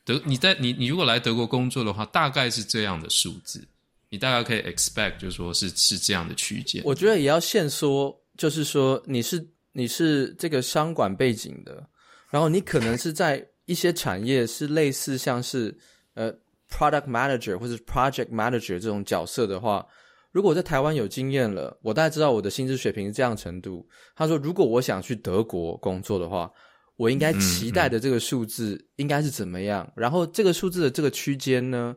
[0.05, 3.65] 德你在你你如果来德国工作的话，大概是这样的数字，
[4.09, 6.83] 你大概可以 expect 就是说是是这样的区间。
[6.85, 11.87] 我觉得也要限缩，就是说你是你是这个商管背景的，
[12.31, 15.77] 然后你可能是在一些产业是类似像是
[16.15, 16.33] 呃
[16.71, 19.87] product manager 或者 project manager 这种角色的话。
[20.33, 23.89] 如果我在台湾有经验了，我大概知道我的薪资水平是这样程度。
[24.15, 26.51] 他说，如果我想去德国工作的话，
[26.97, 29.83] 我应该期待的这个数字应该是怎么样？
[29.87, 31.97] 嗯嗯、然后这个数字的这个区间呢，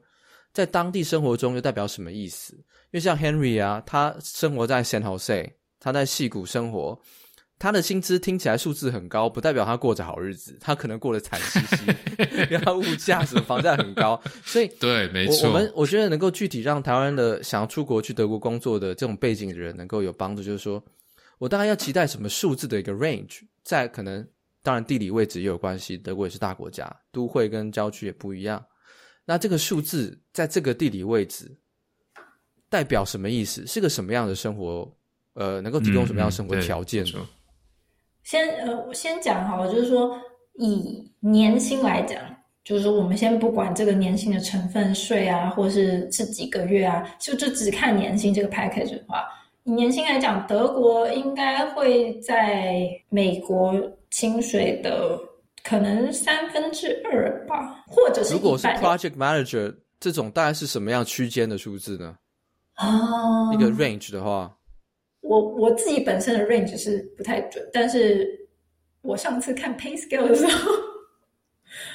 [0.54, 2.54] 在当地生活中又代表什么意思？
[2.56, 7.00] 因为像 Henry 啊，他生活在 San Jose，他在戏谷生活。
[7.62, 11.84] 他的薪资听起来数字很高，不代表他过着好日子，他可能过得惨兮兮，
[12.50, 15.50] 因为他物价什么房价很高，所以 对，没错。
[15.50, 20.82] 我们我觉得能够具体让台湾的想要出国去德国工作的这种背景的人能够有帮助，就是说
[21.38, 24.26] 我大概要期待什么数字的一个 range，在可能
[24.64, 28.66] 当然地理位置也有关系，德国也是大国家，都会跟郊区也不一样。
[29.26, 31.58] 那这个数字在这个地理位置
[32.70, 33.68] 代表什么意思？
[33.68, 34.90] 是个什么样的生活？
[35.40, 37.12] 呃，能够提供什么样的生活条件呢？
[37.16, 37.28] 嗯
[38.22, 40.16] 先呃，我先讲好了，就是说
[40.56, 42.22] 以年薪来讲，
[42.64, 49.26] 就是说我们先不管这个年薪的成分税啊，或是是几个月啊，就就只看年薪这个 package 的话，
[49.64, 53.74] 以年薪来讲，德国应该会在美国
[54.12, 55.18] 薪水的
[55.64, 62.16] 可能三分之二吧，或者是如果是 project manager 这种，大概是什么样区间的数字呢？
[62.76, 64.54] 啊，一个 range 的话。
[65.22, 68.48] 我我自己本身的 range 是不太准，但是
[69.02, 70.72] 我上次看 pay scale 的时候，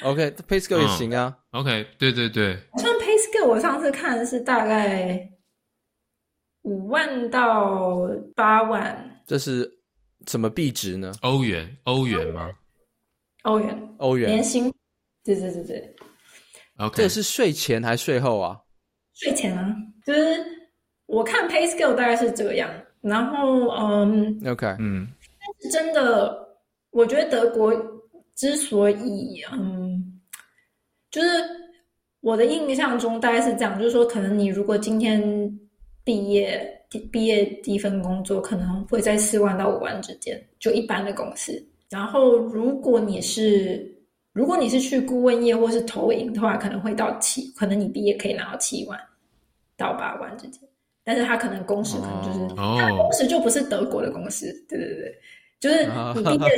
[0.09, 1.37] OK，pay scale 也行啊。
[1.51, 2.57] Oh, OK，对对对。
[2.77, 5.29] 像 pay scale，我上次看的是大概
[6.61, 9.21] 五万到八万。
[9.27, 9.79] 这是
[10.27, 11.11] 什么币值呢？
[11.21, 11.77] 欧元？
[11.83, 12.51] 欧元吗？
[13.43, 13.95] 欧元？
[13.97, 14.29] 欧元？
[14.29, 14.71] 年薪？
[15.23, 15.95] 对对对对。
[16.77, 18.59] OK，这是税前还是税后啊？
[19.13, 19.75] 税前啊，
[20.05, 20.45] 就是
[21.05, 22.69] 我看 pay scale 大概是这个样。
[23.07, 25.07] 然后，嗯，OK，嗯，
[25.39, 26.35] 但是真的，
[26.89, 27.71] 我觉得德国
[28.33, 30.19] 之所以嗯，
[31.11, 31.27] 就是
[32.21, 35.21] 我的印象中大概是这样，就是说，可能你如果今天
[36.03, 36.67] 毕业
[37.11, 41.63] 毕业第一份工作，可能会在四万到五万之间，就一般的公司。
[41.91, 43.87] 然后，如果你是
[44.33, 48.99] 如果你是去顾问业或是投影的话，可能会到七，可能你毕业可以拿到七万
[49.77, 50.67] 到八万之间。
[51.05, 55.15] 但是他可能公司可能就是，哦、他公司就不是德国的公司，对对对，
[55.59, 56.49] 就是你毕业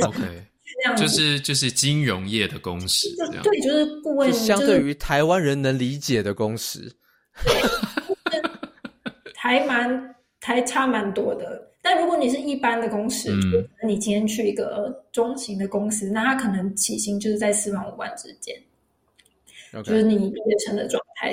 [0.64, 3.08] 是这样子，就是就是金融业的公司，
[3.42, 6.90] 对，就是顾问，相对于台湾人能理解的公司，
[7.44, 8.42] 对
[9.36, 11.66] 还蛮还差蛮多的。
[11.80, 18.54] 但如果你是一般的公司，嗯、你今天去一个中型的公司，那他可能起薪就是在四万五万之间
[19.72, 19.82] ，Okay.
[19.82, 21.32] 就是你毕业生的状态。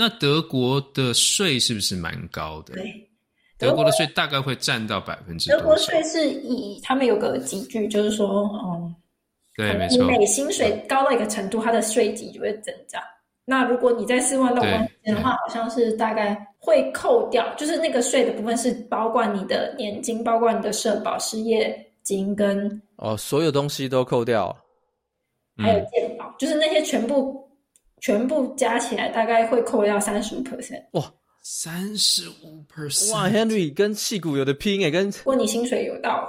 [0.00, 2.74] 那德国的税是不是蛮高的？
[2.74, 3.10] 对，
[3.58, 5.50] 德国的税大概会占到百分之。
[5.50, 8.94] 德国税是以他们有个级距，就是说，嗯，
[9.56, 9.98] 对，没错。
[9.98, 13.02] 你每薪水高到一个程度，它的税级就会增长。
[13.44, 24.56] 那如果你在四万到五万之间的话，好像是大概会扣掉，就是那个税的部分是包括你的年金，包括你的社保、失业金跟哦，所有东西都扣掉，
[25.56, 27.47] 还有健保，嗯、就是那些全部。
[28.00, 30.82] 全部加起来大概会扣掉三十五 percent。
[30.92, 31.12] 哇，
[31.42, 33.12] 三十五 percent！
[33.12, 36.28] 哇，Henry 跟戏骨有的拼诶，跟如果你薪水有到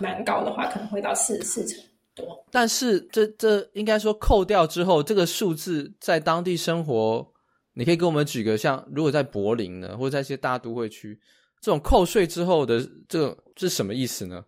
[0.00, 1.82] 蛮高的话，可能会到四四成
[2.14, 2.44] 多。
[2.50, 7.26] 但是这这应该说扣掉之后，这个数字在当地生活，
[7.74, 11.18] 你可以给我们举个像，如果在柏林呢，或者在一些大都会区，
[11.60, 14.44] 这种扣税之后的这个这是什么意思呢？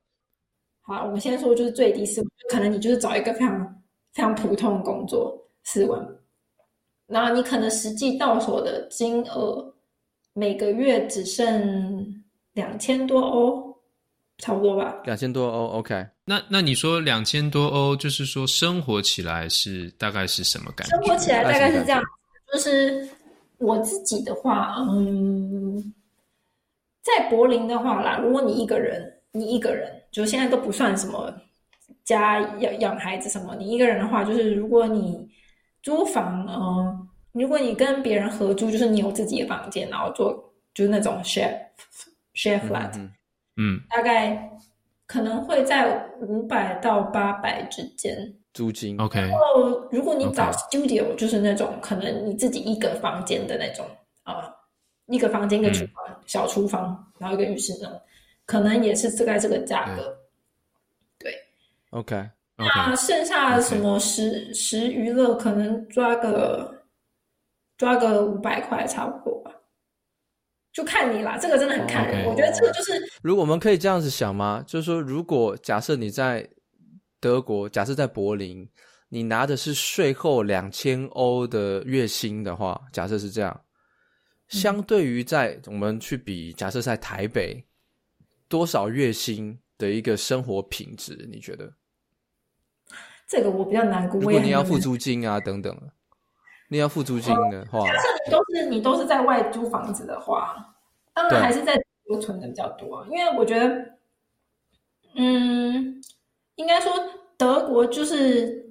[0.82, 3.82] 好，我们现在说就是最低四万，可能你就是找一个非常
[4.12, 6.00] 非常普通的工作，四万。
[7.12, 9.62] 那你可能实际到手的金额
[10.32, 12.22] 每个月只剩
[12.54, 13.76] 两千多欧，
[14.38, 14.96] 差不多吧？
[15.04, 16.06] 两千多欧，OK。
[16.24, 20.96] 那那你说两千多欧，就是说生活起来是大概是什么感觉？
[20.96, 22.02] 生活起来大概是这样，
[22.50, 23.06] 就是
[23.58, 25.92] 我自己的话，嗯，
[27.02, 31.30] 在柏林的话啦，如果你一个人，你一个人，就现在都不算什么
[32.04, 35.30] 家养养孩子什么，你一个人的话，就是如果你。
[35.84, 37.01] 租房，嗯，
[37.32, 40.32] 如果你跟别人合租，就是你有自己的房间，然后做
[40.74, 41.58] 就是那种 share
[42.34, 43.12] share flat，嗯，
[43.56, 44.50] 嗯，大概
[45.06, 48.98] 可能会在五百到八百之间租金。
[49.00, 53.86] OK，然后如果你找 studio，、就是那种可能你自己一个房间的那种
[54.22, 54.54] 啊、呃，
[55.06, 58.00] 一个房间一个厨房、嗯、小厨房，然后一个浴室那种，
[58.44, 60.14] 可能也是大概这个价格。
[61.18, 61.34] 对
[61.90, 62.28] ，OK。
[62.56, 66.72] 那剩下什么食食娱乐，可能抓个
[67.82, 69.50] 抓个五百块差不多吧，
[70.72, 71.36] 就看你啦。
[71.36, 72.92] 这个真的很看人.我觉得这个就是。
[73.24, 74.62] 如果我们可以这样子想吗？
[74.64, 76.48] 就是说，如果假设你在
[77.18, 78.68] 德国，假设在柏林，
[79.08, 83.60] 你拿的是税后两千欧的月薪的话，假设是这样，
[84.46, 87.64] 相对于在我们去比，假设在台北
[88.46, 91.74] 多少月薪的一个生活品质，你觉得？
[93.26, 94.20] 这个我比较难估。
[94.20, 95.76] 如果你要付租金啊等等，
[96.72, 100.74] 你要付租金的话，假设你都是你都是在外租房子的话，
[101.12, 103.06] 当然还是在德国存的比较多啊。
[103.10, 103.84] 因为我觉得，
[105.14, 106.02] 嗯，
[106.54, 106.90] 应该说
[107.36, 108.66] 德国就是，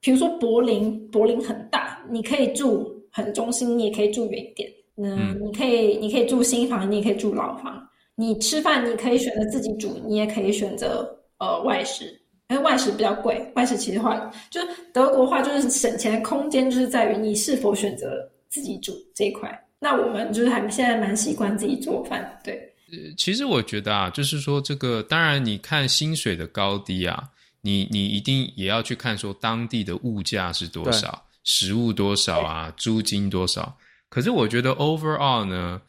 [0.00, 4.72] 比如说柏林，柏林很大，你可以住很中心，你也可以住远一点。
[4.96, 7.86] 嗯，你可以你可以住新房，你也可以住老房。
[8.14, 12.18] 你吃饭你可以选择自己煮，你也可以选择呃外食。
[12.48, 14.16] 因为外食比较贵，外食其实话
[14.50, 19.50] 就是德国话就是省钱的空间，就是在于你是否选择自己煮这一块。
[19.80, 22.54] 那我们就是还现在蛮习惯自己做饭，对。
[22.92, 27.28] 呃，其实我觉得啊，就是说这个，当然你看薪水的高低啊，
[27.62, 33.76] 你你一定也要去看说当地的物价是多少，食物多少啊，租金多少。
[34.08, 35.82] 可是我觉得 overall 呢，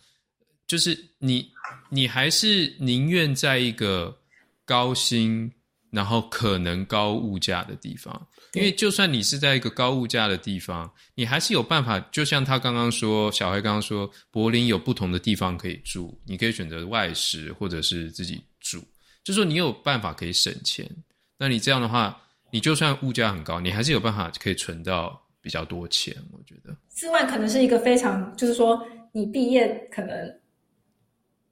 [0.65, 1.47] 就是你
[1.91, 4.17] 你还是宁愿在一个
[4.65, 5.51] 高薪。
[5.89, 11.97] 然后可能高物价的地方，因为就算你是在一个高物价的地方，你还是有办法。
[12.11, 18.83] 就像他刚刚说，小黑刚刚说，柏林有不同的地方可以住，你可以选择外食或者是自己住，
[19.23, 20.89] 就说你有办法可以省钱。
[21.37, 26.13] 那你这样的话，你就算物价很高，你还是有办法可以存到比较多钱。
[26.33, 30.39] 我觉得四万可能是一个非常，就是说你毕业可能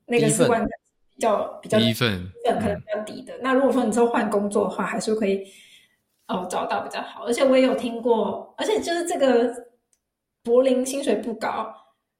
[0.06, 0.62] 那个四万。
[1.16, 3.34] 比较比较低分，可能比较低的。
[3.36, 5.46] 嗯、那如果说你之后换工作的话，还是可以
[6.28, 7.26] 哦找到比较好。
[7.26, 9.54] 而且我也有听过，而且就是这个
[10.44, 11.74] 柏林薪水不高，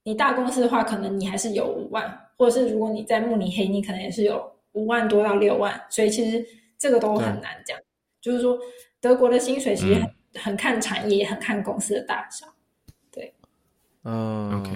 [0.04, 5.80] 你大公司的话，可能你还是有五万，或者是如果你在慕尼黑，你可能也是有五万多到六万。
[5.90, 6.46] 所以其实
[6.78, 7.78] 这个都很难讲，
[8.22, 8.58] 就是说
[9.02, 12.48] 德国的薪水其实很、嗯、很看产业，也很看公司的大小。
[13.12, 13.34] 对，
[14.04, 14.72] 嗯，OK，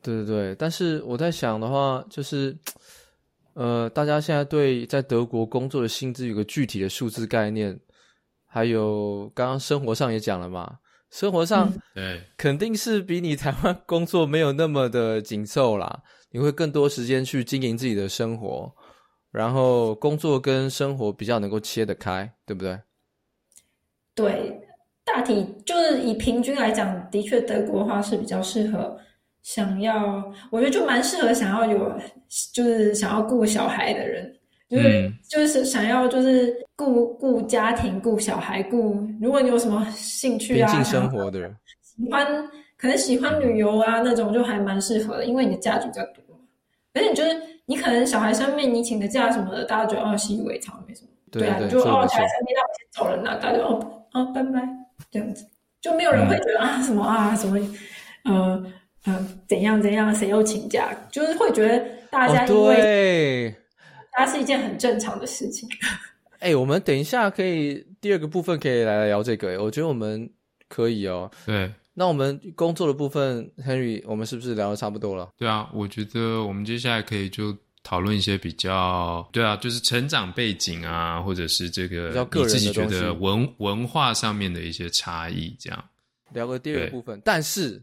[0.00, 0.54] 对对对。
[0.54, 2.56] 但是我在想的话，就是
[3.56, 7.80] 呃，大家现在对在德国工作的薪资有个具体的数字概念，
[8.44, 10.78] 还有刚刚生活上也讲了嘛。
[11.10, 16.02] 生活上，对，肯定是比你台湾工作没有那么的紧凑啦。
[16.32, 18.70] 你会更多时间去经营自己的生活，
[19.30, 22.78] 然后工作跟生活比较能够切得开，对不对？
[24.14, 24.60] 对，
[25.02, 28.98] 大体就是以平均来讲，的确德国的话是比较适合
[29.46, 31.92] 想要，我觉得就蛮适合想要有，
[32.52, 34.30] 就是想要顾小孩的人。
[34.68, 42.26] 就是、嗯、就是想要就是顾顾家庭顾小孩顾，如果你有什么兴趣啊，生活的人喜欢
[42.76, 46.24] 可能喜欢旅游啊那种就还蛮适合的，因为你的假比较多。
[46.94, 51.08] 而且你就是你可能小孩生病，你请的假什么的，大家觉得哦习以为常没什么。
[51.30, 54.68] 对，对啊，你就哦小孩生病，那我先走了，那大家就哦哦拜拜
[55.12, 55.46] 这样子，
[55.80, 57.56] 就没有人会觉得、嗯、啊什么啊什么
[58.24, 58.60] 呃
[59.06, 63.48] 呃怎样怎样谁又请假，就是会觉得大家因为。
[63.50, 63.54] 哦
[64.18, 65.68] 它是一件很正常的事情。
[66.40, 69.62] 哎、欸，我们等一下可以第二个部分可以来聊这个。
[69.62, 70.26] 我觉得我们
[70.70, 71.30] 可以哦。
[71.44, 75.28] 对，那我们工作的部分，Henry，我们是不是聊的差不多了？
[75.36, 85.84] 对啊，我觉得我们接下来可以就讨论一些比较，对啊，就是成长背景啊，或者是这个你自己觉得文文化上面的一些差异，这样
[86.32, 87.20] 聊个第二个部分。
[87.22, 87.82] 但是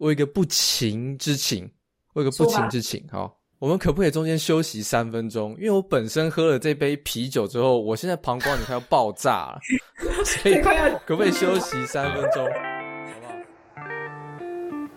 [0.00, 1.70] 我有一个不情之请，
[2.14, 3.36] 我有一个不情之请，好。
[3.58, 5.54] 我们可不可以中间休息三分钟？
[5.58, 9.60] 因为我本身喝了这杯啤酒之后，我现在膀胱里快要爆炸了，
[10.24, 10.54] 所以
[11.04, 12.42] 可不可以休息三分钟？
[12.46, 13.32] 好不好？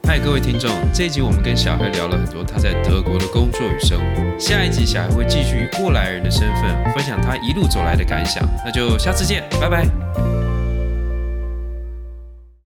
[0.08, 4.40] 嗨，各位听众，这一集我们跟小黑聊了很多他在德国的工作与生活。
[4.40, 8.42] 下一集小黑会继续以过来人的身份分享他一路走来的感想。
[8.64, 10.53] 那就下次见，拜拜。